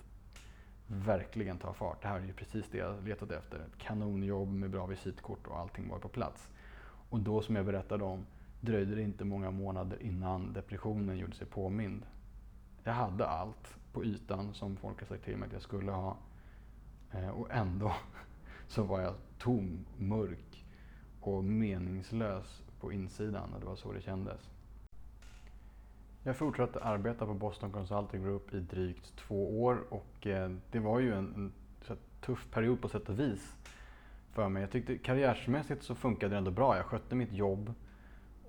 verkligen 0.88 1.58
ta 1.58 1.74
fart. 1.74 2.02
Det 2.02 2.08
här 2.08 2.20
är 2.20 2.26
ju 2.26 2.34
precis 2.34 2.66
det 2.72 2.78
jag 2.78 3.08
letat 3.08 3.32
efter. 3.32 3.58
Ett 3.58 3.78
kanonjobb 3.78 4.50
med 4.54 4.70
bra 4.70 4.86
visitkort 4.86 5.48
och 5.48 5.60
allting 5.60 5.90
var 5.90 6.00
på 6.00 6.10
plats. 6.10 6.50
Och 7.10 7.20
då 7.20 7.42
som 7.42 7.56
jag 7.56 7.66
berättade 7.66 8.04
om 8.04 8.26
dröjde 8.62 8.96
det 8.96 9.02
inte 9.02 9.26
många 9.26 9.52
månader 9.52 10.02
innan 10.02 10.54
depressionen 10.54 11.18
gjorde 11.18 11.36
sig 11.36 11.48
påmind. 11.48 12.06
Jag 12.84 12.94
hade 12.94 13.28
allt 13.28 13.78
på 13.98 14.06
ytan 14.06 14.54
som 14.54 14.78
folk 14.78 15.00
har 15.00 15.08
sagt 15.08 15.24
till 15.24 15.38
mig 15.38 15.48
att 15.48 15.54
jag 15.54 15.62
skulle 15.62 15.92
ha. 15.92 16.18
Eh, 17.12 17.30
och 17.30 17.52
ändå 17.52 17.94
så 18.68 18.84
var 18.84 19.02
jag 19.02 19.14
tom, 19.38 19.86
mörk 19.98 20.66
och 21.22 21.44
meningslös 21.44 22.64
på 22.80 22.92
insidan 22.92 23.54
och 23.54 23.60
det 23.60 23.66
var 23.66 23.76
så 23.76 23.92
det 23.92 24.02
kändes. 24.02 24.50
Jag 26.24 26.38
fortsatte 26.38 26.80
arbeta 26.80 27.26
på 27.26 27.34
Boston 27.34 27.72
Consulting 27.72 28.24
Group 28.24 28.54
i 28.54 28.60
drygt 28.60 29.18
två 29.18 29.64
år 29.64 29.84
och 29.90 30.28
eh, 30.28 30.52
det 30.72 30.80
var 30.80 31.00
ju 31.00 31.14
en, 31.14 31.34
en 31.36 31.54
tuff 32.22 32.48
period 32.52 32.82
på 32.82 32.90
sätt 32.90 33.10
och 33.10 33.20
vis 33.20 33.56
för 34.32 34.50
mig. 34.50 34.62
Jag 34.62 34.72
tyckte 34.72 34.98
karriärsmässigt 34.98 35.84
så 35.84 35.96
funkade 35.96 36.34
det 36.34 36.38
ändå 36.38 36.52
bra. 36.52 36.78
Jag 36.78 36.86
skötte 36.86 37.16
mitt 37.16 37.34
jobb 37.34 37.74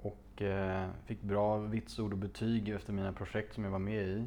och 0.02 0.42
eh, 0.42 0.88
fick 1.06 1.22
bra 1.22 1.56
vitsord 1.58 2.12
och 2.12 2.18
betyg 2.18 2.68
efter 2.68 2.92
mina 2.92 3.12
projekt 3.12 3.54
som 3.54 3.64
jag 3.64 3.70
var 3.70 3.78
med 3.78 4.08
i 4.08 4.26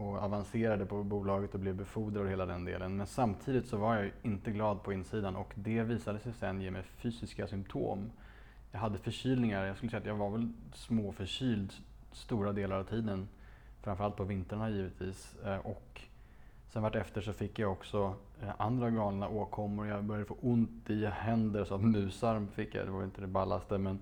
och 0.00 0.16
avancerade 0.16 0.86
på 0.86 1.04
bolaget 1.04 1.54
och 1.54 1.60
blev 1.60 1.74
befordrad 1.74 2.24
och 2.24 2.30
hela 2.30 2.46
den 2.46 2.64
delen. 2.64 2.96
Men 2.96 3.06
samtidigt 3.06 3.66
så 3.66 3.76
var 3.76 3.96
jag 3.96 4.10
inte 4.22 4.50
glad 4.50 4.82
på 4.82 4.92
insidan 4.92 5.36
och 5.36 5.52
det 5.54 5.82
visade 5.82 6.18
sig 6.18 6.32
sen 6.32 6.60
ge 6.60 6.70
mig 6.70 6.82
fysiska 6.82 7.46
symptom. 7.46 8.10
Jag 8.72 8.80
hade 8.80 8.98
förkylningar, 8.98 9.64
jag 9.64 9.76
skulle 9.76 9.90
säga 9.90 10.00
att 10.00 10.06
jag 10.06 10.14
var 10.14 10.30
väl 10.30 10.52
småförkyld 10.74 11.72
stora 12.12 12.52
delar 12.52 12.76
av 12.76 12.84
tiden. 12.84 13.28
Framförallt 13.82 14.16
på 14.16 14.24
vintrarna 14.24 14.70
givetvis. 14.70 15.36
Eh, 15.44 15.56
och 15.56 16.00
sen 16.68 16.82
vart 16.82 16.94
efter 16.94 17.20
så 17.20 17.32
fick 17.32 17.58
jag 17.58 17.72
också 17.72 18.14
eh, 18.42 18.48
andra 18.58 18.90
galna 18.90 19.28
åkommor. 19.28 19.86
Jag 19.86 20.04
började 20.04 20.26
få 20.26 20.36
ont 20.40 20.90
i 20.90 21.06
händer, 21.06 21.64
så 21.64 21.78
musarm 21.78 22.48
fick 22.48 22.74
jag, 22.74 22.86
det 22.86 22.90
var 22.90 23.04
inte 23.04 23.20
det 23.20 23.26
ballaste. 23.26 23.78
Men 23.78 23.98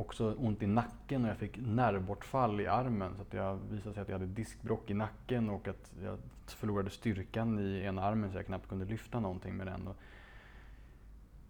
också 0.00 0.34
ont 0.38 0.62
i 0.62 0.66
nacken 0.66 1.24
och 1.24 1.30
jag 1.30 1.36
fick 1.36 1.56
nervbortfall 1.56 2.60
i 2.60 2.66
armen. 2.66 3.16
Så 3.16 3.22
att 3.22 3.34
jag 3.34 3.58
visade 3.70 3.94
sig 3.94 4.02
att 4.02 4.08
jag 4.08 4.18
hade 4.18 4.32
diskbrock 4.32 4.90
i 4.90 4.94
nacken 4.94 5.50
och 5.50 5.68
att 5.68 5.92
jag 6.02 6.18
förlorade 6.46 6.90
styrkan 6.90 7.58
i 7.58 7.84
ena 7.84 8.02
armen 8.02 8.30
så 8.30 8.38
jag 8.38 8.46
knappt 8.46 8.68
kunde 8.68 8.84
lyfta 8.84 9.20
någonting 9.20 9.56
med 9.56 9.66
den. 9.66 9.88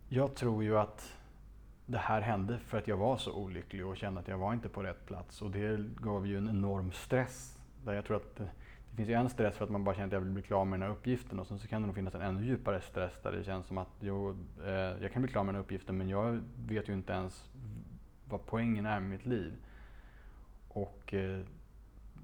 Jag 0.08 0.34
tror 0.34 0.64
ju 0.64 0.78
att 0.78 1.16
det 1.86 1.98
här 1.98 2.20
hände 2.20 2.58
för 2.58 2.78
att 2.78 2.88
jag 2.88 2.96
var 2.96 3.16
så 3.16 3.32
olycklig 3.32 3.86
och 3.86 3.96
kände 3.96 4.20
att 4.20 4.28
jag 4.28 4.38
var 4.38 4.52
inte 4.52 4.68
på 4.68 4.82
rätt 4.82 5.06
plats. 5.06 5.42
Och 5.42 5.50
det 5.50 5.84
gav 5.96 6.26
ju 6.26 6.38
en 6.38 6.48
enorm 6.48 6.92
stress. 6.92 7.58
Där 7.84 7.92
jag 7.92 8.04
tror 8.04 8.16
att 8.16 8.36
det, 8.36 8.50
det 8.90 8.96
finns 8.96 9.08
ju 9.08 9.14
en 9.14 9.30
stress 9.30 9.56
för 9.56 9.64
att 9.64 9.70
man 9.70 9.84
bara 9.84 9.94
känner 9.94 10.06
att 10.06 10.12
jag 10.12 10.20
vill 10.20 10.30
bli 10.30 10.42
klar 10.42 10.64
med 10.64 10.80
den 10.80 10.88
här 10.88 10.96
uppgiften 10.96 11.40
och 11.40 11.46
sen 11.46 11.58
så 11.58 11.68
kan 11.68 11.82
det 11.82 11.86
nog 11.86 11.94
finnas 11.94 12.14
en 12.14 12.20
ännu 12.20 12.46
djupare 12.46 12.80
stress 12.80 13.12
där 13.22 13.32
det 13.32 13.44
känns 13.44 13.66
som 13.66 13.78
att 13.78 13.88
jo, 14.00 14.36
eh, 14.64 14.72
jag 14.72 15.12
kan 15.12 15.22
bli 15.22 15.30
klar 15.30 15.44
med 15.44 15.54
den 15.54 15.54
här 15.54 15.62
uppgiften 15.62 15.98
men 15.98 16.08
jag 16.08 16.40
vet 16.68 16.88
ju 16.88 16.92
inte 16.92 17.12
ens 17.12 17.50
vad 18.30 18.46
poängen 18.46 18.86
är 18.86 19.00
med 19.00 19.10
mitt 19.10 19.26
liv. 19.26 19.52
Och 20.68 21.14
eh, 21.14 21.40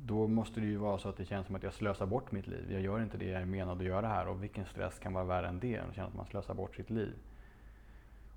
då 0.05 0.29
måste 0.29 0.61
det 0.61 0.67
ju 0.67 0.77
vara 0.77 0.99
så 0.99 1.09
att 1.09 1.17
det 1.17 1.25
känns 1.25 1.47
som 1.47 1.57
att 1.57 1.63
jag 1.63 1.75
slösar 1.75 2.07
bort 2.07 2.33
mitt 2.33 2.47
liv. 2.47 2.73
Jag 2.73 2.81
gör 2.81 3.03
inte 3.03 3.17
det 3.17 3.25
jag 3.25 3.43
är 3.43 3.47
menad 3.47 3.79
att 3.79 3.85
göra 3.85 4.09
här 4.09 4.29
och 4.29 4.43
vilken 4.43 4.67
stress 4.67 4.99
kan 4.99 5.13
vara 5.13 5.25
värre 5.25 5.49
än 5.49 5.61
det? 5.61 5.79
Att 5.79 5.95
känna 5.95 6.09
att 6.09 6.15
man 6.15 6.27
slösar 6.27 6.55
bort 6.55 6.77
sitt 6.77 6.91
liv. 6.91 7.15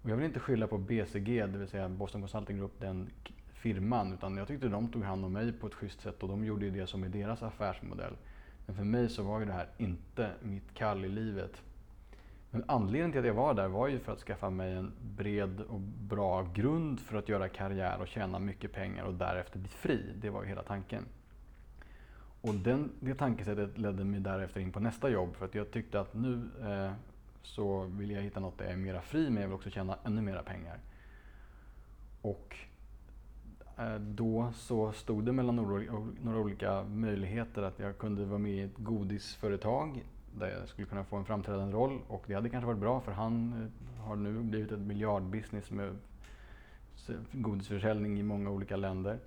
Och 0.03 0.09
jag 0.09 0.15
vill 0.15 0.26
inte 0.26 0.39
skylla 0.39 0.67
på 0.67 0.78
BCG, 0.78 1.47
det 1.47 1.57
vill 1.57 1.67
säga 1.67 1.89
Boston 1.89 2.22
Consulting 2.22 2.57
Group, 2.57 2.80
den 2.80 3.09
firman 3.53 4.13
utan 4.13 4.38
jag 4.38 4.47
tyckte 4.47 4.67
de 4.67 4.91
tog 4.91 5.03
hand 5.03 5.26
om 5.26 5.34
mig 5.34 5.51
på 5.51 5.67
ett 5.67 5.74
schysst 5.74 6.01
sätt 6.01 6.24
och 6.24 6.30
de 6.30 6.45
gjorde 6.45 6.65
ju 6.65 6.72
det 6.72 6.88
som 6.88 7.03
är 7.03 7.09
deras 7.09 7.43
affärsmodell. 7.43 8.13
Men 8.65 8.76
för 8.76 8.84
mig 8.84 9.09
så 9.09 9.24
var 9.24 9.39
ju 9.39 9.45
det 9.45 9.53
här 9.53 9.67
inte 9.78 10.32
mitt 10.41 10.74
kall 10.74 11.05
i 11.05 11.09
livet. 11.09 11.63
Men 12.52 12.64
anledningen 12.68 13.12
till 13.12 13.20
att 13.20 13.28
jag 13.28 13.34
var 13.34 13.54
där 13.54 13.68
var 13.68 13.88
ju 13.88 14.00
för 14.00 14.12
att 14.12 14.20
skaffa 14.20 14.50
mig 14.50 14.74
en 14.74 14.91
bred 15.02 15.62
och 15.62 15.80
bra 15.80 16.47
grund 16.54 17.00
för 17.00 17.18
att 17.18 17.30
göra 17.30 17.50
karriär 17.50 18.02
och 18.02 18.08
tjäna 18.08 18.39
mycket 18.39 18.74
pengar 18.74 19.04
och 19.04 19.14
därefter 19.14 19.60
bli 19.60 19.70
fri. 19.70 20.14
Det 20.22 20.30
var 20.30 20.43
ju 20.43 20.50
hela 20.50 20.64
tanken. 20.64 21.06
Och 22.41 22.54
den, 22.54 22.91
det 23.00 23.16
tankesättet 23.16 23.78
ledde 23.78 24.04
mig 24.04 24.20
därefter 24.20 24.60
in 24.62 24.72
på 24.72 24.80
nästa 24.80 25.10
jobb 25.10 25.36
för 25.36 25.45
att 25.45 25.56
jag 25.56 25.72
tyckte 25.72 26.00
att 26.00 26.14
nu 26.14 26.50
eh, 26.62 26.91
så 27.41 27.84
vill 27.84 28.12
jag 28.12 28.22
hitta 28.22 28.39
något 28.39 28.58
där 28.58 28.66
jag 28.66 28.74
är 28.74 28.78
mera 28.78 29.02
fri 29.02 29.30
men 29.30 29.41
jag 29.41 29.50
vill 29.50 29.56
också 29.56 29.70
tjäna 29.70 29.97
ännu 30.04 30.22
mera 30.22 30.43
pengar. 30.43 30.80
Och 32.22 32.56
eh, 33.78 33.95
då 33.95 34.52
så 34.56 34.91
stod 34.91 35.26
det 35.26 35.32
mellan 35.32 35.56
några 36.22 36.39
olika 36.39 36.84
möjligheter 36.84 37.62
att 37.64 37.80
jag 37.80 37.97
kunde 37.97 38.26
vara 38.26 38.39
med 38.39 38.52
i 38.52 38.62
ett 38.62 38.78
godisföretag 38.78 40.04
där 40.38 40.48
jag 40.60 40.68
skulle 40.68 40.88
kunna 40.88 41.04
få 41.04 41.16
en 41.16 41.26
framträdande 41.26 41.76
roll 41.76 42.00
och 42.08 42.24
det 42.28 42.34
hade 42.34 42.50
kanske 42.50 42.68
varit 42.68 42.80
bra 42.80 43.02
för 43.02 43.12
han 43.12 43.54
eh, 43.98 44.06
har 44.06 44.16
nu 44.16 44.40
blivit 44.40 44.72
ett 44.72 44.80
miljardbusiness 44.80 45.72
med 45.72 45.96
godisförsäljning 47.32 48.20
i 48.20 48.24
många 48.24 48.50
olika 48.50 48.76
länder. 48.76 49.20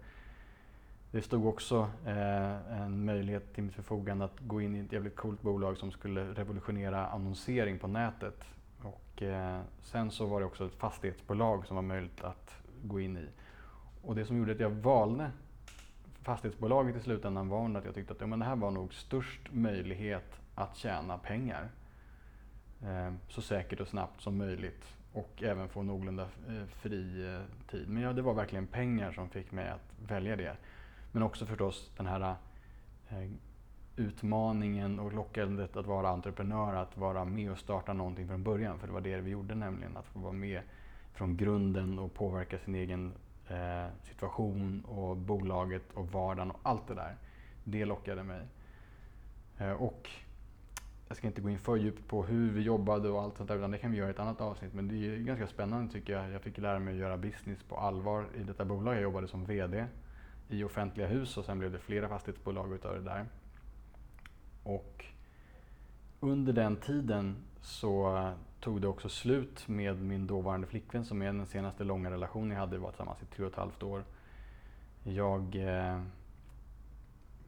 Det 1.11 1.23
stod 1.23 1.47
också 1.47 1.91
eh, 2.07 2.83
en 2.83 3.05
möjlighet 3.05 3.55
till 3.55 3.65
mitt 3.65 3.75
förfogande 3.75 4.25
att 4.25 4.41
gå 4.41 4.61
in 4.61 4.77
i 4.77 4.81
ett 4.81 4.93
jävligt 4.93 5.17
coolt 5.17 5.43
bolag 5.43 5.79
som 5.79 5.91
skulle 5.91 6.35
revolutionera 6.35 7.07
annonsering 7.07 7.79
på 7.79 7.87
nätet. 7.87 8.45
Och, 8.83 9.23
eh, 9.23 9.61
sen 9.81 10.11
så 10.11 10.27
var 10.27 10.41
det 10.41 10.47
också 10.47 10.67
ett 10.67 10.75
fastighetsbolag 10.75 11.67
som 11.67 11.77
var 11.77 11.83
möjligt 11.83 12.21
att 12.21 12.57
gå 12.83 13.01
in 13.01 13.17
i. 13.17 13.27
Och 14.03 14.15
det 14.15 14.25
som 14.25 14.37
gjorde 14.37 14.53
att 14.53 14.61
jag 14.61 14.71
valde 14.71 15.31
fastighetsbolaget 16.23 16.97
i 16.97 17.01
slutändan 17.01 17.49
var 17.49 17.77
att 17.77 17.85
jag 17.85 17.95
tyckte 17.95 18.13
att 18.13 18.21
ja, 18.21 18.27
men 18.27 18.39
det 18.39 18.45
här 18.45 18.57
var 18.57 18.71
nog 18.71 18.95
störst 18.95 19.53
möjlighet 19.53 20.41
att 20.55 20.77
tjäna 20.77 21.19
pengar. 21.19 21.71
Eh, 22.83 23.13
så 23.29 23.43
säkert 23.43 23.81
och 23.81 23.89
snabbt 23.89 24.21
som 24.21 24.37
möjligt 24.37 24.85
och 25.13 25.43
även 25.43 25.69
få 25.69 25.83
någorlunda 25.83 26.23
eh, 26.23 26.67
fri 26.67 27.35
eh, 27.35 27.71
tid. 27.71 27.89
Men 27.89 28.03
ja, 28.03 28.13
det 28.13 28.23
var 28.23 28.35
verkligen 28.35 28.67
pengar 28.67 29.13
som 29.13 29.29
fick 29.29 29.53
mig 29.53 29.69
att 29.69 30.09
välja 30.09 30.37
det. 30.37 30.57
Men 31.13 31.23
också 31.23 31.47
förstås 31.47 31.91
den 31.97 32.07
här 32.07 32.37
utmaningen 33.97 35.01
och 35.01 35.13
lockandet 35.13 35.77
att 35.77 35.87
vara 35.87 36.09
entreprenör, 36.09 36.75
att 36.75 36.97
vara 36.97 37.25
med 37.25 37.51
och 37.51 37.59
starta 37.59 37.93
någonting 37.93 38.29
från 38.29 38.43
början. 38.43 38.79
För 38.79 38.87
det 38.87 38.93
var 38.93 39.01
det 39.01 39.21
vi 39.21 39.31
gjorde 39.31 39.55
nämligen, 39.55 39.97
att 39.97 40.07
få 40.07 40.19
vara 40.19 40.33
med 40.33 40.63
från 41.13 41.37
grunden 41.37 41.99
och 41.99 42.15
påverka 42.15 42.59
sin 42.59 42.75
egen 42.75 43.13
situation 44.03 44.85
och 44.85 45.17
bolaget 45.17 45.93
och 45.95 46.13
vardagen 46.13 46.51
och 46.51 46.61
allt 46.63 46.89
det 46.89 46.95
där. 46.95 47.17
Det 47.65 47.85
lockade 47.85 48.23
mig. 48.23 48.43
Och 49.79 50.09
jag 51.13 51.17
ska 51.17 51.27
inte 51.27 51.41
gå 51.41 51.51
in 51.51 51.59
för 51.59 51.77
djupt 51.77 52.09
på 52.09 52.25
hur 52.25 52.51
vi 52.51 52.61
jobbade 52.61 53.09
och 53.09 53.23
allt 53.23 53.37
sånt 53.37 53.49
där, 53.49 53.57
utan 53.57 53.71
det 53.71 53.79
kan 53.79 53.91
vi 53.91 53.97
göra 53.97 54.09
i 54.09 54.11
ett 54.11 54.19
annat 54.19 54.41
avsnitt. 54.41 54.75
Men 54.75 54.89
det 54.89 54.95
är 54.95 55.17
ganska 55.17 55.47
spännande 55.47 55.93
tycker 55.93 56.13
jag. 56.13 56.31
Jag 56.31 56.43
fick 56.43 56.59
lära 56.59 56.79
mig 56.79 56.95
att 56.95 57.01
göra 57.01 57.17
business 57.17 57.63
på 57.63 57.77
allvar 57.77 58.27
i 58.35 58.43
detta 58.43 58.65
bolag. 58.65 58.95
Jag 58.95 59.03
jobbade 59.03 59.29
som 59.29 59.45
VD 59.45 59.87
i 60.49 60.65
offentliga 60.65 61.07
hus 61.07 61.37
och 61.37 61.45
sen 61.45 61.59
blev 61.59 61.73
det 61.73 61.79
flera 61.79 62.09
fastighetsbolag 62.09 62.75
utav 62.75 62.95
det 62.95 63.01
där. 63.01 63.27
Och 64.63 65.05
under 66.21 66.53
den 66.53 66.77
tiden 66.77 67.37
så 67.61 68.33
tog 68.61 68.81
det 68.81 68.89
också 68.89 69.09
slut 69.09 69.69
med 69.69 70.03
min 70.03 70.27
dåvarande 70.27 70.67
flickvän 70.67 71.05
som 71.05 71.23
är 71.23 71.27
den 71.27 71.47
senaste 71.47 71.85
långa 71.85 72.11
relationen 72.11 72.51
jag 72.51 72.59
hade. 72.59 72.77
Vi 72.77 72.83
var 72.83 72.91
tillsammans 72.91 73.23
i 73.23 73.27
tre 73.27 73.45
och 73.45 73.51
ett 73.51 73.59
halvt 73.59 73.83
år. 73.83 74.05
Jag 75.03 75.57
eh, 75.57 76.03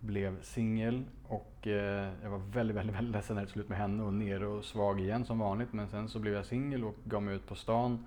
blev 0.04 0.42
singel 0.42 1.04
och 1.28 1.66
eh, 1.66 2.12
jag 2.22 2.30
var 2.30 2.38
väldigt, 2.38 2.76
väldigt, 2.76 2.96
väldigt 2.96 3.12
ledsen 3.12 3.36
när 3.36 3.42
det 3.42 3.50
slut 3.50 3.68
med 3.68 3.78
henne 3.78 4.02
och 4.02 4.14
nere 4.14 4.46
och 4.46 4.64
svag 4.64 5.00
igen 5.00 5.24
som 5.24 5.38
vanligt. 5.38 5.72
Men 5.72 5.88
sen 5.88 6.08
så 6.08 6.18
blev 6.18 6.34
jag 6.34 6.46
singel 6.46 6.84
och 6.84 6.96
gav 7.04 7.22
mig 7.22 7.34
ut 7.34 7.46
på 7.46 7.54
stan 7.54 8.06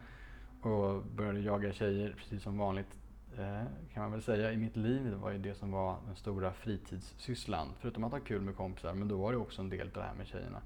och 0.62 1.04
började 1.04 1.39
jaga 1.39 1.74
tjejer 1.74 2.16
precis 2.18 2.43
som 2.43 2.58
vanligt 2.58 2.98
Eh, 3.38 3.64
kan 3.93 4.04
man 4.04 4.12
väl 4.12 4.22
säga, 4.22 4.52
i 4.52 4.58
mitt 4.58 4.76
liv. 4.76 5.10
Det 5.10 5.16
var 5.16 5.32
ju 5.32 5.38
det 5.38 5.56
som 5.56 5.72
var 5.72 5.98
den 6.06 6.16
stora 6.16 6.54
fritidssysslan. 6.54 7.68
Förutom 7.80 8.04
att 8.04 8.12
ha 8.12 8.20
kul 8.20 8.41
med 8.41 8.56
kompisar, 8.56 8.93
men 8.93 9.08
då 9.08 9.18
var 9.18 9.32
det 9.32 9.38
också 9.38 9.62
en 9.62 9.70
del 9.70 9.88
av 9.88 9.93
det 9.93 10.04
här 10.04 10.14
med 10.14 10.28
tjejerna. 10.28 10.62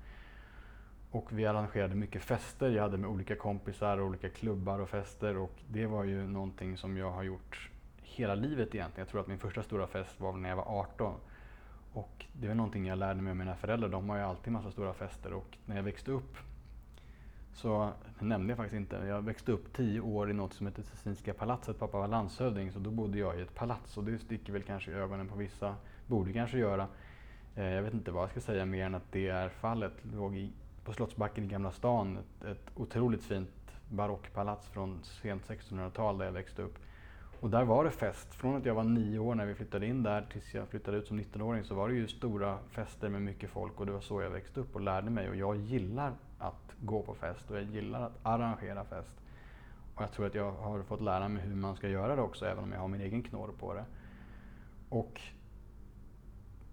Och 1.12 1.32
vi 1.32 1.46
arrangerade 1.46 1.96
mycket 1.96 2.24
fester. 2.24 2.70
Jag 2.70 2.84
hade 2.84 2.98
med 2.98 3.10
olika 3.10 3.36
kompisar, 3.36 4.02
olika 4.02 4.30
klubbar 4.30 4.80
och 4.80 4.90
fester 4.90 5.38
och 5.38 5.54
det 5.68 5.86
var 5.86 6.04
ju 6.04 6.28
någonting 6.28 6.78
som 6.78 6.98
jag 6.98 7.12
har 7.12 7.24
gjort 7.24 7.70
hela 8.16 8.36
livet 8.36 8.76
egentligen. 8.76 9.06
Jag 9.06 9.08
tror 9.08 9.22
att 9.22 9.28
min 9.28 9.40
första 9.40 9.64
stora 9.64 9.88
fest 9.88 10.20
var 10.20 10.34
när 10.34 10.50
jag 10.50 10.56
var 10.56 10.80
18. 10.80 11.16
Och 11.94 12.26
det 12.34 12.48
var 12.48 12.56
någonting 12.56 12.86
jag 12.86 12.98
lärde 12.98 13.22
mig 13.22 13.32
av 13.32 13.38
mina 13.38 13.56
föräldrar. 13.56 13.90
De 13.90 14.10
har 14.10 14.18
ju 14.18 14.24
alltid 14.24 14.54
massa 14.54 14.72
stora 14.72 14.94
fester 14.94 15.34
och 15.34 15.58
när 15.66 15.76
jag 15.76 15.84
växte 15.84 16.12
upp 16.12 16.38
så 17.54 17.92
nämnde 18.20 18.52
jag 18.52 18.58
faktiskt 18.58 18.76
inte. 18.76 18.96
Jag 18.96 19.22
växte 19.22 19.52
upp 19.52 19.74
tio 19.74 20.00
år 20.00 20.32
i 20.32 20.34
något 20.34 20.54
som 20.54 20.68
heter 20.68 20.84
Tessinska 20.84 21.34
palatset. 21.34 21.80
Pappa 21.80 21.98
var 21.98 22.08
landshövding 22.08 22.72
så 22.72 22.80
då 22.80 22.92
bodde 22.92 23.20
jag 23.20 23.40
i 23.40 23.42
ett 23.42 23.56
palats 23.56 23.98
och 23.98 24.04
det 24.04 24.20
sticker 24.20 24.54
väl 24.54 24.64
kanske 24.64 24.92
i 24.92 24.94
ögonen 24.94 25.28
på 25.28 25.36
vissa. 25.36 25.76
Borde 26.08 26.34
kanske 26.34 26.58
göra. 26.58 26.88
Eh, 27.56 27.66
jag 27.66 27.82
vet 27.82 27.94
inte 27.94 28.12
vad 28.12 28.24
jag 28.24 28.30
ska 28.30 28.42
säga 28.42 28.66
mer 28.66 28.86
än 28.86 28.96
att 28.96 29.12
det 29.12 29.28
är 29.28 29.50
fallet. 29.50 29.94
Det 30.02 30.16
låg 30.16 30.36
i, 30.36 30.52
på 30.86 30.94
Slottsbacken 30.94 31.44
i 31.44 31.48
Gamla 31.48 31.72
stan. 31.72 32.18
Ett, 32.18 32.46
ett 32.46 32.72
otroligt 32.76 33.24
fint 33.24 33.50
barockpalats 33.90 34.68
från 34.68 35.00
sent 35.04 35.48
1600-tal 35.48 36.18
där 36.18 36.26
jag 36.26 36.32
växte 36.32 36.62
upp. 36.62 36.78
Och 37.42 37.50
där 37.50 37.64
var 37.64 37.84
det 37.84 37.92
fest. 37.92 38.34
Från 38.36 38.56
att 38.56 38.66
jag 38.66 38.76
var 38.76 38.84
nio 38.84 39.20
år 39.20 39.36
när 39.36 39.46
vi 39.46 39.56
flyttade 39.56 39.86
in 39.86 40.04
där 40.04 40.28
tills 40.32 40.54
jag 40.54 40.68
flyttade 40.68 40.98
ut 40.98 41.08
som 41.08 41.20
19-åring 41.20 41.64
så 41.64 41.76
var 41.76 41.90
det 41.90 41.96
ju 41.96 42.08
stora 42.08 42.58
fester 42.70 43.10
med 43.10 43.22
mycket 43.22 43.50
folk 43.50 43.80
och 43.80 43.86
det 43.86 43.92
var 43.92 44.02
så 44.02 44.22
jag 44.22 44.30
växte 44.30 44.60
upp 44.60 44.76
och 44.76 44.82
lärde 44.82 45.10
mig. 45.10 45.30
Och 45.30 45.36
jag 45.36 45.56
gillar 45.56 46.14
att 46.40 46.76
gå 46.80 47.02
på 47.02 47.14
fest 47.14 47.52
och 47.52 47.58
jag 47.58 47.64
gillar 47.64 48.02
att 48.02 48.20
arrangera 48.24 48.86
fest. 48.86 49.22
Och 49.96 50.02
jag 50.02 50.12
tror 50.12 50.26
att 50.26 50.36
jag 50.36 50.52
har 50.52 50.84
fått 50.84 51.02
lära 51.02 51.28
mig 51.28 51.44
hur 51.44 51.56
man 51.56 51.76
ska 51.76 51.88
göra 51.88 52.16
det 52.16 52.22
också, 52.22 52.46
även 52.46 52.64
om 52.64 52.72
jag 52.72 52.80
har 52.80 52.88
min 52.88 53.02
egen 53.02 53.24
knorr 53.24 53.52
på 53.60 53.74
det. 53.74 53.86
Och 54.90 55.22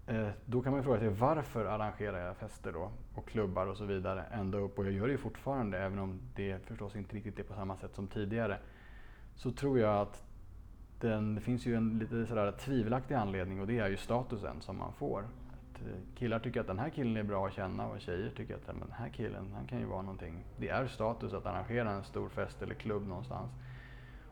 eh, 0.07 0.29
då 0.45 0.62
kan 0.62 0.73
man 0.73 0.83
fråga 0.83 0.99
sig 0.99 1.09
varför 1.09 1.64
arrangerar 1.64 2.27
jag 2.27 2.37
fester 2.37 2.73
då? 2.73 2.91
Och 3.14 3.29
klubbar 3.29 3.66
och 3.66 3.77
så 3.77 3.85
vidare 3.85 4.23
ända 4.23 4.59
upp. 4.59 4.79
Och 4.79 4.87
jag 4.87 4.93
gör 4.93 5.07
det 5.07 5.12
ju 5.12 5.19
fortfarande, 5.19 5.79
även 5.79 5.99
om 5.99 6.21
det 6.35 6.66
förstås 6.66 6.97
inte 6.97 7.16
riktigt 7.16 7.39
är 7.39 7.43
på 7.43 7.55
samma 7.55 7.77
sätt 7.77 7.95
som 7.95 8.09
tidigare. 8.09 8.59
Så 9.35 9.53
tror 9.53 9.79
jag 9.79 9.97
att 10.01 10.28
den, 11.01 11.34
det 11.34 11.40
finns 11.40 11.66
ju 11.66 11.74
en 11.74 11.99
lite 11.99 12.26
sådär 12.26 12.53
tvivelaktig 12.53 13.14
anledning 13.14 13.61
och 13.61 13.66
det 13.66 13.78
är 13.78 13.88
ju 13.88 13.96
statusen 13.96 14.61
som 14.61 14.78
man 14.78 14.92
får. 14.92 15.20
Att 15.20 15.80
eh, 15.82 16.18
killar 16.18 16.38
tycker 16.38 16.61
att 16.61 16.66
den 16.66 16.78
här 16.78 16.90
killen 16.90 17.16
är 17.16 17.22
bra 17.22 17.46
att 17.46 17.53
känna 17.53 17.86
och 17.86 18.01
tjejer 18.01 18.30
tycker 18.36 18.55
att 18.55 18.66
den 18.66 18.92
här 18.92 19.09
killen, 19.09 19.53
han 19.55 19.66
kan 19.66 19.78
ju 19.78 19.84
vara 19.84 20.03
någonting. 20.03 20.44
Det 20.57 20.68
är 20.68 20.86
status 20.86 21.32
att 21.32 21.46
arrangera 21.46 21.90
en 21.90 22.05
stor 22.05 22.28
fest 22.28 22.62
eller 22.62 22.74
klubb 22.74 23.09
någonstans. 23.09 23.51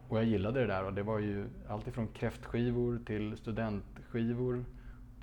Och 0.08 0.18
jag 0.18 0.24
gillade 0.24 0.60
det 0.60 0.66
där 0.66 0.84
och 0.84 0.94
det 0.94 1.02
var 1.02 1.18
ju 1.18 1.46
alltifrån 1.68 2.08
kräftskivor 2.08 2.98
till 3.06 3.36
studentskivor 3.36 4.64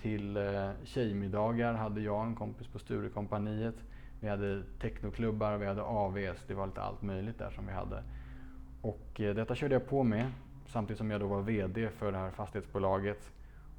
till 0.01 0.37
eh, 0.37 0.69
tjejmiddagar 0.83 1.73
hade 1.73 2.01
jag 2.01 2.25
en 2.25 2.35
kompis 2.35 2.67
på 2.67 2.79
Sturekompaniet. 2.79 3.75
Vi 4.19 4.29
hade 4.29 4.63
technoklubbar, 4.81 5.57
vi 5.57 5.65
hade 5.65 5.81
AVs, 5.81 6.43
det 6.47 6.53
var 6.53 6.67
lite 6.67 6.81
allt 6.81 7.01
möjligt 7.01 7.37
där 7.37 7.49
som 7.49 7.67
vi 7.67 7.73
hade. 7.73 8.03
Och 8.81 9.21
eh, 9.21 9.35
detta 9.35 9.55
körde 9.55 9.75
jag 9.75 9.87
på 9.87 10.03
med 10.03 10.31
samtidigt 10.66 10.97
som 10.97 11.11
jag 11.11 11.22
då 11.22 11.28
var 11.28 11.41
VD 11.41 11.89
för 11.89 12.11
det 12.11 12.18
här 12.18 12.32
fastighetsbolaget 12.32 13.32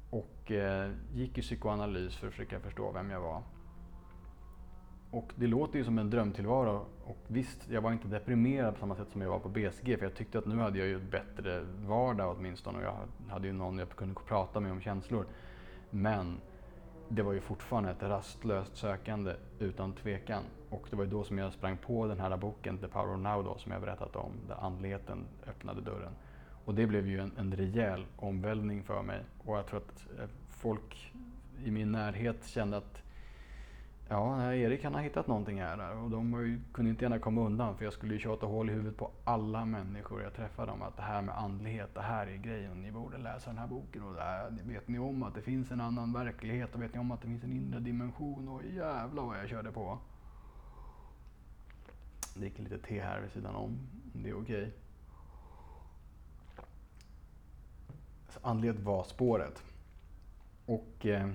och 0.09 0.51
eh, 0.51 0.91
gick 1.13 1.37
i 1.37 1.41
psykoanalys 1.41 2.17
för 2.17 2.27
att 2.27 2.33
försöka 2.33 2.59
förstå 2.59 2.91
vem 2.91 3.09
jag 3.09 3.21
var. 3.21 3.43
Och 5.11 5.33
det 5.35 5.47
låter 5.47 5.79
ju 5.79 5.85
som 5.85 5.99
en 5.99 6.09
drömtillvaro. 6.09 6.85
Och 7.05 7.17
visst, 7.27 7.69
jag 7.69 7.81
var 7.81 7.91
inte 7.91 8.07
deprimerad 8.07 8.73
på 8.73 8.79
samma 8.79 8.95
sätt 8.95 9.07
som 9.11 9.21
jag 9.21 9.29
var 9.29 9.39
på 9.39 9.49
BSG. 9.49 9.97
för 9.97 10.05
jag 10.05 10.15
tyckte 10.15 10.37
att 10.37 10.45
nu 10.45 10.57
hade 10.57 10.79
jag 10.79 10.87
ju 10.87 10.95
ett 10.95 11.11
bättre 11.11 11.65
vardag 11.85 12.35
åtminstone 12.37 12.77
och 12.77 12.83
jag 12.83 13.31
hade 13.33 13.47
ju 13.47 13.53
någon 13.53 13.77
jag 13.77 13.89
kunde 13.89 14.15
prata 14.27 14.59
med 14.59 14.71
om 14.71 14.81
känslor. 14.81 15.25
Men 15.89 16.41
det 17.09 17.23
var 17.23 17.33
ju 17.33 17.41
fortfarande 17.41 17.91
ett 17.91 18.03
rastlöst 18.03 18.77
sökande 18.77 19.33
utan 19.59 19.93
tvekan. 19.93 20.43
Och 20.69 20.87
det 20.89 20.95
var 20.95 21.03
ju 21.03 21.09
då 21.09 21.23
som 21.23 21.37
jag 21.37 21.53
sprang 21.53 21.77
på 21.77 22.07
den 22.07 22.19
här 22.19 22.37
boken, 22.37 22.77
The 22.77 22.87
Power 22.87 23.13
of 23.13 23.19
Now 23.19 23.43
då, 23.43 23.57
som 23.57 23.71
jag 23.71 23.81
berättat 23.81 24.15
om, 24.15 24.31
där 24.47 24.55
andligheten 24.55 25.25
öppnade 25.47 25.81
dörren. 25.81 26.11
Och 26.65 26.75
det 26.75 26.87
blev 26.87 27.07
ju 27.07 27.19
en, 27.19 27.31
en 27.37 27.55
rejäl 27.55 28.05
omvälvning 28.15 28.83
för 28.83 29.03
mig. 29.03 29.21
Och 29.45 29.57
jag 29.57 29.67
tror 29.67 29.79
att 29.79 30.07
eh, 30.19 30.29
folk 30.49 31.13
i 31.65 31.71
min 31.71 31.91
närhet 31.91 32.47
kände 32.47 32.77
att 32.77 33.01
ja, 34.09 34.53
Erik 34.53 34.83
han 34.83 34.93
har 34.93 35.01
hittat 35.01 35.27
någonting 35.27 35.61
här. 35.61 35.95
Och 35.95 36.09
de 36.09 36.31
ju, 36.31 36.59
kunde 36.73 36.91
inte 36.91 37.05
gärna 37.05 37.19
komma 37.19 37.41
undan 37.41 37.77
för 37.77 37.85
jag 37.85 37.93
skulle 37.93 38.13
ju 38.13 38.19
tjata 38.19 38.45
hål 38.45 38.69
i 38.69 38.73
huvudet 38.73 38.97
på 38.97 39.11
alla 39.23 39.65
människor 39.65 40.21
jag 40.21 40.33
träffade 40.33 40.71
om 40.71 40.81
att 40.81 40.97
det 40.97 41.03
här 41.03 41.21
med 41.21 41.37
andlighet, 41.37 41.89
det 41.93 42.01
här 42.01 42.27
är 42.27 42.37
grejen. 42.37 42.81
Ni 42.81 42.91
borde 42.91 43.17
läsa 43.17 43.49
den 43.49 43.59
här 43.59 43.67
boken 43.67 44.03
och 44.03 44.13
där 44.13 44.51
vet 44.63 44.87
ni 44.87 44.99
om 44.99 45.23
att 45.23 45.35
det 45.35 45.41
finns 45.41 45.71
en 45.71 45.81
annan 45.81 46.13
verklighet 46.13 46.75
och 46.75 46.81
vet 46.81 46.93
ni 46.93 46.99
om 46.99 47.11
att 47.11 47.21
det 47.21 47.27
finns 47.27 47.43
en 47.43 47.53
inre 47.53 47.79
dimension 47.79 48.47
och 48.47 48.65
jävla 48.65 49.21
vad 49.21 49.39
jag 49.39 49.49
körde 49.49 49.71
på. 49.71 49.97
Det 52.35 52.45
gick 52.45 52.59
lite 52.59 52.77
te 52.77 53.01
här 53.01 53.21
vid 53.21 53.31
sidan 53.31 53.55
om, 53.55 53.79
om 54.13 54.23
det 54.23 54.29
är 54.29 54.41
okej. 54.41 54.61
Okay. 54.61 54.71
Andlighet 58.41 58.79
var 58.79 59.03
spåret. 59.03 59.63
Och 60.65 61.05
eh, 61.05 61.29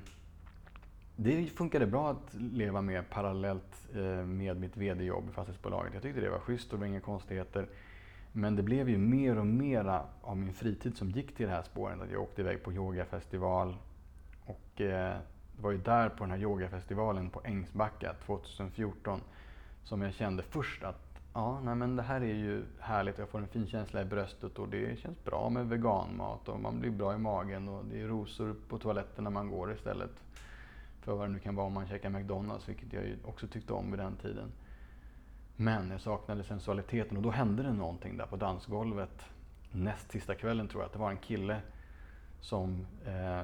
det 1.17 1.47
funkade 1.47 1.87
bra 1.87 2.11
att 2.11 2.35
leva 2.35 2.81
med 2.81 3.11
parallellt 3.11 3.89
eh, 3.95 4.25
med 4.27 4.61
mitt 4.61 4.77
VD-jobb 4.77 5.29
i 5.31 5.33
fastighetsbolaget. 5.33 5.95
Jag 5.95 6.03
tyckte 6.03 6.21
det 6.21 6.31
var 6.31 6.39
schysst 6.39 6.73
och 6.73 6.79
det 6.79 6.81
var 6.81 6.87
inga 6.87 7.01
konstigheter. 7.01 7.67
Men 8.33 8.57
det 8.57 8.63
blev 8.63 8.89
ju 8.89 8.99
mer 8.99 9.39
och 9.39 9.47
mer 9.47 10.03
av 10.21 10.37
min 10.37 10.55
fritid 10.55 10.97
som 10.97 11.11
gick 11.11 11.37
till 11.37 11.47
det 11.47 11.53
här 11.53 11.63
spåret. 11.63 12.01
Att 12.01 12.11
jag 12.11 12.23
åkte 12.23 12.41
iväg 12.41 12.63
på 12.63 12.73
yogafestival. 12.73 13.77
Och 14.45 14.81
eh, 14.81 15.17
det 15.57 15.63
var 15.63 15.71
ju 15.71 15.79
där 15.79 16.09
på 16.09 16.25
den 16.25 16.31
här 16.31 16.39
yogafestivalen 16.39 17.31
på 17.31 17.41
Ängsbacka 17.45 18.15
2014 18.27 19.21
som 19.85 20.03
jag 20.03 20.15
kände 20.15 20.43
först 20.43 20.83
att 20.85 21.10
ja, 21.35 21.61
nej 21.61 21.75
men 21.75 21.97
det 21.97 22.03
här 22.03 22.21
är 22.21 22.35
ju 22.35 22.65
härligt. 22.81 23.19
Jag 23.19 23.29
får 23.29 23.39
en 23.39 23.49
fin 23.49 23.67
känsla 23.67 24.03
i 24.03 24.05
bröstet 24.05 24.59
och 24.59 24.69
det 24.69 24.99
känns 24.99 25.25
bra 25.25 25.51
med 25.51 25.69
veganmat 25.69 26.49
och 26.49 26.61
man 26.61 26.81
blir 26.81 26.91
bra 26.91 27.15
i 27.15 27.19
magen 27.19 27.69
och 27.69 27.85
det 27.85 28.01
är 28.01 28.07
rosor 28.07 28.57
på 28.69 28.79
toaletten 28.79 29.25
när 29.25 29.31
man 29.31 29.51
går 29.51 29.73
istället 29.73 30.25
för 31.01 31.15
vad 31.15 31.29
det 31.29 31.33
nu 31.33 31.39
kan 31.39 31.55
vara 31.55 31.67
om 31.67 31.73
man 31.73 31.89
käkar 31.89 32.11
McDonalds, 32.11 32.69
vilket 32.69 32.93
jag 32.93 33.05
ju 33.05 33.17
också 33.25 33.47
tyckte 33.47 33.73
om 33.73 33.91
vid 33.91 34.01
den 34.01 34.17
tiden. 34.17 34.53
Men 35.57 35.91
jag 35.91 36.01
saknade 36.01 36.45
sensualiteten 36.45 37.17
och 37.17 37.23
då 37.23 37.31
hände 37.31 37.63
det 37.63 37.73
någonting 37.73 38.17
där 38.17 38.27
på 38.27 38.37
dansgolvet. 38.37 39.25
Näst 39.73 40.13
sista 40.13 40.35
kvällen 40.35 40.69
tror 40.69 40.83
jag 40.83 40.87
att 40.87 40.93
det 40.93 40.99
var 40.99 41.11
en 41.11 41.17
kille 41.17 41.61
som 42.41 42.87
eh, 43.07 43.43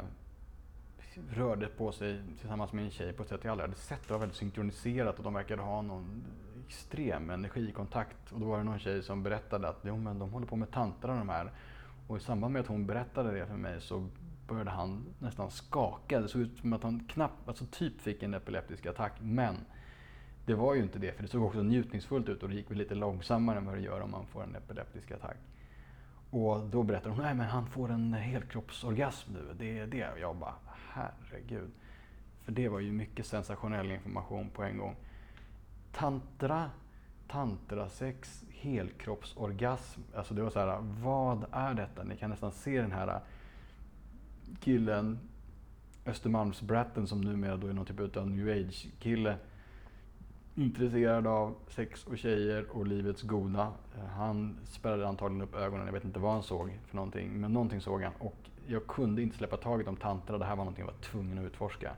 rörde 1.30 1.66
på 1.66 1.93
sig 1.93 2.22
tillsammans 2.41 2.72
med 2.72 2.84
en 2.84 2.91
tjej 2.91 3.12
på 3.12 3.22
ett 3.22 3.28
sätt 3.28 3.41
jag 3.45 3.51
aldrig 3.51 3.68
hade 3.68 3.80
sett. 3.80 4.07
Det 4.07 4.12
var 4.12 4.20
väldigt 4.20 4.39
synkroniserat 4.39 5.18
och 5.18 5.24
de 5.24 5.34
verkade 5.34 5.62
ha 5.62 5.82
någon 5.82 6.24
extrem 6.67 7.31
energikontakt. 7.31 8.33
Och 8.33 8.41
då 8.41 8.47
var 8.47 8.59
det 8.59 8.64
någon 8.64 8.79
tjej 8.79 9.03
som 9.03 9.23
berättade 9.23 9.69
att 9.69 9.81
jo, 9.83 9.97
men 9.97 10.19
de 10.19 10.33
håller 10.33 10.47
på 10.47 10.57
med 10.57 10.71
tantra 10.71 11.19
de 11.19 11.29
här. 11.29 11.53
Och 12.07 12.17
i 12.17 12.21
samband 12.21 12.53
med 12.53 12.61
att 12.61 12.67
hon 12.67 12.87
berättade 12.87 13.33
det 13.33 13.47
för 13.47 13.57
mig 13.57 13.81
så 13.81 14.09
började 14.49 14.71
han 14.71 15.05
nästan 15.19 15.51
skaka. 15.51 16.21
Det 16.21 16.29
såg 16.29 16.41
ut 16.41 16.59
som 16.59 16.73
att 16.73 16.83
han 16.83 17.01
knappt, 17.09 17.49
alltså 17.49 17.67
typ 17.71 18.01
fick 18.01 18.23
en 18.23 18.35
epileptisk 18.35 18.87
attack. 18.87 19.12
Men 19.21 19.57
det 20.47 20.55
var 20.55 20.75
ju 20.75 20.83
inte 20.83 20.99
det, 20.99 21.12
för 21.12 21.23
det 21.23 21.29
såg 21.29 21.43
också 21.43 21.62
njutningsfullt 21.62 22.29
ut 22.29 22.43
och 22.43 22.49
det 22.49 22.55
gick 22.55 22.71
väl 22.71 22.79
lite 22.79 22.95
långsammare 22.95 23.59
än 23.59 23.67
vad 23.67 23.75
det 23.75 23.81
gör 23.81 24.01
om 24.01 24.11
man 24.11 24.27
får 24.27 24.43
en 24.43 24.57
epileptisk 24.57 25.11
attack. 25.11 25.37
Och 26.31 26.67
då 26.67 26.83
berättar 26.83 27.11
hon, 27.11 27.23
nej 27.23 27.35
men 27.35 27.47
han 27.47 27.67
får 27.67 27.91
en 27.91 28.12
helkroppsorgasm 28.12 29.33
nu. 29.33 29.55
Det 29.59 29.79
är 29.79 29.87
det. 29.87 30.12
Och 30.12 30.19
Jag 30.19 30.37
bara, 30.37 30.55
herregud. 30.93 31.71
För 32.43 32.53
det 32.53 32.69
var 32.69 32.81
ju 32.81 32.93
mycket 32.93 33.27
sensationell 33.27 33.91
information 33.91 34.51
på 34.51 34.62
en 34.62 34.79
gång. 34.79 34.97
Tantra, 35.99 36.71
tantrasex, 37.29 38.45
helkroppsorgasm. 38.51 40.01
Alltså 40.15 40.35
det 40.35 40.43
var 40.43 40.51
så 40.51 40.59
här, 40.59 40.79
vad 41.03 41.45
är 41.53 41.75
detta? 41.75 42.03
Ni 42.05 42.17
kan 42.17 42.31
nästan 42.31 42.53
se 42.53 42.81
den 42.81 42.93
här 42.93 43.21
killen, 44.61 45.19
Östermalmsbratten 46.07 47.07
som 47.07 47.21
numera 47.21 47.57
då 47.57 47.67
är 47.67 47.73
någon 47.73 47.87
typ 47.87 48.17
av 48.17 48.31
new 48.31 48.49
age-kille. 48.49 49.37
Intresserad 50.55 51.27
av 51.27 51.55
sex 51.69 52.07
och 52.07 52.19
tjejer 52.19 52.67
och 52.71 52.87
livets 52.87 53.23
goda. 53.23 53.73
Eh, 53.97 54.05
han 54.05 54.59
spärrade 54.65 55.09
antagligen 55.09 55.43
upp 55.43 55.55
ögonen, 55.55 55.87
jag 55.87 55.93
vet 55.93 56.05
inte 56.05 56.19
vad 56.19 56.33
han 56.33 56.43
såg 56.43 56.79
för 56.87 56.97
någonting, 56.97 57.41
men 57.41 57.53
någonting 57.53 57.81
såg 57.81 58.03
han. 58.03 58.13
Och 58.19 58.37
jag 58.67 58.87
kunde 58.87 59.23
inte 59.23 59.37
släppa 59.37 59.57
taget 59.57 59.89
om 59.89 59.97
tantra, 59.97 60.39
det 60.39 60.45
här 60.45 60.57
var 60.57 60.65
någonting 60.65 60.85
jag 60.87 60.93
var 60.93 61.01
tvungen 61.01 61.39
att 61.39 61.45
utforska. 61.45 61.93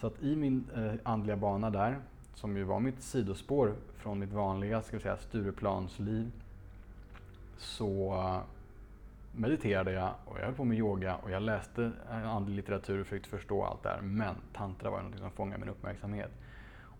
Så 0.00 0.06
att 0.06 0.22
i 0.22 0.36
min 0.36 0.64
eh, 0.74 0.92
andliga 1.02 1.36
bana 1.36 1.70
där, 1.70 1.98
som 2.36 2.56
ju 2.56 2.64
var 2.64 2.80
mitt 2.80 3.02
sidospår 3.02 3.74
från 3.96 4.18
mitt 4.18 4.32
vanliga 4.32 4.82
ska 4.82 4.96
vi 4.96 5.02
säga, 5.02 5.16
Stureplansliv, 5.16 6.32
så 7.58 8.14
eh, 8.14 8.40
mediterade 9.32 9.92
jag 9.92 10.14
och 10.24 10.38
jag 10.38 10.44
höll 10.44 10.54
på 10.54 10.64
med 10.64 10.78
yoga 10.78 11.16
och 11.16 11.30
jag 11.30 11.42
läste 11.42 11.92
eh, 12.10 12.34
andlig 12.34 12.56
litteratur 12.56 13.00
och 13.00 13.06
försökte 13.06 13.28
förstå 13.28 13.64
allt 13.64 13.82
det 13.82 13.88
här. 13.88 14.00
Men 14.00 14.34
tantra 14.52 14.90
var 14.90 15.02
något 15.02 15.18
som 15.18 15.30
fångade 15.30 15.60
min 15.60 15.68
uppmärksamhet. 15.68 16.30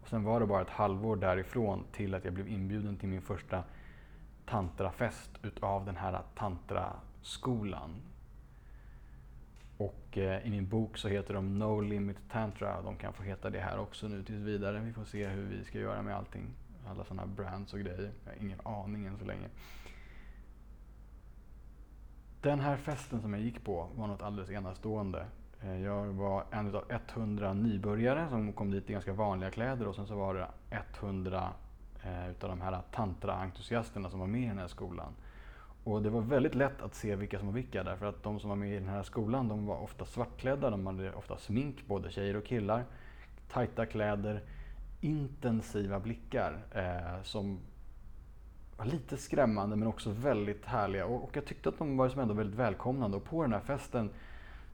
Och 0.03 0.09
sen 0.09 0.25
var 0.25 0.41
det 0.41 0.47
bara 0.47 0.63
ett 0.63 0.71
halvår 0.71 1.17
därifrån 1.17 1.85
till 1.93 2.15
att 2.15 2.25
jag 2.25 2.35
blev 2.35 2.49
inbjuden 2.49 2.97
till 2.97 3.09
min 3.09 3.23
första 3.23 3.63
tantrafest 4.47 5.31
utav 5.43 5.85
den 5.85 5.97
här 5.97 6.23
tantraskolan. 6.35 7.91
Och 9.79 10.19
eh, 10.19 10.47
i 10.47 10.51
min 10.51 10.69
bok 10.69 10.99
så 10.99 11.09
heter 11.09 11.35
de 11.35 11.59
No 11.59 11.81
Limit 11.81 12.17
Tantra. 12.31 12.83
De 12.83 12.97
kan 12.97 13.13
få 13.13 13.23
heta 13.23 13.51
det 13.51 13.61
här 13.61 13.79
också 13.79 14.09
nu 14.09 14.23
tills 14.23 14.43
vidare. 14.43 14.81
Vi 14.81 14.93
får 14.93 15.05
se 15.05 15.27
hur 15.27 15.43
vi 15.43 15.65
ska 15.65 15.79
göra 15.79 16.03
med 16.03 16.17
allting. 16.17 16.47
Alla 16.87 17.05
sådana 17.05 17.27
brands 17.27 17.73
och 17.73 17.81
grejer. 17.81 18.13
Jag 18.25 18.33
har 18.33 18.39
ingen 18.41 18.61
aning 18.65 19.07
än 19.07 19.19
så 19.19 19.25
länge. 19.25 19.49
Den 22.41 22.61
här 22.61 22.77
festen 22.77 23.23
som 23.23 23.33
jag 23.33 23.43
gick 23.43 23.65
på 23.65 23.89
var 23.95 24.07
något 24.07 24.23
alldeles 24.23 24.51
enastående. 24.51 25.27
Eh, 25.63 25.83
jag 25.83 26.07
var 26.07 26.45
en 26.51 26.75
av 26.75 26.85
100 27.15 27.53
nybörjare 27.53 28.29
som 28.29 28.53
kom 28.53 28.71
dit 28.71 28.91
i 28.91 28.93
ganska 28.93 29.13
vanliga 29.13 29.51
kläder 29.51 29.89
och 29.89 29.95
sen 29.95 30.07
så 30.07 30.17
var 30.17 30.35
det 30.35 30.49
100 30.71 31.53
eh, 32.03 32.31
utav 32.31 32.51
de 32.51 32.61
här 32.61 32.81
tantra-entusiasterna 32.93 34.11
som 34.11 34.21
var 34.21 34.27
med 34.27 34.43
i 34.43 34.47
den 34.47 34.59
här 34.59 34.69
skolan. 34.69 35.13
Och 35.87 36.03
det 36.03 36.11
var 36.11 36.21
väldigt 36.21 36.55
lätt 36.55 36.83
att 36.83 36.95
se 36.95 37.17
vilka 37.17 37.39
som 37.39 37.47
var 37.47 37.55
vilka 37.55 37.83
därför 37.83 38.07
att 38.07 38.23
de 38.23 38.41
som 38.41 38.49
var 38.49 38.57
med 38.57 38.71
i 38.71 38.75
den 38.75 38.89
här 38.89 39.03
skolan 39.03 39.49
de 39.49 39.67
var 39.67 39.83
ofta 39.83 40.05
svartklädda, 40.05 40.71
de 40.71 40.87
hade 40.87 41.13
ofta 41.13 41.37
smink, 41.37 41.87
både 41.87 42.11
tjejer 42.11 42.37
och 42.37 42.45
killar, 42.45 42.85
tajta 43.53 43.87
kläder, 43.87 44.43
intensiva 45.01 46.01
blickar 46.01 46.59
eh, 46.75 47.23
som 47.23 47.59
var 48.77 48.85
lite 48.85 49.17
skrämmande 49.17 49.77
men 49.77 49.89
också 49.89 50.11
väldigt 50.11 50.65
härliga. 50.65 51.07
Och, 51.07 51.25
och 51.25 51.37
jag 51.37 51.45
tyckte 51.45 51.69
att 51.69 51.79
de 51.79 51.97
var 51.97 52.09
som 52.09 52.21
ändå 52.21 52.35
väldigt 52.35 52.59
välkomnande. 52.59 53.17
Och 53.17 53.25
på 53.25 53.43
den 53.43 53.53
här 53.53 53.61
festen 53.61 54.11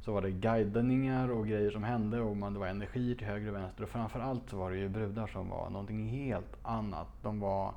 så 0.00 0.12
var 0.12 0.22
det 0.22 0.30
guidningar 0.30 1.30
och 1.30 1.46
grejer 1.46 1.70
som 1.70 1.84
hände 1.84 2.20
och 2.20 2.36
man, 2.36 2.52
det 2.54 2.58
var 2.58 2.66
energier 2.66 3.14
till 3.14 3.26
höger 3.26 3.48
och 3.48 3.54
vänster. 3.54 3.82
Och 3.82 3.88
framförallt 3.88 4.50
så 4.50 4.56
var 4.56 4.70
det 4.70 4.76
ju 4.76 4.88
brudar 4.88 5.26
som 5.26 5.48
var 5.48 5.70
någonting 5.70 6.08
helt 6.08 6.56
annat. 6.62 7.08
De 7.22 7.40
var 7.40 7.74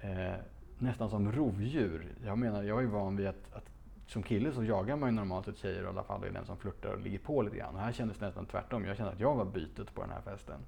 eh, 0.00 0.34
nästan 0.78 1.10
som 1.10 1.32
rovdjur. 1.32 2.14
Jag 2.24 2.38
menar, 2.38 2.62
jag 2.62 2.82
är 2.82 2.86
van 2.86 3.16
vid 3.16 3.26
att, 3.26 3.52
att 3.52 3.70
som 4.06 4.22
kille 4.22 4.52
så 4.52 4.64
jagar 4.64 4.96
man 4.96 5.08
ju 5.08 5.14
normalt 5.14 5.48
ett 5.48 5.58
tjejer 5.58 5.82
i 5.82 5.86
alla 5.86 6.02
fall 6.02 6.24
är 6.24 6.30
den 6.30 6.46
som 6.46 6.56
flörtar 6.56 6.92
och 6.92 7.00
ligger 7.00 7.18
på 7.18 7.42
lite 7.42 7.56
grann. 7.56 7.74
Och 7.74 7.80
här 7.80 7.92
kändes 7.92 8.18
det 8.18 8.26
nästan 8.26 8.46
tvärtom. 8.46 8.84
Jag 8.84 8.96
kände 8.96 9.12
att 9.12 9.20
jag 9.20 9.34
var 9.34 9.44
bytet 9.44 9.94
på 9.94 10.00
den 10.00 10.10
här 10.10 10.20
festen. 10.20 10.60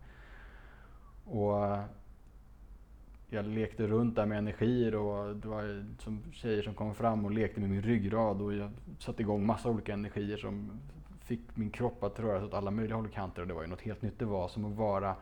Och 1.24 1.66
eh, 1.66 1.84
jag 3.28 3.46
lekte 3.46 3.86
runt 3.86 4.16
där 4.16 4.26
med 4.26 4.38
energier 4.38 4.94
och 4.94 5.36
det 5.36 5.48
var 5.48 5.86
som 5.98 6.22
tjejer 6.32 6.62
som 6.62 6.74
kom 6.74 6.94
fram 6.94 7.24
och 7.24 7.30
lekte 7.30 7.60
med 7.60 7.70
min 7.70 7.82
ryggrad 7.82 8.42
och 8.42 8.54
jag 8.54 8.70
satte 8.98 9.22
igång 9.22 9.46
massa 9.46 9.68
olika 9.68 9.92
energier 9.92 10.36
som 10.36 10.80
fick 11.20 11.40
min 11.54 11.70
kropp 11.70 12.02
att 12.02 12.20
röra 12.20 12.38
sig 12.38 12.46
åt 12.46 12.54
alla 12.54 12.70
möjliga 12.70 12.96
håll 12.96 13.06
och 13.06 13.12
kanter 13.12 13.42
och 13.42 13.48
det 13.48 13.54
var 13.54 13.62
ju 13.62 13.68
något 13.68 13.80
helt 13.80 14.02
nytt. 14.02 14.18
Det 14.18 14.24
var 14.24 14.48
som 14.48 14.64
att 14.64 14.76
vara 14.76 15.16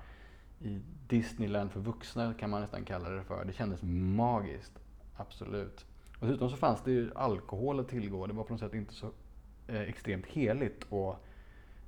i 0.64 0.80
Disneyland 1.08 1.70
för 1.72 1.80
vuxna 1.80 2.34
kan 2.34 2.50
man 2.50 2.60
nästan 2.60 2.84
kalla 2.84 3.10
det 3.10 3.24
för. 3.24 3.44
Det 3.44 3.52
kändes 3.52 3.82
magiskt. 4.16 4.72
Absolut. 5.16 5.86
Och 6.18 6.26
dessutom 6.26 6.50
så 6.50 6.56
fanns 6.56 6.82
det 6.82 6.90
ju 6.90 7.10
alkohol 7.14 7.80
att 7.80 7.88
tillgå. 7.88 8.26
Det 8.26 8.32
var 8.32 8.44
på 8.44 8.52
något 8.52 8.60
sätt 8.60 8.74
inte 8.74 8.94
så 8.94 9.10
eh, 9.66 9.80
extremt 9.80 10.26
heligt 10.26 10.86
och 10.88 11.16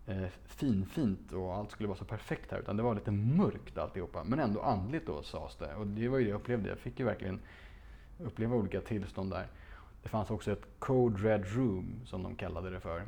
eh, 0.06 0.26
finfint 0.44 1.32
och 1.32 1.54
allt 1.54 1.70
skulle 1.70 1.88
vara 1.88 1.98
så 1.98 2.04
perfekt 2.04 2.50
här. 2.50 2.58
Utan 2.58 2.76
det 2.76 2.82
var 2.82 2.94
lite 2.94 3.10
mörkt 3.10 3.78
alltihopa. 3.78 4.24
Men 4.24 4.38
ändå 4.38 4.60
andligt 4.60 5.06
då 5.06 5.22
sades 5.22 5.56
det. 5.56 5.74
Och 5.74 5.86
det 5.86 6.08
var 6.08 6.18
ju 6.18 6.24
det 6.24 6.30
jag 6.30 6.40
upplevde. 6.40 6.68
Jag 6.68 6.78
fick 6.78 6.98
ju 6.98 7.04
verkligen 7.04 7.40
uppleva 8.18 8.56
olika 8.56 8.80
tillstånd 8.80 9.30
där. 9.30 9.46
Det 10.02 10.08
fanns 10.08 10.30
också 10.30 10.52
ett 10.52 10.66
Code 10.78 11.28
Red 11.28 11.44
Room 11.46 12.00
som 12.04 12.22
de 12.22 12.36
kallade 12.36 12.70
det 12.70 12.80
för. 12.80 13.02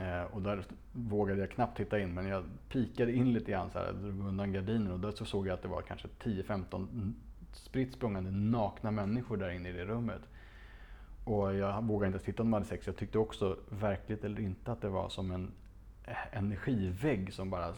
Eh, 0.00 0.22
och 0.22 0.42
där 0.42 0.64
vågade 0.92 1.40
jag 1.40 1.50
knappt 1.50 1.76
titta 1.76 1.98
in 1.98 2.14
men 2.14 2.26
jag 2.26 2.44
pikade 2.68 3.12
in 3.12 3.32
lite 3.32 3.50
grann 3.50 3.70
så 3.70 3.78
här, 3.78 3.92
drog 3.92 4.28
undan 4.28 4.52
gardinen 4.52 4.92
och 4.92 5.00
då 5.00 5.12
så 5.12 5.24
såg 5.24 5.46
jag 5.46 5.54
att 5.54 5.62
det 5.62 5.68
var 5.68 5.82
kanske 5.82 6.08
10-15 6.08 7.12
spritt 7.52 7.92
språngande 7.92 8.30
nakna 8.30 8.90
människor 8.90 9.36
där 9.36 9.50
inne 9.50 9.68
i 9.68 9.72
det 9.72 9.84
rummet. 9.84 10.20
Och 11.24 11.54
jag 11.54 11.84
vågade 11.84 12.12
inte 12.12 12.24
titta 12.24 12.42
om 12.42 12.50
de 12.50 12.52
hade 12.52 12.66
sex. 12.66 12.86
Jag 12.86 12.96
tyckte 12.96 13.18
också, 13.18 13.58
verkligt 13.68 14.24
eller 14.24 14.40
inte, 14.40 14.72
att 14.72 14.80
det 14.80 14.88
var 14.88 15.08
som 15.08 15.30
en 15.30 15.50
energivägg 16.32 17.32
som 17.32 17.50
bara 17.50 17.74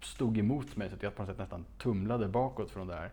stod 0.00 0.38
emot 0.38 0.76
mig 0.76 0.88
så 0.88 0.94
att 0.94 1.02
jag 1.02 1.14
på 1.14 1.22
något 1.22 1.28
sätt 1.28 1.38
nästan 1.38 1.64
tumlade 1.78 2.28
bakåt 2.28 2.70
från 2.70 2.86
det 2.86 2.94
där. 2.94 3.10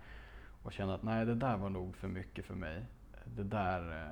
Och 0.64 0.74
kände 0.74 0.94
att 0.94 1.04
nej, 1.04 1.26
det 1.26 1.36
där 1.36 1.58
var 1.58 1.70
nog 1.70 1.96
för 1.96 2.08
mycket 2.08 2.46
för 2.46 2.56
mig. 2.56 2.86
Det 3.26 3.44
där, 3.44 4.02
eh, 4.02 4.12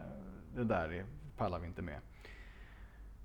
det 0.56 0.64
där 0.64 1.06
pallar 1.38 1.60
vi 1.60 1.68
inte 1.68 1.82
med. 1.82 2.00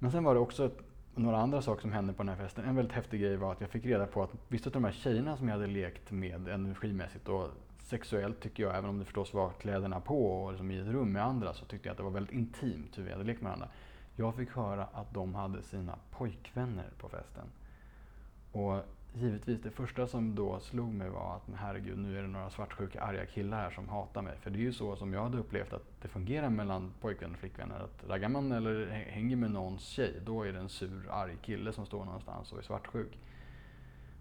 Men 0.03 0.11
sen 0.11 0.25
var 0.25 0.35
det 0.35 0.41
också 0.41 0.71
några 1.15 1.37
andra 1.37 1.63
saker 1.63 1.81
som 1.81 1.93
hände 1.93 2.13
på 2.13 2.23
den 2.23 2.29
här 2.29 2.37
festen. 2.37 2.65
En 2.65 2.77
väldigt 2.77 2.95
häftig 2.95 3.21
grej 3.21 3.37
var 3.37 3.53
att 3.53 3.61
jag 3.61 3.71
fick 3.71 3.87
reda 3.87 4.07
på 4.07 4.23
att 4.23 4.31
vissa 4.49 4.69
av 4.69 4.73
de 4.73 4.85
här 4.85 4.93
tjejerna 4.93 5.37
som 5.37 5.49
jag 5.49 5.55
hade 5.55 5.67
lekt 5.67 6.11
med 6.11 6.49
energimässigt 6.49 7.29
och 7.29 7.49
sexuellt 7.79 8.41
tycker 8.41 8.63
jag, 8.63 8.77
även 8.77 8.91
om 8.91 8.99
det 8.99 9.05
förstås 9.05 9.35
var 9.35 9.51
kläderna 9.51 10.01
på 10.01 10.27
och 10.27 10.51
liksom 10.53 10.71
i 10.71 10.79
ett 10.79 10.87
rum 10.87 11.13
med 11.13 11.25
andra, 11.25 11.55
så 11.55 11.65
tyckte 11.65 11.89
jag 11.89 11.93
att 11.93 11.97
det 11.97 12.03
var 12.03 12.11
väldigt 12.11 12.35
intimt 12.35 12.99
hur 12.99 13.03
vi 13.03 13.13
hade 13.13 13.25
lekt 13.25 13.41
med 13.41 13.49
varandra. 13.49 13.69
Jag 14.17 14.35
fick 14.35 14.51
höra 14.51 14.85
att 14.93 15.15
de 15.15 15.35
hade 15.35 15.63
sina 15.63 15.99
pojkvänner 16.11 16.91
på 16.99 17.09
festen. 17.09 17.45
Och 18.53 18.77
givetvis, 19.15 19.61
det 19.63 19.71
första 19.71 20.07
som 20.07 20.35
då 20.35 20.61
slog 20.61 20.95
mig 20.95 21.09
var 21.09 21.37
att 21.37 21.43
herregud, 21.55 21.99
nu 21.99 22.19
är 22.19 22.23
det 22.23 22.29
några 22.29 22.51
svartsjuka 22.51 23.03
arga 23.03 23.27
killar 23.27 23.61
här 23.61 23.71
som 23.71 23.89
hatar 23.89 24.23
mig. 24.23 24.37
För 24.41 24.51
det 24.51 24.59
är 24.59 24.63
ju 24.63 24.73
så 24.73 24.97
som 24.97 25.13
jag 25.13 25.23
hade 25.23 25.39
upplevt 25.39 25.73
att 25.73 26.03
det 26.03 26.09
fungerar 26.09 26.51
mellan 26.51 26.93
pojkvän 27.01 27.33
och 27.33 27.39
flickvänner. 27.39 27.81
Att 27.81 28.09
raggar 28.09 28.29
man 28.29 28.53
eller 28.53 28.87
hänger 28.91 29.37
med 29.37 29.51
någons 29.51 29.83
tjej, 29.83 30.21
då 30.25 30.43
är 30.43 30.53
det 30.53 30.59
en 30.59 30.69
sur, 30.69 31.09
arg 31.11 31.37
kille 31.43 31.73
som 31.73 31.87
står 31.87 32.05
någonstans 32.05 32.53
och 32.53 32.59
är 32.59 32.63
svartsjuk. 32.63 33.19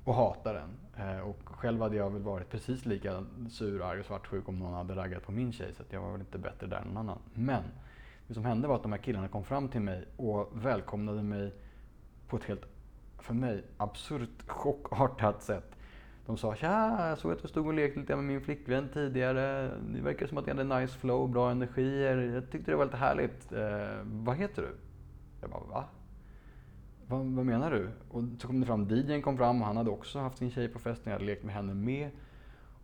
Och 0.03 0.13
hatar 0.13 0.53
den. 0.53 0.69
Eh, 1.07 1.19
och 1.19 1.39
själv 1.43 1.81
hade 1.81 1.95
jag 1.95 2.09
väl 2.09 2.21
varit 2.21 2.49
precis 2.49 2.85
lika 2.85 3.25
sur, 3.49 3.81
arg 3.81 3.99
och 3.99 4.05
svartsjuk 4.05 4.49
om 4.49 4.59
någon 4.59 4.73
hade 4.73 4.95
raggat 4.95 5.23
på 5.23 5.31
min 5.31 5.53
tjej. 5.53 5.73
Så 5.73 5.83
jag 5.89 6.01
var 6.01 6.11
väl 6.11 6.21
inte 6.21 6.37
bättre 6.37 6.67
där 6.67 6.77
än 6.77 6.87
någon 6.87 6.97
annan. 6.97 7.19
Men 7.33 7.63
det 8.27 8.33
som 8.33 8.45
hände 8.45 8.67
var 8.67 8.75
att 8.75 8.83
de 8.83 8.91
här 8.91 8.99
killarna 8.99 9.27
kom 9.27 9.43
fram 9.43 9.69
till 9.69 9.81
mig 9.81 10.05
och 10.17 10.49
välkomnade 10.53 11.23
mig 11.23 11.53
på 12.27 12.37
ett 12.37 12.43
helt 12.43 12.70
för 13.21 13.33
mig 13.33 13.63
absurt 13.77 14.47
chockartat 14.47 15.43
sätt. 15.43 15.75
De 16.25 16.37
sa 16.37 16.55
“Tja, 16.55 17.09
jag 17.09 17.17
såg 17.17 17.31
att 17.31 17.41
du 17.41 17.47
stod 17.47 17.67
och 17.67 17.73
lekte 17.73 17.99
lite 17.99 18.15
med 18.15 18.25
min 18.25 18.41
flickvän 18.41 18.89
tidigare. 18.93 19.71
Det 19.93 20.01
verkar 20.01 20.27
som 20.27 20.37
att 20.37 20.45
ni 20.45 20.51
hade 20.51 20.79
nice 20.79 20.97
flow, 20.99 21.29
bra 21.29 21.51
energier. 21.51 22.17
Jag 22.17 22.51
tyckte 22.51 22.71
det 22.71 22.77
var 22.77 22.85
lite 22.85 22.97
härligt. 22.97 23.51
Eh, 23.51 24.03
vad 24.03 24.35
heter 24.35 24.61
du?” 24.61 24.69
Jag 25.41 25.49
bara 25.49 25.63
“Va?” 25.63 25.85
vad, 27.11 27.25
vad 27.25 27.45
menar 27.45 27.71
du? 27.71 27.89
Och 28.09 28.23
så 28.39 28.47
kom 28.47 28.59
det 28.59 28.65
fram, 28.65 28.89
DJn 28.89 29.21
kom 29.21 29.37
fram 29.37 29.61
och 29.61 29.67
han 29.67 29.77
hade 29.77 29.89
också 29.89 30.19
haft 30.19 30.37
sin 30.37 30.51
tjej 30.51 30.67
på 30.67 30.79
festen. 30.79 31.03
Jag 31.05 31.13
hade 31.13 31.25
lekt 31.25 31.43
med 31.43 31.55
henne 31.55 31.73
med. 31.73 32.09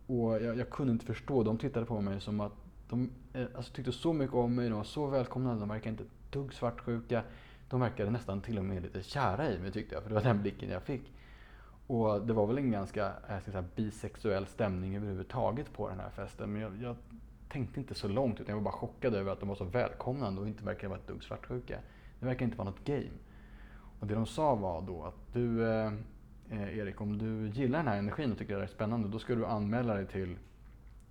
Och 0.06 0.42
jag, 0.42 0.58
jag 0.58 0.70
kunde 0.70 0.92
inte 0.92 1.06
förstå. 1.06 1.42
De 1.42 1.58
tittade 1.58 1.86
på 1.86 2.00
mig 2.00 2.20
som 2.20 2.40
att 2.40 2.52
de 2.88 3.10
eh, 3.32 3.46
alltså, 3.56 3.72
tyckte 3.72 3.92
så 3.92 4.12
mycket 4.12 4.34
om 4.34 4.54
mig. 4.54 4.68
De 4.68 4.74
var 4.74 4.84
så 4.84 5.06
välkomnande. 5.06 5.60
De 5.60 5.68
verkade 5.68 5.90
inte 5.90 6.02
ett 6.02 6.32
dugg 6.32 6.54
svartsjuka 6.54 7.22
de 7.68 7.80
verkade 7.80 8.10
nästan 8.10 8.40
till 8.40 8.58
och 8.58 8.64
med 8.64 8.82
lite 8.82 9.02
kära 9.02 9.50
i 9.50 9.58
mig 9.58 9.72
tyckte 9.72 9.94
jag, 9.94 10.02
för 10.02 10.10
det 10.10 10.14
var 10.14 10.22
den 10.22 10.42
blicken 10.42 10.70
jag 10.70 10.82
fick. 10.82 11.12
Och 11.86 12.26
det 12.26 12.32
var 12.32 12.46
väl 12.46 12.58
en 12.58 12.70
ganska 12.70 13.06
eh, 13.06 13.12
jag 13.28 13.42
ska 13.42 13.50
säga, 13.50 13.64
bisexuell 13.76 14.46
stämning 14.46 14.96
överhuvudtaget 14.96 15.72
på 15.72 15.88
den 15.88 16.00
här 16.00 16.10
festen. 16.10 16.52
Men 16.52 16.62
jag, 16.62 16.72
jag, 16.82 16.96
tänkte 17.48 17.80
inte 17.80 17.94
så 17.94 18.08
långt, 18.08 18.40
utan 18.40 18.52
jag 18.52 18.56
var 18.56 18.64
bara 18.64 18.78
chockad 18.78 19.14
över 19.14 19.32
att 19.32 19.40
de 19.40 19.48
var 19.48 19.56
så 19.56 19.64
välkomnande 19.64 20.40
och 20.40 20.48
inte 20.48 20.64
verkade 20.64 20.88
vara 20.88 20.98
ett 20.98 21.06
dugg 21.06 21.24
svartsjuka. 21.24 21.78
Det 22.20 22.26
verkar 22.26 22.44
inte 22.44 22.58
vara 22.58 22.70
något 22.70 22.84
game. 22.84 23.10
Och 24.00 24.06
det 24.06 24.14
de 24.14 24.26
sa 24.26 24.54
var 24.54 24.82
då 24.82 25.04
att 25.04 25.32
du, 25.32 25.68
eh, 25.68 25.92
eh 26.50 26.78
Erik, 26.78 27.00
om 27.00 27.18
du 27.18 27.48
gillar 27.48 27.78
den 27.78 27.88
här 27.88 27.98
energin 27.98 28.32
och 28.32 28.38
tycker 28.38 28.56
det 28.56 28.62
är 28.62 28.66
spännande, 28.66 29.08
då 29.08 29.18
ska 29.18 29.34
du 29.34 29.46
anmäla 29.46 29.94
dig 29.94 30.06
till 30.06 30.36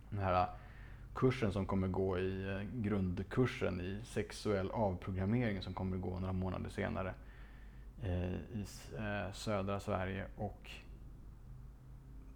den 0.10 0.20
här 0.20 0.48
kursen 1.18 1.52
som 1.52 1.66
kommer 1.66 1.88
gå 1.88 2.20
i 2.20 2.50
eh, 2.50 2.82
grundkursen 2.82 3.82
i 3.82 4.00
sexuell 4.04 4.72
avprogrammering 4.72 5.62
som 5.62 5.74
kommer 5.74 5.98
gå 5.98 6.20
några 6.20 6.34
månader 6.34 6.70
senare 6.70 7.14
eh, 8.04 8.34
i 8.34 8.66
eh, 8.98 9.34
södra 9.34 9.80
Sverige. 9.80 10.26
Och 10.38 10.72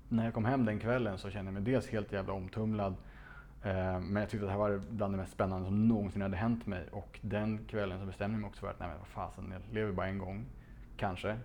när 0.09 0.25
jag 0.25 0.34
kom 0.34 0.45
hem 0.45 0.65
den 0.65 0.79
kvällen 0.79 1.17
så 1.17 1.29
kände 1.29 1.47
jag 1.47 1.53
mig 1.53 1.73
dels 1.73 1.89
helt 1.89 2.11
jävla 2.11 2.34
omtumlad 2.34 2.95
men 3.63 4.15
jag 4.15 4.29
tyckte 4.29 4.45
att 4.45 4.47
det 4.47 4.51
här 4.51 4.57
var 4.57 4.82
bland 4.89 5.13
det 5.13 5.17
mest 5.17 5.34
spännande 5.34 5.65
som 5.65 5.88
någonsin 5.88 6.21
hade 6.21 6.38
hänt 6.38 6.65
mig. 6.65 6.88
Och 6.91 7.19
den 7.21 7.65
kvällen 7.65 7.99
så 7.99 8.05
bestämde 8.05 8.36
jag 8.36 8.41
mig 8.41 8.47
också 8.47 8.59
för 8.59 8.67
att, 8.67 8.79
nej 8.79 8.89
men 8.89 8.97
vad 8.97 9.07
fasen, 9.07 9.51
jag 9.51 9.75
lever 9.75 9.91
bara 9.91 10.07
en 10.07 10.17
gång. 10.17 10.45
Kanske. 10.97 11.38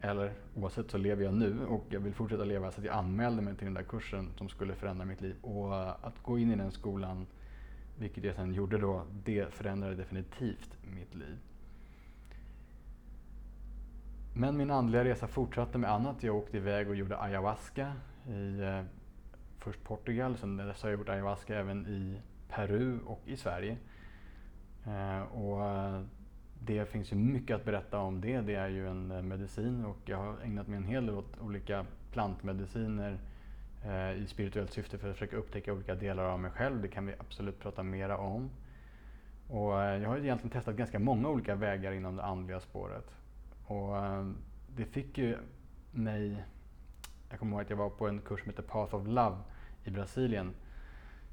Eller 0.00 0.32
oavsett 0.54 0.90
så 0.90 0.98
lever 0.98 1.24
jag 1.24 1.34
nu 1.34 1.66
och 1.66 1.84
jag 1.88 2.00
vill 2.00 2.14
fortsätta 2.14 2.44
leva 2.44 2.70
så 2.70 2.80
att 2.80 2.86
jag 2.86 2.94
anmälde 2.94 3.42
mig 3.42 3.54
till 3.54 3.64
den 3.64 3.74
där 3.74 3.82
kursen 3.82 4.30
som 4.36 4.48
skulle 4.48 4.74
förändra 4.74 5.04
mitt 5.04 5.20
liv. 5.20 5.36
Och 5.42 5.74
eh, 5.74 5.94
att 6.02 6.22
gå 6.22 6.38
in 6.38 6.52
i 6.52 6.56
den 6.56 6.70
skolan, 6.70 7.26
vilket 7.98 8.24
jag 8.24 8.34
sen 8.34 8.54
gjorde 8.54 8.78
då, 8.78 9.02
det 9.24 9.54
förändrade 9.54 9.94
definitivt 9.94 10.78
mitt 10.94 11.14
liv. 11.14 11.38
Men 14.34 14.56
min 14.56 14.70
andliga 14.70 15.04
resa 15.04 15.26
fortsatte 15.26 15.78
med 15.78 15.90
annat. 15.90 16.22
Jag 16.22 16.36
åkte 16.36 16.56
iväg 16.56 16.88
och 16.88 16.96
gjorde 16.96 17.18
ayahuasca 17.18 17.92
i 18.28 18.60
eh, 18.60 18.82
först 19.58 19.84
Portugal, 19.84 20.36
sen 20.36 20.56
dess 20.56 20.82
har 20.82 20.90
jag 20.90 20.98
gjort 20.98 21.08
ayahuasca 21.08 21.54
även 21.54 21.86
i 21.86 22.20
Peru 22.48 22.98
och 23.06 23.20
i 23.26 23.36
Sverige. 23.36 23.76
Eh, 24.86 25.22
och 25.22 25.64
eh, 25.64 26.02
det 26.60 26.84
finns 26.88 27.12
ju 27.12 27.16
mycket 27.16 27.56
att 27.56 27.64
berätta 27.64 27.98
om 27.98 28.20
det. 28.20 28.40
Det 28.40 28.54
är 28.54 28.68
ju 28.68 28.88
en 28.88 29.10
eh, 29.10 29.22
medicin 29.22 29.84
och 29.84 29.98
jag 30.04 30.16
har 30.16 30.36
ägnat 30.44 30.68
mig 30.68 30.76
en 30.76 30.84
hel 30.84 31.06
del 31.06 31.14
åt 31.14 31.40
olika 31.40 31.86
plantmediciner 32.12 33.18
eh, 33.84 34.12
i 34.12 34.26
spirituellt 34.26 34.72
syfte 34.72 34.98
för 34.98 35.08
att 35.08 35.14
försöka 35.14 35.36
upptäcka 35.36 35.72
olika 35.72 35.94
delar 35.94 36.24
av 36.24 36.40
mig 36.40 36.50
själv. 36.50 36.82
Det 36.82 36.88
kan 36.88 37.06
vi 37.06 37.14
absolut 37.18 37.58
prata 37.60 37.82
mera 37.82 38.18
om. 38.18 38.50
Och 39.48 39.82
eh, 39.82 40.02
jag 40.02 40.08
har 40.08 40.18
egentligen 40.18 40.50
testat 40.50 40.76
ganska 40.76 40.98
många 40.98 41.28
olika 41.28 41.54
vägar 41.54 41.92
inom 41.92 42.16
det 42.16 42.24
andliga 42.24 42.60
spåret. 42.60 43.16
Och 43.66 43.96
eh, 43.96 44.30
det 44.76 44.84
fick 44.84 45.18
ju 45.18 45.36
mig... 45.90 46.44
Jag 47.30 47.38
kommer 47.38 47.52
ihåg 47.52 47.62
att 47.62 47.70
jag 47.70 47.76
var 47.76 47.90
på 47.90 48.08
en 48.08 48.20
kurs 48.20 48.40
som 48.40 48.50
heter 48.50 48.62
Path 48.62 48.94
of 48.94 49.06
Love 49.06 49.36
i 49.84 49.90
Brasilien 49.90 50.54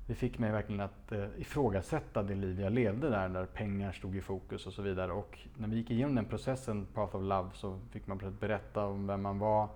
det 0.07 0.15
fick 0.15 0.39
mig 0.39 0.51
verkligen 0.51 0.81
att 0.81 1.11
eh, 1.11 1.25
ifrågasätta 1.37 2.23
det 2.23 2.35
liv 2.35 2.61
jag 2.61 2.73
levde 2.73 3.09
där, 3.09 3.29
där 3.29 3.45
pengar 3.45 3.91
stod 3.91 4.15
i 4.15 4.21
fokus 4.21 4.67
och 4.67 4.73
så 4.73 4.81
vidare. 4.81 5.11
Och 5.11 5.39
när 5.57 5.67
vi 5.67 5.75
gick 5.75 5.91
igenom 5.91 6.15
den 6.15 6.25
processen, 6.25 6.87
Path 6.93 7.15
of 7.15 7.23
Love, 7.23 7.49
så 7.53 7.79
fick 7.91 8.07
man 8.07 8.35
berätta 8.39 8.85
om 8.85 9.07
vem 9.07 9.21
man 9.21 9.39
var 9.39 9.69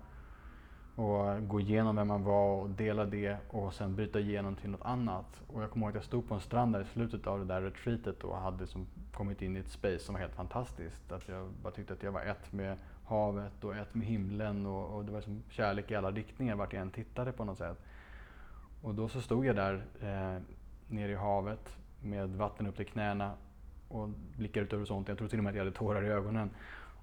och 0.95 1.47
gå 1.47 1.59
igenom 1.59 1.95
vem 1.95 2.07
man 2.07 2.23
var 2.23 2.61
och 2.61 2.69
dela 2.69 3.05
det 3.05 3.37
och 3.49 3.73
sen 3.73 3.95
bryta 3.95 4.19
igenom 4.19 4.55
till 4.55 4.69
något 4.69 4.85
annat. 4.85 5.41
Och 5.47 5.63
jag 5.63 5.71
kommer 5.71 5.85
ihåg 5.85 5.89
att 5.89 5.95
jag 5.95 6.03
stod 6.03 6.27
på 6.27 6.33
en 6.33 6.41
strand 6.41 6.73
där 6.73 6.81
i 6.81 6.85
slutet 6.85 7.27
av 7.27 7.39
det 7.39 7.45
där 7.45 7.61
retreatet 7.61 8.23
och 8.23 8.37
hade 8.37 8.67
som 8.67 8.87
kommit 9.13 9.41
in 9.41 9.57
i 9.57 9.59
ett 9.59 9.69
space 9.69 9.99
som 9.99 10.13
var 10.13 10.19
helt 10.19 10.35
fantastiskt. 10.35 11.11
Att 11.11 11.27
jag 11.27 11.49
bara 11.63 11.73
tyckte 11.73 11.93
att 11.93 12.03
jag 12.03 12.11
var 12.11 12.21
ett 12.21 12.51
med 12.51 12.77
havet 13.05 13.63
och 13.63 13.75
ett 13.75 13.95
med 13.95 14.07
himlen 14.07 14.65
och, 14.65 14.97
och 14.97 15.05
det 15.05 15.11
var 15.11 15.21
som 15.21 15.43
kärlek 15.49 15.91
i 15.91 15.95
alla 15.95 16.11
riktningar 16.11 16.55
vart 16.55 16.73
jag 16.73 16.81
än 16.81 16.91
tittade 16.91 17.31
på 17.31 17.45
något 17.45 17.57
sätt. 17.57 17.77
Och 18.81 18.95
då 18.95 19.07
så 19.07 19.21
stod 19.21 19.45
jag 19.45 19.55
där 19.55 19.85
eh, 20.01 20.41
nere 20.87 21.11
i 21.11 21.15
havet 21.15 21.77
med 22.01 22.29
vatten 22.29 22.67
upp 22.67 22.75
till 22.75 22.85
knäna 22.85 23.33
och 23.87 24.09
blickade 24.37 24.65
ut 24.65 24.73
över 24.73 24.79
horisonten. 24.79 25.11
Jag 25.11 25.17
tror 25.17 25.27
till 25.27 25.37
och 25.37 25.43
med 25.43 25.51
att 25.51 25.55
jag 25.55 25.65
hade 25.65 25.77
tårar 25.77 26.03
i 26.03 26.07
ögonen. 26.07 26.49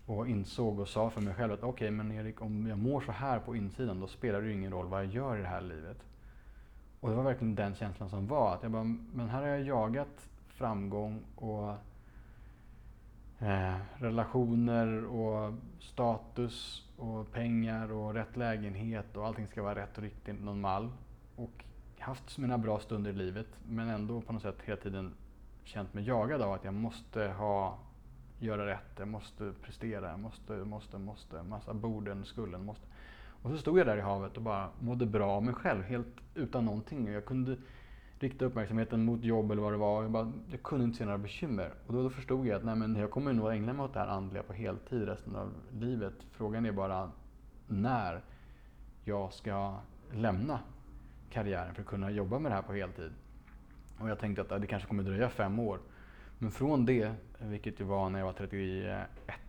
Och 0.06 0.28
insåg 0.28 0.80
och 0.80 0.88
sa 0.88 1.10
för 1.10 1.20
mig 1.20 1.34
själv 1.34 1.52
att 1.52 1.62
okej, 1.62 1.70
okay, 1.70 1.90
men 1.90 2.12
Erik, 2.12 2.42
om 2.42 2.66
jag 2.66 2.78
mår 2.78 3.00
så 3.00 3.12
här 3.12 3.38
på 3.38 3.56
insidan, 3.56 4.00
då 4.00 4.06
spelar 4.06 4.40
det 4.40 4.46
ju 4.46 4.54
ingen 4.54 4.72
roll 4.72 4.86
vad 4.86 5.04
jag 5.04 5.12
gör 5.12 5.38
i 5.38 5.40
det 5.40 5.48
här 5.48 5.60
livet. 5.60 5.96
Och 7.00 7.10
det 7.10 7.16
var 7.16 7.24
verkligen 7.24 7.54
den 7.54 7.74
känslan 7.74 8.08
som 8.08 8.26
var. 8.26 8.54
Att 8.54 8.62
jag 8.62 8.72
bara, 8.72 8.84
men 9.12 9.28
här 9.28 9.40
har 9.40 9.48
jag 9.48 9.62
jagat 9.62 10.28
framgång 10.48 11.22
och 11.36 11.70
eh, 13.38 13.76
relationer 13.96 15.04
och 15.04 15.54
status 15.80 16.86
och 16.96 17.32
pengar 17.32 17.92
och 17.92 18.14
rätt 18.14 18.36
lägenhet 18.36 19.16
och 19.16 19.26
allting 19.26 19.46
ska 19.46 19.62
vara 19.62 19.74
rätt 19.74 19.96
och 19.96 20.02
riktigt, 20.02 20.40
någon 20.40 20.60
mall. 20.60 20.90
Och 21.36 21.64
haft 21.98 22.38
mina 22.38 22.58
bra 22.58 22.78
stunder 22.78 23.10
i 23.10 23.14
livet 23.14 23.46
men 23.68 23.88
ändå 23.88 24.20
på 24.20 24.32
något 24.32 24.42
sätt 24.42 24.56
hela 24.64 24.80
tiden 24.80 25.14
känt 25.64 25.94
mig 25.94 26.04
jagad 26.04 26.42
av 26.42 26.52
att 26.52 26.64
jag 26.64 26.74
måste 26.74 27.28
ha, 27.28 27.78
göra 28.38 28.66
rätt, 28.66 28.98
jag 28.98 29.08
måste 29.08 29.52
prestera, 29.62 30.10
jag 30.10 30.20
måste, 30.20 30.52
måste, 30.52 30.98
måste, 30.98 31.42
massa 31.42 31.74
borden, 31.74 32.24
skulden, 32.24 32.64
måste. 32.64 32.86
Och 33.42 33.50
så 33.50 33.58
stod 33.58 33.78
jag 33.78 33.86
där 33.86 33.96
i 33.96 34.00
havet 34.00 34.36
och 34.36 34.42
bara 34.42 34.68
mådde 34.80 35.06
bra 35.06 35.30
av 35.30 35.44
mig 35.44 35.54
själv, 35.54 35.82
helt 35.82 36.20
utan 36.34 36.64
någonting. 36.64 37.06
Jag 37.06 37.24
kunde 37.24 37.56
rikta 38.18 38.44
uppmärksamheten 38.44 39.04
mot 39.04 39.24
jobb 39.24 39.50
eller 39.50 39.62
vad 39.62 39.72
det 39.72 39.76
var. 39.76 40.02
Jag, 40.02 40.10
bara, 40.10 40.32
jag 40.50 40.62
kunde 40.62 40.84
inte 40.84 40.98
se 40.98 41.04
några 41.04 41.18
bekymmer. 41.18 41.72
Och 41.86 41.92
då, 41.92 42.02
då 42.02 42.10
förstod 42.10 42.46
jag 42.46 42.56
att 42.56 42.64
nej, 42.64 42.76
men 42.76 42.96
jag 42.96 43.10
kommer 43.10 43.32
nog 43.32 43.52
ägna 43.52 43.72
mig 43.72 43.84
åt 43.84 43.94
det 43.94 44.00
här 44.00 44.06
andliga 44.06 44.42
på 44.42 44.52
heltid 44.52 45.04
resten 45.04 45.36
av 45.36 45.52
livet. 45.72 46.14
Frågan 46.30 46.66
är 46.66 46.72
bara 46.72 47.10
när 47.66 48.20
jag 49.04 49.32
ska 49.32 49.78
lämna 50.12 50.60
karriären 51.30 51.74
för 51.74 51.82
att 51.82 51.88
kunna 51.88 52.10
jobba 52.10 52.38
med 52.38 52.50
det 52.50 52.54
här 52.54 52.62
på 52.62 52.72
heltid. 52.72 53.12
Och 53.98 54.10
jag 54.10 54.18
tänkte 54.18 54.42
att 54.42 54.60
det 54.60 54.66
kanske 54.66 54.88
kommer 54.88 55.02
dröja 55.02 55.28
fem 55.28 55.58
år. 55.58 55.78
Men 56.38 56.50
från 56.50 56.86
det, 56.86 57.12
vilket 57.38 57.80
ju 57.80 57.84
var 57.84 58.10
när 58.10 58.18
jag 58.18 58.26
var 58.26 58.32
31 58.32 59.06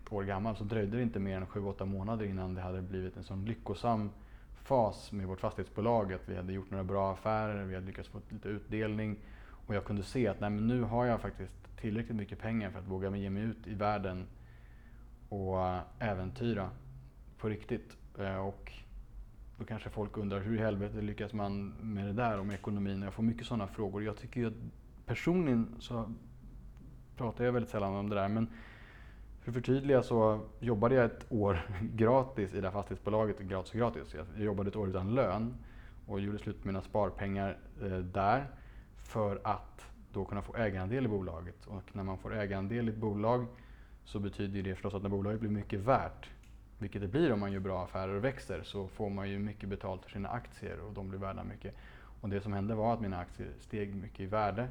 år 0.10 0.24
gammal, 0.24 0.56
så 0.56 0.64
dröjde 0.64 0.98
det 0.98 1.04
inte 1.04 1.20
mer 1.20 1.38
än 1.38 1.46
7-8 1.46 1.86
månader 1.86 2.26
innan 2.26 2.56
det 2.56 2.62
hade 2.62 2.82
blivit 2.82 3.18
en 3.18 3.24
sån 3.24 3.46
lyckosam 3.46 4.10
fas 4.64 5.12
med 5.12 5.28
vårt 5.28 5.40
fastighetsbolag. 5.40 6.14
Att 6.14 6.30
vi 6.30 6.36
hade 6.36 6.54
gjort 6.54 6.72
några 6.72 6.84
bra 6.84 7.14
affärer, 7.14 7.64
vi 7.64 7.76
hade 7.76 7.88
lyckats 7.88 8.10
få 8.10 8.22
lite 8.30 8.50
utdelning. 8.50 9.16
Och 9.68 9.76
jag 9.76 9.86
kunde 9.86 10.04
se 10.04 10.28
att 10.28 10.40
nej, 10.40 10.50
men 10.50 10.68
nu 10.68 10.82
har 10.82 11.06
jag 11.06 11.22
faktiskt 11.22 11.78
tillräckligt 11.82 12.18
mycket 12.18 12.40
pengar 12.40 12.70
för 12.70 12.80
att 12.80 12.88
våga 12.88 13.16
ge 13.16 13.30
mig 13.30 13.44
ut 13.44 13.68
i 13.68 13.74
världen 13.74 14.26
och 15.30 15.68
äh, 15.68 15.82
äventyra 16.00 16.70
på 17.38 17.50
riktigt. 17.50 17.98
Äh, 18.20 18.38
och 18.38 18.72
då 19.58 19.66
kanske 19.66 19.90
folk 19.90 20.18
undrar 20.18 20.40
hur 20.40 20.56
i 20.56 20.62
helvete 20.62 21.02
lyckas 21.02 21.34
man 21.34 21.74
med 21.82 22.06
det 22.06 22.14
där 22.14 22.40
om 22.40 22.52
ekonomin? 22.52 23.02
Jag 23.02 23.14
får 23.14 23.24
mycket 23.24 23.48
sådana 23.48 23.68
frågor. 23.68 24.04
Jag 24.04 24.18
tycker 24.18 24.42
ju 24.42 24.48
att 24.48 24.54
personligen 25.06 25.76
så 25.80 26.14
pratar 27.18 27.46
jag 27.46 27.52
väldigt 27.52 27.72
sällan 27.72 27.96
om 27.96 28.10
det 28.10 28.16
där. 28.16 28.28
Men 28.28 28.50
för 29.42 29.52
att 29.52 29.56
förtydliga 29.56 30.04
så 30.04 30.40
jobbade 30.60 30.96
jag 30.96 31.06
ett 31.06 31.26
år 31.30 31.60
gratis 31.82 32.54
i 32.54 32.62
det 32.62 32.68
här 32.68 32.74
fastighetsbolaget, 32.74 33.40
gratis 33.40 33.72
och 33.72 33.78
gratis. 33.78 34.16
Jag 34.36 34.46
jobbade 34.46 34.70
ett 34.70 34.76
år 34.76 34.90
utan 34.90 35.16
lön 35.16 35.56
och 36.08 36.20
gjorde 36.20 36.38
slut 36.40 36.62
på 36.62 36.68
mina 36.68 36.82
sparpengar 36.82 37.58
eh, 37.84 37.98
där 37.98 38.48
för 38.98 39.42
att 39.44 39.86
då 40.14 40.26
kunna 40.26 40.42
få 40.42 40.56
ägarandel 40.56 41.06
i 41.06 41.08
bolaget. 41.08 41.66
Och 41.66 41.84
när 41.94 42.04
man 42.04 42.18
får 42.18 42.36
ägarandel 42.36 42.90
i 42.90 42.92
ett 42.92 42.98
bolag 42.98 43.46
så 44.04 44.20
betyder 44.20 44.64
det 44.64 44.74
förstås 44.76 44.94
att 44.94 45.02
när 45.02 45.10
bolaget 45.10 45.40
blir 45.40 45.50
mycket 45.50 45.80
värt 45.80 46.30
vilket 46.80 47.02
det 47.02 47.08
blir 47.08 47.34
om 47.34 47.40
man 47.40 47.52
gör 47.52 47.60
bra 47.60 47.84
affärer 47.84 48.16
och 48.16 48.24
växer, 48.24 48.64
så 48.64 48.88
får 48.88 49.10
man 49.10 49.30
ju 49.30 49.40
mycket 49.40 49.70
betalt 49.70 50.04
för 50.04 50.12
sina 50.12 50.30
aktier 50.30 50.80
och 50.80 50.94
de 50.94 51.10
blir 51.10 51.20
värda 51.20 51.44
mycket. 51.44 51.76
Och 52.22 52.30
det 52.30 52.42
som 52.42 52.54
hände 52.54 52.76
var 52.76 52.94
att 52.94 53.02
mina 53.02 53.20
aktier 53.20 53.50
steg 53.60 53.96
mycket 53.96 54.20
i 54.20 54.26
värde. 54.26 54.68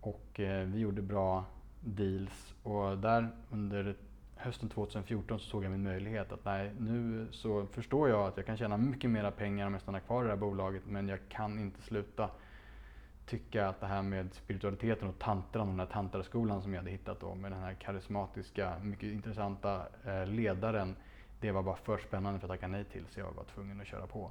Och 0.00 0.40
eh, 0.40 0.66
vi 0.66 0.78
gjorde 0.78 1.02
bra 1.02 1.44
deals. 1.80 2.54
Och 2.62 2.98
där 2.98 3.28
under 3.50 3.96
hösten 4.36 4.68
2014 4.68 5.40
så 5.40 5.46
såg 5.46 5.64
jag 5.64 5.70
min 5.70 5.82
möjlighet 5.82 6.32
att 6.32 6.44
nej, 6.44 6.72
nu 6.78 7.26
så 7.30 7.66
förstår 7.66 8.08
jag 8.08 8.26
att 8.28 8.36
jag 8.36 8.46
kan 8.46 8.56
tjäna 8.56 8.76
mycket 8.76 9.10
mera 9.10 9.30
pengar 9.30 9.66
om 9.66 9.72
jag 9.72 9.82
stannar 9.82 10.00
kvar 10.00 10.22
i 10.22 10.24
det 10.24 10.32
här 10.32 10.36
bolaget 10.36 10.82
men 10.86 11.08
jag 11.08 11.18
kan 11.28 11.58
inte 11.58 11.82
sluta 11.82 12.30
tycka 13.28 13.68
att 13.68 13.80
det 13.80 13.86
här 13.86 14.02
med 14.02 14.34
spiritualiteten 14.34 15.08
och 15.08 15.18
tantran, 15.18 15.68
den 15.68 15.80
här 15.80 15.86
tantraskolan 15.86 16.62
som 16.62 16.72
jag 16.74 16.80
hade 16.80 16.90
hittat 16.90 17.20
då 17.20 17.34
med 17.34 17.52
den 17.52 17.60
här 17.60 17.74
karismatiska, 17.74 18.78
mycket 18.82 19.12
intressanta 19.12 19.82
eh, 20.04 20.26
ledaren, 20.26 20.96
det 21.40 21.52
var 21.52 21.62
bara 21.62 21.76
för 21.76 21.98
spännande 21.98 22.40
för 22.40 22.46
att 22.46 22.52
tacka 22.52 22.68
nej 22.68 22.84
till 22.84 23.04
så 23.10 23.20
jag 23.20 23.32
var 23.32 23.44
tvungen 23.44 23.80
att 23.80 23.86
köra 23.86 24.06
på. 24.06 24.30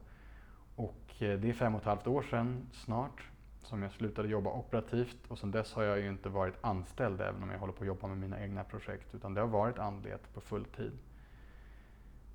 Och 0.75 1.21
eh, 1.23 1.39
det 1.39 1.49
är 1.49 1.53
fem 1.53 1.75
och 1.75 1.81
ett 1.81 1.87
halvt 1.87 2.07
år 2.07 2.21
sedan 2.21 2.67
snart 2.71 3.23
som 3.63 3.83
jag 3.83 3.91
slutade 3.91 4.27
jobba 4.27 4.51
operativt 4.51 5.17
och 5.27 5.37
sedan 5.37 5.51
dess 5.51 5.73
har 5.73 5.83
jag 5.83 5.99
ju 5.99 6.09
inte 6.09 6.29
varit 6.29 6.55
anställd 6.61 7.21
även 7.21 7.43
om 7.43 7.49
jag 7.49 7.59
håller 7.59 7.73
på 7.73 7.83
att 7.83 7.87
jobba 7.87 8.07
med 8.07 8.17
mina 8.17 8.43
egna 8.43 8.63
projekt 8.63 9.15
utan 9.15 9.33
det 9.33 9.41
har 9.41 9.47
varit 9.47 9.79
andlighet 9.79 10.33
på 10.33 10.41
fulltid. 10.41 10.91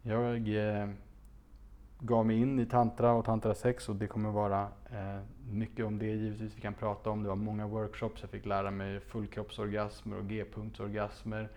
Jag 0.02 0.56
eh, 0.56 0.88
gav 2.04 2.26
mig 2.26 2.36
in 2.36 2.60
i 2.60 2.66
tantra 2.66 3.12
och 3.12 3.24
tantra 3.24 3.54
sex 3.54 3.88
och 3.88 3.96
det 3.96 4.06
kommer 4.06 4.30
vara 4.30 4.68
eh, 4.90 5.20
mycket 5.50 5.86
om 5.86 5.98
det 5.98 6.06
givetvis 6.06 6.56
vi 6.56 6.60
kan 6.60 6.74
prata 6.74 7.10
om. 7.10 7.22
Det 7.22 7.28
var 7.28 7.36
många 7.36 7.66
workshops, 7.66 8.20
jag 8.20 8.30
fick 8.30 8.46
lära 8.46 8.70
mig 8.70 9.00
fullkroppsorgasmer 9.00 10.18
och 10.18 10.28
g-punktsorgasmer. 10.28 11.48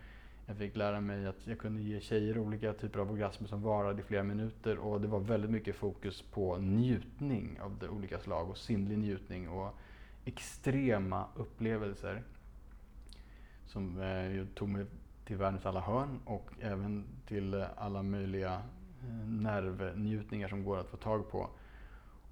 Jag 0.45 0.57
fick 0.57 0.75
lära 0.75 1.01
mig 1.01 1.27
att 1.27 1.47
jag 1.47 1.59
kunde 1.59 1.81
ge 1.81 1.99
tjejer 1.99 2.37
olika 2.37 2.73
typer 2.73 2.99
av 2.99 3.11
orgasmer 3.11 3.47
som 3.47 3.61
varade 3.61 4.01
i 4.01 4.03
flera 4.03 4.23
minuter 4.23 4.77
och 4.77 5.01
det 5.01 5.07
var 5.07 5.19
väldigt 5.19 5.51
mycket 5.51 5.75
fokus 5.75 6.21
på 6.21 6.57
njutning 6.57 7.59
av 7.61 7.77
de 7.79 7.87
olika 7.87 8.19
slag 8.19 8.49
och 8.49 8.57
sinnlig 8.57 8.97
njutning 8.97 9.49
och 9.49 9.75
extrema 10.25 11.25
upplevelser 11.35 12.23
som 13.65 14.01
eh, 14.01 14.45
tog 14.55 14.69
mig 14.69 14.85
till 15.25 15.37
världens 15.37 15.65
alla 15.65 15.81
hörn 15.81 16.19
och 16.25 16.51
även 16.59 17.03
till 17.27 17.65
alla 17.75 18.03
möjliga 18.03 18.61
nervnjutningar 19.28 20.47
som 20.47 20.64
går 20.64 20.78
att 20.78 20.89
få 20.89 20.97
tag 20.97 21.32
på. 21.32 21.49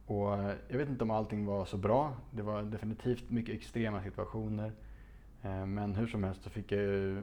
Och 0.06 0.34
eh, 0.34 0.56
jag 0.68 0.78
vet 0.78 0.90
inte 0.90 1.04
om 1.04 1.12
allting 1.12 1.46
var 1.46 1.66
så 1.66 1.78
bra. 1.78 2.14
Det 2.32 2.42
var 2.42 2.64
definitivt 2.64 3.30
mycket 3.30 3.56
extrema 3.56 4.04
situationer. 4.04 4.72
Eh, 5.42 5.66
men 5.66 5.96
hur 5.96 6.08
som 6.08 6.24
helst 6.24 6.44
så 6.44 6.50
fick 6.50 6.72
jag 6.72 6.82
ju 6.82 7.22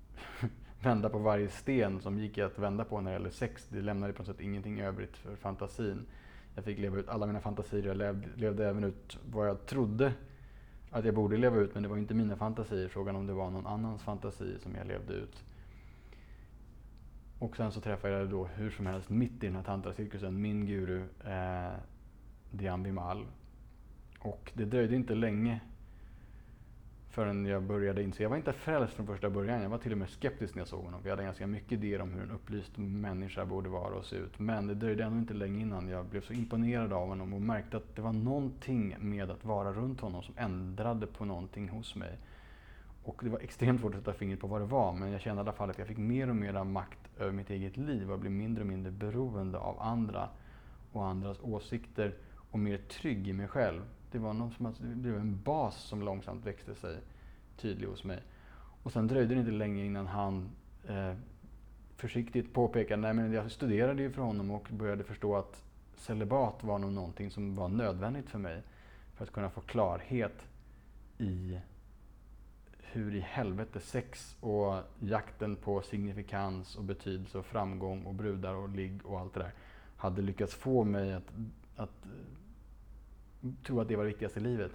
vända 0.82 1.08
på 1.08 1.18
varje 1.18 1.48
sten 1.48 2.00
som 2.00 2.18
gick 2.18 2.38
att 2.38 2.58
vända 2.58 2.84
på 2.84 3.00
när 3.00 3.10
det 3.10 3.14
gäller 3.14 3.30
sex. 3.30 3.66
Det 3.68 3.80
lämnade 3.80 4.12
på 4.12 4.22
något 4.22 4.26
sätt 4.26 4.40
ingenting 4.40 4.80
övrigt 4.80 5.16
för 5.16 5.36
fantasin. 5.36 6.06
Jag 6.54 6.64
fick 6.64 6.78
leva 6.78 6.98
ut 6.98 7.08
alla 7.08 7.26
mina 7.26 7.40
fantasier. 7.40 7.86
Jag 7.86 7.96
levde, 7.96 8.28
levde 8.34 8.68
även 8.68 8.84
ut 8.84 9.18
vad 9.32 9.48
jag 9.48 9.66
trodde 9.66 10.12
att 10.90 11.04
jag 11.04 11.14
borde 11.14 11.36
leva 11.36 11.56
ut, 11.56 11.74
men 11.74 11.82
det 11.82 11.88
var 11.88 11.96
inte 11.96 12.14
mina 12.14 12.36
fantasier. 12.36 12.88
Frågan 12.88 13.16
om 13.16 13.26
det 13.26 13.32
var 13.32 13.50
någon 13.50 13.66
annans 13.66 14.02
fantasi 14.02 14.58
som 14.58 14.74
jag 14.74 14.86
levde 14.86 15.12
ut. 15.12 15.44
Och 17.38 17.56
sen 17.56 17.72
så 17.72 17.80
träffade 17.80 18.14
jag 18.14 18.30
då 18.30 18.44
hur 18.44 18.70
som 18.70 18.86
helst 18.86 19.10
mitt 19.10 19.42
i 19.42 19.46
den 19.46 19.56
här 19.56 19.62
tantracirkusen 19.62 20.40
min 20.40 20.66
guru 20.66 21.04
eh, 21.24 21.78
Dian 22.50 22.82
Bimal. 22.82 23.26
Och 24.18 24.52
det 24.54 24.64
dröjde 24.64 24.96
inte 24.96 25.14
länge 25.14 25.60
förrän 27.16 27.46
jag 27.46 27.62
började 27.62 28.02
inse. 28.02 28.22
Jag 28.22 28.30
var 28.30 28.36
inte 28.36 28.52
frälst 28.52 28.94
från 28.94 29.06
första 29.06 29.30
början. 29.30 29.62
Jag 29.62 29.68
var 29.68 29.78
till 29.78 29.92
och 29.92 29.98
med 29.98 30.08
skeptisk 30.08 30.54
när 30.54 30.60
jag 30.60 30.68
såg 30.68 30.84
honom. 30.84 31.00
Vi 31.04 31.10
hade 31.10 31.22
ganska 31.22 31.46
mycket 31.46 31.72
idéer 31.72 32.00
om 32.00 32.12
hur 32.12 32.22
en 32.22 32.30
upplyst 32.30 32.76
människa 32.76 33.44
borde 33.44 33.68
vara 33.68 33.94
och 33.94 34.04
se 34.04 34.16
ut. 34.16 34.38
Men 34.38 34.66
det 34.66 34.74
dröjde 34.74 35.04
ändå 35.04 35.18
inte 35.18 35.34
länge 35.34 35.60
innan 35.60 35.88
jag 35.88 36.06
blev 36.06 36.20
så 36.20 36.32
imponerad 36.32 36.92
av 36.92 37.08
honom 37.08 37.32
och 37.32 37.42
märkte 37.42 37.76
att 37.76 37.96
det 37.96 38.02
var 38.02 38.12
någonting 38.12 38.96
med 39.00 39.30
att 39.30 39.44
vara 39.44 39.72
runt 39.72 40.00
honom 40.00 40.22
som 40.22 40.34
ändrade 40.38 41.06
på 41.06 41.24
någonting 41.24 41.68
hos 41.68 41.94
mig. 41.94 42.18
Och 43.06 43.20
det 43.24 43.30
var 43.30 43.38
extremt 43.38 43.80
svårt 43.80 43.94
att 43.94 44.00
sätta 44.00 44.12
fingret 44.12 44.40
på 44.40 44.46
vad 44.46 44.60
det 44.60 44.66
var, 44.66 44.92
men 44.92 45.12
jag 45.12 45.20
kände 45.20 45.40
i 45.40 45.42
alla 45.42 45.52
fall 45.52 45.70
att 45.70 45.78
jag 45.78 45.86
fick 45.86 45.98
mer 45.98 46.28
och 46.28 46.36
mer 46.36 46.64
makt 46.64 46.98
över 47.18 47.32
mitt 47.32 47.50
eget 47.50 47.76
liv 47.76 48.12
och 48.12 48.18
blev 48.18 48.32
mindre 48.32 48.62
och 48.62 48.68
mindre 48.68 48.92
beroende 48.92 49.58
av 49.58 49.82
andra 49.82 50.28
och 50.92 51.06
andras 51.06 51.38
åsikter 51.42 52.14
och 52.50 52.58
mer 52.58 52.78
trygg 52.78 53.28
i 53.28 53.32
mig 53.32 53.48
själv. 53.48 53.82
Det 54.10 54.18
var 54.18 54.32
något 54.32 54.54
som 54.54 54.66
att 54.66 54.80
det 54.80 54.94
blev 54.94 55.16
en 55.16 55.42
bas 55.42 55.76
som 55.76 56.02
långsamt 56.02 56.46
växte 56.46 56.74
sig 56.74 56.98
tydlig 57.56 57.86
hos 57.86 58.04
mig. 58.04 58.22
Och 58.82 58.92
sen 58.92 59.06
dröjde 59.06 59.34
det 59.34 59.40
inte 59.40 59.52
länge 59.52 59.84
innan 59.84 60.06
han 60.06 60.50
eh, 60.88 61.14
försiktigt 61.96 62.52
påpekade, 62.52 63.02
nej 63.02 63.14
men 63.14 63.32
jag 63.32 63.50
studerade 63.50 64.02
ju 64.02 64.10
för 64.10 64.22
honom 64.22 64.50
och 64.50 64.68
började 64.70 65.04
förstå 65.04 65.36
att 65.36 65.62
celibat 65.96 66.64
var 66.64 66.78
nog 66.78 66.92
någonting 66.92 67.30
som 67.30 67.54
var 67.54 67.68
nödvändigt 67.68 68.30
för 68.30 68.38
mig 68.38 68.62
för 69.14 69.24
att 69.24 69.32
kunna 69.32 69.50
få 69.50 69.60
klarhet 69.60 70.48
i 71.18 71.58
hur 72.92 73.14
i 73.14 73.20
helvete 73.20 73.80
sex 73.80 74.36
och 74.40 74.82
jakten 75.00 75.56
på 75.56 75.82
signifikans 75.82 76.76
och 76.76 76.84
betydelse 76.84 77.38
och 77.38 77.46
framgång 77.46 78.02
och 78.04 78.14
brudar 78.14 78.54
och 78.54 78.68
ligg 78.68 79.06
och 79.06 79.20
allt 79.20 79.34
det 79.34 79.40
där 79.40 79.52
hade 79.96 80.22
lyckats 80.22 80.54
få 80.54 80.84
mig 80.84 81.12
att, 81.12 81.32
att 81.76 82.04
eh, 82.04 83.50
tro 83.66 83.80
att 83.80 83.88
det 83.88 83.96
var 83.96 84.04
det 84.04 84.10
viktigaste 84.10 84.40
i 84.40 84.42
livet. 84.42 84.72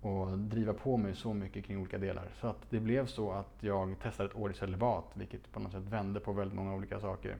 Och 0.00 0.38
driva 0.38 0.72
på 0.72 0.96
mig 0.96 1.14
så 1.14 1.34
mycket 1.34 1.64
kring 1.64 1.78
olika 1.78 1.98
delar. 1.98 2.28
Så 2.40 2.46
att 2.46 2.70
det 2.70 2.80
blev 2.80 3.06
så 3.06 3.32
att 3.32 3.56
jag 3.60 3.98
testade 4.02 4.28
ett 4.28 4.36
år 4.36 4.50
i 4.50 4.54
celibat, 4.54 5.04
vilket 5.14 5.52
på 5.52 5.60
något 5.60 5.72
sätt 5.72 5.82
vände 5.82 6.20
på 6.20 6.32
väldigt 6.32 6.56
många 6.56 6.74
olika 6.74 7.00
saker. 7.00 7.36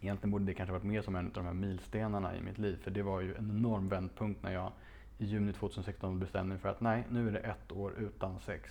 Egentligen 0.00 0.30
borde 0.30 0.44
det 0.44 0.54
kanske 0.54 0.72
varit 0.72 0.84
mer 0.84 1.02
som 1.02 1.16
en 1.16 1.26
av 1.26 1.32
de 1.32 1.44
här 1.44 1.52
milstenarna 1.52 2.36
i 2.36 2.40
mitt 2.40 2.58
liv, 2.58 2.76
för 2.82 2.90
det 2.90 3.02
var 3.02 3.20
ju 3.20 3.34
en 3.34 3.50
enorm 3.50 3.88
vändpunkt 3.88 4.42
när 4.42 4.52
jag 4.52 4.72
i 5.18 5.24
juni 5.24 5.52
2016 5.52 6.18
bestämde 6.18 6.48
mig 6.48 6.58
för 6.58 6.68
att 6.68 6.80
nej, 6.80 7.04
nu 7.10 7.28
är 7.28 7.32
det 7.32 7.38
ett 7.38 7.72
år 7.72 7.94
utan 7.98 8.40
sex. 8.40 8.70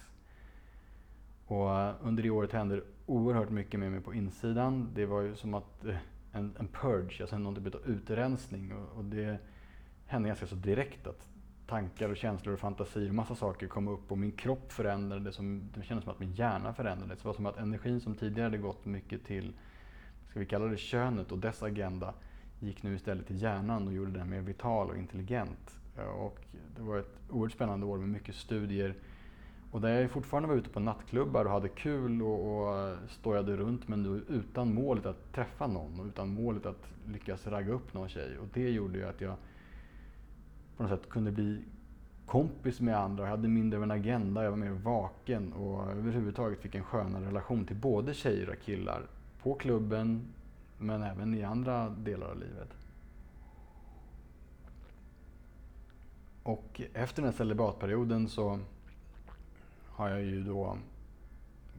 Och 1.46 1.70
under 2.08 2.24
det 2.24 2.30
året 2.30 2.52
hände 2.52 2.82
oerhört 3.06 3.50
mycket 3.50 3.80
med 3.80 3.92
mig 3.92 4.02
på 4.02 4.14
insidan. 4.14 4.90
Det 4.94 5.06
var 5.06 5.22
ju 5.22 5.36
som 5.36 5.54
att 5.54 5.86
eh, 5.86 5.96
en, 6.32 6.56
en 6.60 6.68
purge, 6.68 7.22
alltså 7.22 7.38
någon 7.38 7.56
typ 7.56 7.76
av 7.76 7.82
utrensning. 7.86 8.74
Och, 8.74 8.98
och 8.98 9.06
det 9.06 9.38
hände 10.06 10.28
ganska 10.28 10.48
så 10.48 10.56
direkt 10.56 11.08
att 11.08 11.28
tankar 11.68 12.10
och 12.10 12.18
känslor 12.18 12.54
och 12.54 12.60
fantasier 12.60 13.10
och 13.10 13.16
massa 13.16 13.36
saker 13.36 13.68
kom 13.68 13.88
upp 13.88 14.12
och 14.12 14.18
min 14.18 14.32
kropp 14.32 14.72
förändrades. 14.72 15.38
Det 15.38 15.84
kändes 15.84 16.04
som 16.04 16.14
att 16.14 16.20
min 16.20 16.34
hjärna 16.34 16.74
förändrades. 16.74 17.20
Det 17.20 17.28
var 17.28 17.34
som 17.34 17.46
att 17.46 17.58
energin 17.58 18.02
som 18.02 18.16
tidigare 18.16 18.46
hade 18.46 18.58
gått 18.58 18.86
mycket 18.86 19.24
till, 19.24 19.54
ska 20.30 20.40
vi 20.40 20.46
kalla 20.46 20.66
det 20.66 20.78
könet 20.78 21.32
och 21.32 21.40
dess 21.40 21.64
agenda, 21.64 22.14
gick 22.60 22.84
nu 22.84 22.96
istället 22.96 23.28
till 23.28 23.42
hjärnan 23.42 23.88
och 23.88 23.94
gjorde 23.94 24.12
den 24.12 24.30
mer 24.30 24.42
vital 24.42 24.90
och 24.90 24.98
intelligent. 24.98 25.80
Och 26.18 26.40
det 26.76 26.82
var 26.82 26.98
ett 26.98 27.20
oerhört 27.30 27.52
spännande 27.52 27.86
år 27.86 27.98
med 27.98 28.10
mycket 28.10 28.36
studier. 28.36 28.96
Och 29.76 29.82
där 29.82 30.02
jag 30.02 30.12
fortfarande 30.12 30.50
var 30.50 30.56
ute 30.56 30.70
på 30.70 30.80
nattklubbar 30.80 31.46
och 31.46 31.52
hade 31.52 31.70
kul 31.70 32.22
och, 32.22 32.68
och 32.68 32.78
eh, 32.78 32.98
stojade 33.08 33.58
runt 33.58 33.88
men 33.88 34.24
utan 34.30 34.74
målet 34.74 35.06
att 35.06 35.34
träffa 35.34 35.68
någon 35.68 36.00
och 36.00 36.06
utan 36.06 36.30
målet 36.30 36.66
att 36.66 36.88
lyckas 37.06 37.48
ragga 37.48 37.74
upp 37.74 37.94
någon 37.94 38.10
tjej. 38.10 38.38
Och 38.38 38.48
det 38.54 38.70
gjorde 38.70 38.98
ju 38.98 39.06
att 39.06 39.22
jag 39.22 39.36
på 40.78 40.84
något 40.84 40.92
sätt 40.92 41.10
kunde 41.10 41.32
bli 41.32 41.64
kompis 42.26 42.82
med 42.82 42.98
andra. 42.98 43.24
Jag 43.24 43.32
hade 43.32 43.48
mindre 43.48 43.78
av 43.78 43.84
en 43.84 43.92
agenda, 43.92 44.44
jag 44.44 44.52
var 44.52 44.58
mer 44.58 44.70
vaken 44.70 45.54
och 45.54 45.92
överhuvudtaget 45.92 46.60
fick 46.60 46.76
en 46.76 46.84
skönare 46.84 47.26
relation 47.26 47.66
till 47.66 47.76
både 47.76 48.14
tjejer 48.14 48.50
och 48.50 48.62
killar. 48.62 49.02
På 49.44 49.54
klubben, 49.54 50.28
men 50.78 51.04
även 51.04 51.34
i 51.34 51.44
andra 51.44 51.90
delar 51.90 52.28
av 52.28 52.40
livet. 52.40 52.70
Och 56.44 56.82
efter 56.94 57.22
den 57.22 57.32
här 57.32 57.38
celibatperioden 57.38 58.30
så 58.30 58.60
har 59.96 60.10
jag 60.10 60.22
ju 60.22 60.44
då 60.44 60.78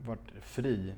varit 0.04 0.30
fri 0.40 0.94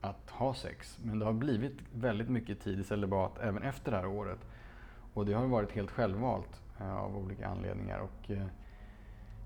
att 0.00 0.30
ha 0.30 0.54
sex. 0.54 0.98
Men 1.02 1.18
det 1.18 1.24
har 1.24 1.32
blivit 1.32 1.72
väldigt 1.92 2.28
mycket 2.28 2.60
tid 2.60 2.80
i 2.80 2.84
celibat 2.84 3.38
även 3.40 3.62
efter 3.62 3.90
det 3.90 3.96
här 3.96 4.06
året. 4.06 4.38
Och 5.14 5.26
det 5.26 5.32
har 5.32 5.46
varit 5.46 5.72
helt 5.72 5.90
självvalt. 5.90 6.60
Eh, 6.80 6.96
av 6.96 7.16
olika 7.16 7.48
anledningar. 7.48 7.98
Och, 7.98 8.30
eh, 8.30 8.46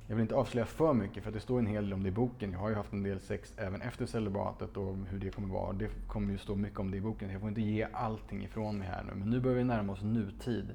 jag 0.07 0.17
vill 0.17 0.23
inte 0.23 0.35
avslöja 0.35 0.67
för 0.67 0.95
mycket 0.95 1.25
för 1.25 1.31
det 1.31 1.41
står 1.41 1.59
en 1.59 1.67
hel 1.67 1.85
del 1.85 1.93
om 1.93 2.03
det 2.03 2.09
i 2.09 2.13
boken. 2.13 2.53
Jag 2.53 2.59
har 2.59 2.69
ju 2.69 2.75
haft 2.75 2.93
en 2.93 3.03
del 3.03 3.21
sex 3.21 3.55
även 3.57 3.83
efter 3.83 4.07
celibatet 4.07 4.77
och 4.77 4.97
hur 4.97 5.19
det 5.19 5.31
kommer 5.31 5.55
vara. 5.55 5.73
Det 5.73 5.89
kommer 6.09 6.33
ju 6.33 6.39
stå 6.39 6.57
mycket 6.57 6.79
om 6.79 6.91
det 6.91 6.97
i 6.97 7.01
boken. 7.01 7.31
Jag 7.31 7.41
får 7.41 7.49
inte 7.49 7.61
ge 7.61 7.87
allting 7.93 8.45
ifrån 8.45 8.79
mig 8.79 8.89
här 8.89 9.03
nu. 9.03 9.15
Men 9.15 9.31
nu 9.31 9.41
börjar 9.41 9.57
vi 9.57 9.65
närma 9.65 9.93
oss 9.93 10.03
nutid. 10.03 10.75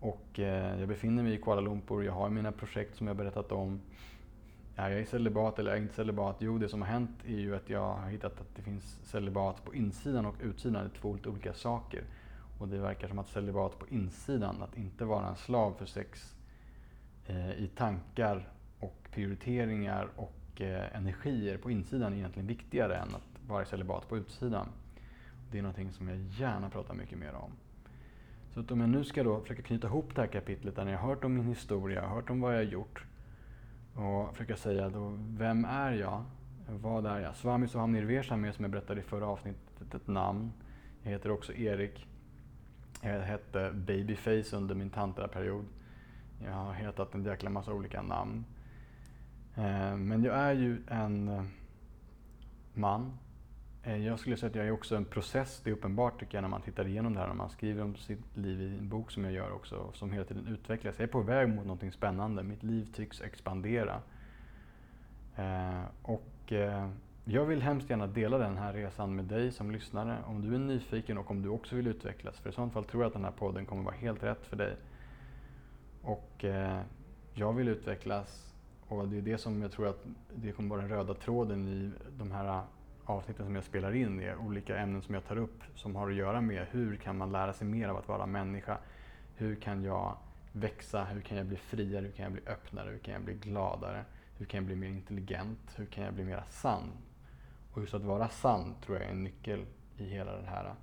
Och 0.00 0.40
eh, 0.40 0.80
jag 0.80 0.88
befinner 0.88 1.22
mig 1.22 1.34
i 1.34 1.36
Kuala 1.36 1.60
Lumpur. 1.60 2.02
Jag 2.02 2.12
har 2.12 2.30
mina 2.30 2.52
projekt 2.52 2.96
som 2.96 3.06
jag 3.06 3.16
berättat 3.16 3.52
om. 3.52 3.80
Är 4.78 4.90
jag 4.90 5.00
i 5.00 5.06
celibat 5.06 5.58
eller 5.58 5.70
är 5.70 5.74
jag 5.74 5.82
inte 5.82 5.94
celibat? 5.94 6.36
Jo, 6.38 6.58
det 6.58 6.68
som 6.68 6.82
har 6.82 6.88
hänt 6.88 7.10
är 7.26 7.38
ju 7.38 7.56
att 7.56 7.70
jag 7.70 7.94
har 7.94 8.10
hittat 8.10 8.40
att 8.40 8.54
det 8.56 8.62
finns 8.62 8.98
celibat 9.04 9.64
på 9.64 9.74
insidan 9.74 10.26
och 10.26 10.34
utsidan. 10.42 10.84
Det 10.84 10.96
är 10.96 11.00
två 11.00 11.18
olika 11.26 11.52
saker. 11.52 12.04
Och 12.58 12.68
det 12.68 12.78
verkar 12.78 13.08
som 13.08 13.18
att 13.18 13.28
celibat 13.28 13.78
på 13.78 13.88
insidan, 13.88 14.62
att 14.62 14.76
inte 14.76 15.04
vara 15.04 15.28
en 15.28 15.36
slav 15.36 15.74
för 15.78 15.86
sex 15.86 16.34
eh, 17.26 17.50
i 17.50 17.70
tankar 17.76 18.48
och 18.80 19.08
prioriteringar 19.12 20.08
och 20.16 20.60
eh, 20.60 20.96
energier 20.96 21.56
på 21.56 21.70
insidan 21.70 22.12
är 22.12 22.16
egentligen 22.16 22.46
viktigare 22.46 22.96
än 22.96 23.14
att 23.14 23.48
vara 23.48 23.64
celibat 23.64 24.08
på 24.08 24.16
utsidan. 24.16 24.68
det 25.50 25.58
är 25.58 25.62
någonting 25.62 25.92
som 25.92 26.08
jag 26.08 26.18
gärna 26.18 26.70
pratar 26.70 26.94
mycket 26.94 27.18
mer 27.18 27.34
om. 27.34 27.52
Så 28.54 28.60
att 28.60 28.70
om 28.70 28.80
jag 28.80 28.90
nu 28.90 29.04
ska 29.04 29.22
då 29.22 29.40
försöka 29.40 29.62
knyta 29.62 29.86
ihop 29.86 30.14
det 30.14 30.20
här 30.20 30.28
kapitlet 30.28 30.76
där 30.76 30.84
ni 30.84 30.92
har 30.92 31.08
hört 31.08 31.24
om 31.24 31.34
min 31.34 31.46
historia, 31.46 32.08
hört 32.08 32.30
om 32.30 32.40
vad 32.40 32.52
jag 32.52 32.58
har 32.58 32.72
gjort 32.72 33.07
och 33.98 34.32
försöka 34.32 34.56
säga 34.56 34.88
då, 34.88 35.18
vem 35.38 35.64
är 35.64 35.92
jag? 35.92 36.24
Vad 36.68 37.06
är 37.06 37.20
jag? 37.20 37.36
Swami 37.36 37.68
Soham 37.68 37.92
Nirvesham 37.92 38.44
är 38.44 38.52
som 38.52 38.64
jag 38.64 38.70
berättade 38.70 39.00
i 39.00 39.04
förra 39.04 39.26
avsnittet 39.26 39.94
ett 39.94 40.06
namn. 40.06 40.52
Jag 41.02 41.10
heter 41.10 41.30
också 41.30 41.52
Erik. 41.52 42.06
Jag 43.02 43.20
hette 43.20 43.70
Babyface 43.74 44.56
under 44.56 44.74
min 44.74 44.90
tantraperiod. 44.90 45.64
Jag 46.44 46.52
har 46.52 46.72
hetat 46.72 47.14
en 47.14 47.24
jäkla 47.24 47.50
massa 47.50 47.72
olika 47.72 48.02
namn. 48.02 48.44
Eh, 49.54 49.96
men 49.96 50.24
jag 50.24 50.36
är 50.36 50.52
ju 50.52 50.82
en 50.88 51.28
eh, 51.28 51.44
man. 52.74 53.18
Eh, 53.88 54.06
jag 54.06 54.18
skulle 54.18 54.36
säga 54.36 54.50
att 54.50 54.56
jag 54.56 54.66
är 54.66 54.70
också 54.70 54.96
en 54.96 55.04
process. 55.04 55.60
Det 55.64 55.70
är 55.70 55.74
uppenbart 55.74 56.20
tycker 56.20 56.36
jag 56.36 56.42
när 56.42 56.48
man 56.48 56.62
tittar 56.62 56.86
igenom 56.86 57.14
det 57.14 57.20
här. 57.20 57.26
När 57.26 57.34
man 57.34 57.50
skriver 57.50 57.82
om 57.82 57.96
sitt 57.96 58.36
liv 58.36 58.62
i 58.62 58.78
en 58.78 58.88
bok 58.88 59.10
som 59.10 59.24
jag 59.24 59.32
gör 59.32 59.52
också. 59.52 59.92
Som 59.94 60.12
hela 60.12 60.24
tiden 60.24 60.46
utvecklas. 60.46 60.94
Jag 60.98 61.08
är 61.08 61.12
på 61.12 61.20
väg 61.20 61.48
mot 61.48 61.64
någonting 61.64 61.92
spännande. 61.92 62.42
Mitt 62.42 62.62
liv 62.62 62.88
tycks 62.94 63.20
expandera. 63.20 64.02
Eh, 65.36 65.82
och 66.02 66.52
eh, 66.52 66.88
jag 67.24 67.44
vill 67.44 67.62
hemskt 67.62 67.90
gärna 67.90 68.06
dela 68.06 68.38
den 68.38 68.56
här 68.56 68.72
resan 68.72 69.16
med 69.16 69.24
dig 69.24 69.52
som 69.52 69.70
lyssnare. 69.70 70.18
Om 70.26 70.42
du 70.42 70.54
är 70.54 70.58
nyfiken 70.58 71.18
och 71.18 71.30
om 71.30 71.42
du 71.42 71.48
också 71.48 71.76
vill 71.76 71.86
utvecklas. 71.86 72.38
För 72.38 72.50
i 72.50 72.52
sådant 72.52 72.72
fall 72.72 72.84
tror 72.84 73.02
jag 73.02 73.08
att 73.08 73.14
den 73.14 73.24
här 73.24 73.32
podden 73.32 73.66
kommer 73.66 73.82
vara 73.82 73.94
helt 73.94 74.22
rätt 74.22 74.46
för 74.46 74.56
dig. 74.56 74.76
Och 76.02 76.44
jag 77.34 77.52
vill 77.52 77.68
utvecklas 77.68 78.54
och 78.88 79.08
det 79.08 79.18
är 79.18 79.22
det 79.22 79.38
som 79.38 79.62
jag 79.62 79.72
tror 79.72 79.88
att 79.88 80.04
det 80.34 80.52
kommer 80.52 80.68
vara 80.68 80.80
den 80.80 80.90
röda 80.90 81.14
tråden 81.14 81.68
i 81.68 81.90
de 82.18 82.32
här 82.32 82.62
avsnitten 83.08 83.46
som 83.46 83.54
jag 83.54 83.64
spelar 83.64 83.94
in. 83.94 84.20
Är 84.20 84.36
olika 84.36 84.78
ämnen 84.78 85.02
som 85.02 85.14
jag 85.14 85.24
tar 85.24 85.36
upp 85.36 85.62
som 85.74 85.96
har 85.96 86.10
att 86.10 86.16
göra 86.16 86.40
med 86.40 86.66
hur 86.70 86.96
kan 86.96 87.18
man 87.18 87.32
lära 87.32 87.52
sig 87.52 87.66
mer 87.66 87.88
av 87.88 87.96
att 87.96 88.08
vara 88.08 88.26
människa? 88.26 88.78
Hur 89.36 89.54
kan 89.54 89.84
jag 89.84 90.16
växa? 90.52 91.04
Hur 91.04 91.20
kan 91.20 91.38
jag 91.38 91.46
bli 91.46 91.56
friare? 91.56 92.04
Hur 92.04 92.12
kan 92.12 92.22
jag 92.22 92.32
bli 92.32 92.42
öppnare? 92.46 92.90
Hur 92.90 92.98
kan 92.98 93.14
jag 93.14 93.22
bli 93.22 93.34
gladare? 93.34 94.04
Hur 94.38 94.46
kan 94.46 94.58
jag 94.58 94.66
bli 94.66 94.76
mer 94.76 94.88
intelligent? 94.88 95.74
Hur 95.76 95.86
kan 95.86 96.04
jag 96.04 96.14
bli 96.14 96.24
mer 96.24 96.42
sann? 96.50 96.90
Och 97.72 97.80
just 97.80 97.94
att 97.94 98.02
vara 98.02 98.28
sann 98.28 98.74
tror 98.84 98.98
jag 98.98 99.06
är 99.06 99.10
en 99.10 99.24
nyckel 99.24 99.66
i 99.96 100.04
hela 100.04 100.36
det 100.36 100.46
här. 100.46 100.74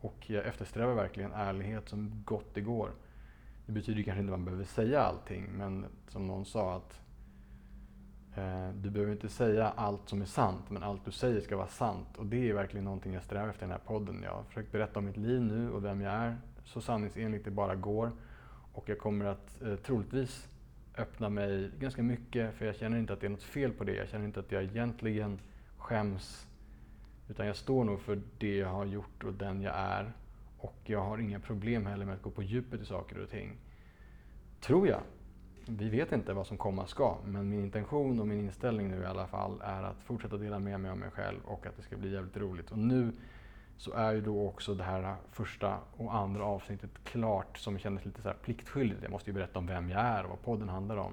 Och 0.00 0.30
jag 0.30 0.46
eftersträvar 0.46 0.94
verkligen 0.94 1.32
ärlighet 1.32 1.88
som 1.88 2.22
gott 2.24 2.54
det 2.54 2.60
går. 2.60 2.90
Det 3.66 3.72
betyder 3.72 4.02
kanske 4.02 4.20
inte 4.20 4.32
att 4.32 4.38
man 4.38 4.44
behöver 4.44 4.64
säga 4.64 5.00
allting, 5.00 5.50
men 5.52 5.86
som 6.08 6.26
någon 6.26 6.44
sa 6.44 6.76
att 6.76 7.00
Eh, 8.36 8.68
du 8.74 8.90
behöver 8.90 9.12
inte 9.12 9.28
säga 9.28 9.68
allt 9.68 10.08
som 10.08 10.22
är 10.22 10.26
sant, 10.26 10.70
men 10.70 10.82
allt 10.82 11.04
du 11.04 11.10
säger 11.10 11.40
ska 11.40 11.56
vara 11.56 11.66
sant. 11.66 12.16
Och 12.16 12.26
det 12.26 12.50
är 12.50 12.54
verkligen 12.54 12.84
någonting 12.84 13.14
jag 13.14 13.22
strävar 13.22 13.48
efter 13.48 13.62
i 13.62 13.68
den 13.68 13.70
här 13.70 13.86
podden. 13.86 14.22
Jag 14.22 14.32
har 14.32 14.42
försökt 14.42 14.72
berätta 14.72 14.98
om 14.98 15.04
mitt 15.04 15.16
liv 15.16 15.42
nu 15.42 15.70
och 15.70 15.84
vem 15.84 16.00
jag 16.00 16.12
är, 16.12 16.36
så 16.64 16.80
sanningsenligt 16.80 17.44
det 17.44 17.50
bara 17.50 17.74
går. 17.74 18.12
Och 18.72 18.88
jag 18.88 18.98
kommer 18.98 19.24
att 19.24 19.62
eh, 19.62 19.76
troligtvis 19.76 20.48
öppna 20.96 21.28
mig 21.28 21.70
ganska 21.78 22.02
mycket, 22.02 22.54
för 22.54 22.66
jag 22.66 22.76
känner 22.76 22.98
inte 22.98 23.12
att 23.12 23.20
det 23.20 23.26
är 23.26 23.30
något 23.30 23.42
fel 23.42 23.72
på 23.72 23.84
det. 23.84 23.94
Jag 23.94 24.08
känner 24.08 24.24
inte 24.24 24.40
att 24.40 24.52
jag 24.52 24.62
egentligen 24.62 25.40
skäms, 25.78 26.46
utan 27.28 27.46
jag 27.46 27.56
står 27.56 27.84
nog 27.84 28.00
för 28.00 28.20
det 28.38 28.56
jag 28.56 28.68
har 28.68 28.84
gjort 28.84 29.24
och 29.24 29.32
den 29.32 29.62
jag 29.62 29.74
är. 29.76 30.12
Och 30.58 30.76
jag 30.84 31.04
har 31.04 31.18
inga 31.18 31.40
problem 31.40 31.86
heller 31.86 32.04
med 32.04 32.14
att 32.14 32.22
gå 32.22 32.30
på 32.30 32.42
djupet 32.42 32.80
i 32.80 32.84
saker 32.84 33.18
och 33.18 33.30
ting. 33.30 33.56
Tror 34.60 34.88
jag 34.88 35.00
vi 35.68 35.88
vet 35.88 36.12
inte 36.12 36.32
vad 36.32 36.46
som 36.46 36.56
komma 36.56 36.86
ska, 36.86 37.16
men 37.24 37.50
min 37.50 37.64
intention 37.64 38.20
och 38.20 38.26
min 38.26 38.40
inställning 38.40 38.88
nu 38.88 39.02
i 39.02 39.06
alla 39.06 39.26
fall 39.26 39.60
är 39.64 39.82
att 39.82 40.02
fortsätta 40.04 40.36
dela 40.36 40.58
med 40.58 40.80
mig 40.80 40.90
av 40.90 40.98
mig 40.98 41.10
själv 41.10 41.38
och 41.44 41.66
att 41.66 41.76
det 41.76 41.82
ska 41.82 41.96
bli 41.96 42.12
jävligt 42.12 42.36
roligt. 42.36 42.70
Och 42.70 42.78
nu 42.78 43.12
så 43.76 43.92
är 43.92 44.12
ju 44.12 44.20
då 44.20 44.48
också 44.48 44.74
det 44.74 44.84
här 44.84 45.16
första 45.32 45.78
och 45.96 46.14
andra 46.14 46.44
avsnittet 46.44 46.90
klart 47.04 47.58
som 47.58 47.78
kändes 47.78 48.04
lite 48.04 48.22
så 48.22 48.28
här 48.28 48.36
pliktskyldigt. 48.36 49.02
Jag 49.02 49.10
måste 49.10 49.30
ju 49.30 49.34
berätta 49.34 49.58
om 49.58 49.66
vem 49.66 49.90
jag 49.90 50.00
är 50.00 50.24
och 50.24 50.30
vad 50.30 50.42
podden 50.42 50.68
handlar 50.68 50.96
om. 50.96 51.12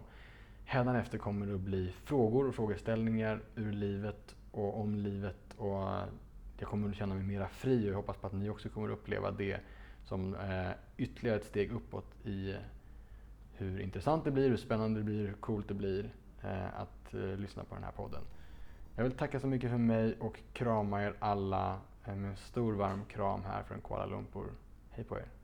Hädanefter 0.65 1.17
kommer 1.17 1.47
det 1.47 1.53
att 1.53 1.59
bli 1.59 1.93
frågor 2.03 2.47
och 2.47 2.55
frågeställningar 2.55 3.41
ur 3.55 3.71
livet 3.71 4.35
och 4.51 4.79
om 4.79 4.95
livet 4.95 5.53
och 5.57 5.81
eh, 5.81 6.03
jag 6.59 6.69
kommer 6.69 6.89
att 6.89 6.95
känna 6.95 7.15
mig 7.15 7.23
mera 7.23 7.47
fri 7.47 7.87
och 7.87 7.91
jag 7.91 7.95
hoppas 7.95 8.17
på 8.17 8.27
att 8.27 8.33
ni 8.33 8.49
också 8.49 8.69
kommer 8.69 8.87
att 8.87 8.93
uppleva 8.93 9.31
det 9.31 9.59
som 10.03 10.35
eh, 10.35 10.71
ytterligare 10.97 11.37
ett 11.37 11.45
steg 11.45 11.71
uppåt 11.71 12.25
i 12.25 12.55
hur 13.57 13.79
intressant 13.79 14.23
det 14.23 14.31
blir, 14.31 14.49
hur 14.49 14.57
spännande 14.57 14.99
det 14.99 15.03
blir, 15.03 15.27
hur 15.27 15.33
coolt 15.33 15.67
det 15.67 15.73
blir 15.73 16.09
eh, 16.43 16.79
att 16.79 17.13
eh, 17.13 17.37
lyssna 17.37 17.63
på 17.63 17.75
den 17.75 17.83
här 17.83 17.91
podden. 17.91 18.21
Jag 18.95 19.03
vill 19.03 19.13
tacka 19.13 19.39
så 19.39 19.47
mycket 19.47 19.69
för 19.69 19.77
mig 19.77 20.15
och 20.19 20.39
krama 20.53 21.03
er 21.03 21.15
alla 21.19 21.79
eh, 22.05 22.15
med 22.15 22.29
en 22.29 22.37
stor 22.37 22.73
varm 22.73 23.05
kram 23.05 23.43
här 23.43 23.63
från 23.63 23.81
Kuala 23.81 24.05
Lumpur. 24.05 24.51
Hej 24.89 25.03
på 25.05 25.17
er! 25.17 25.42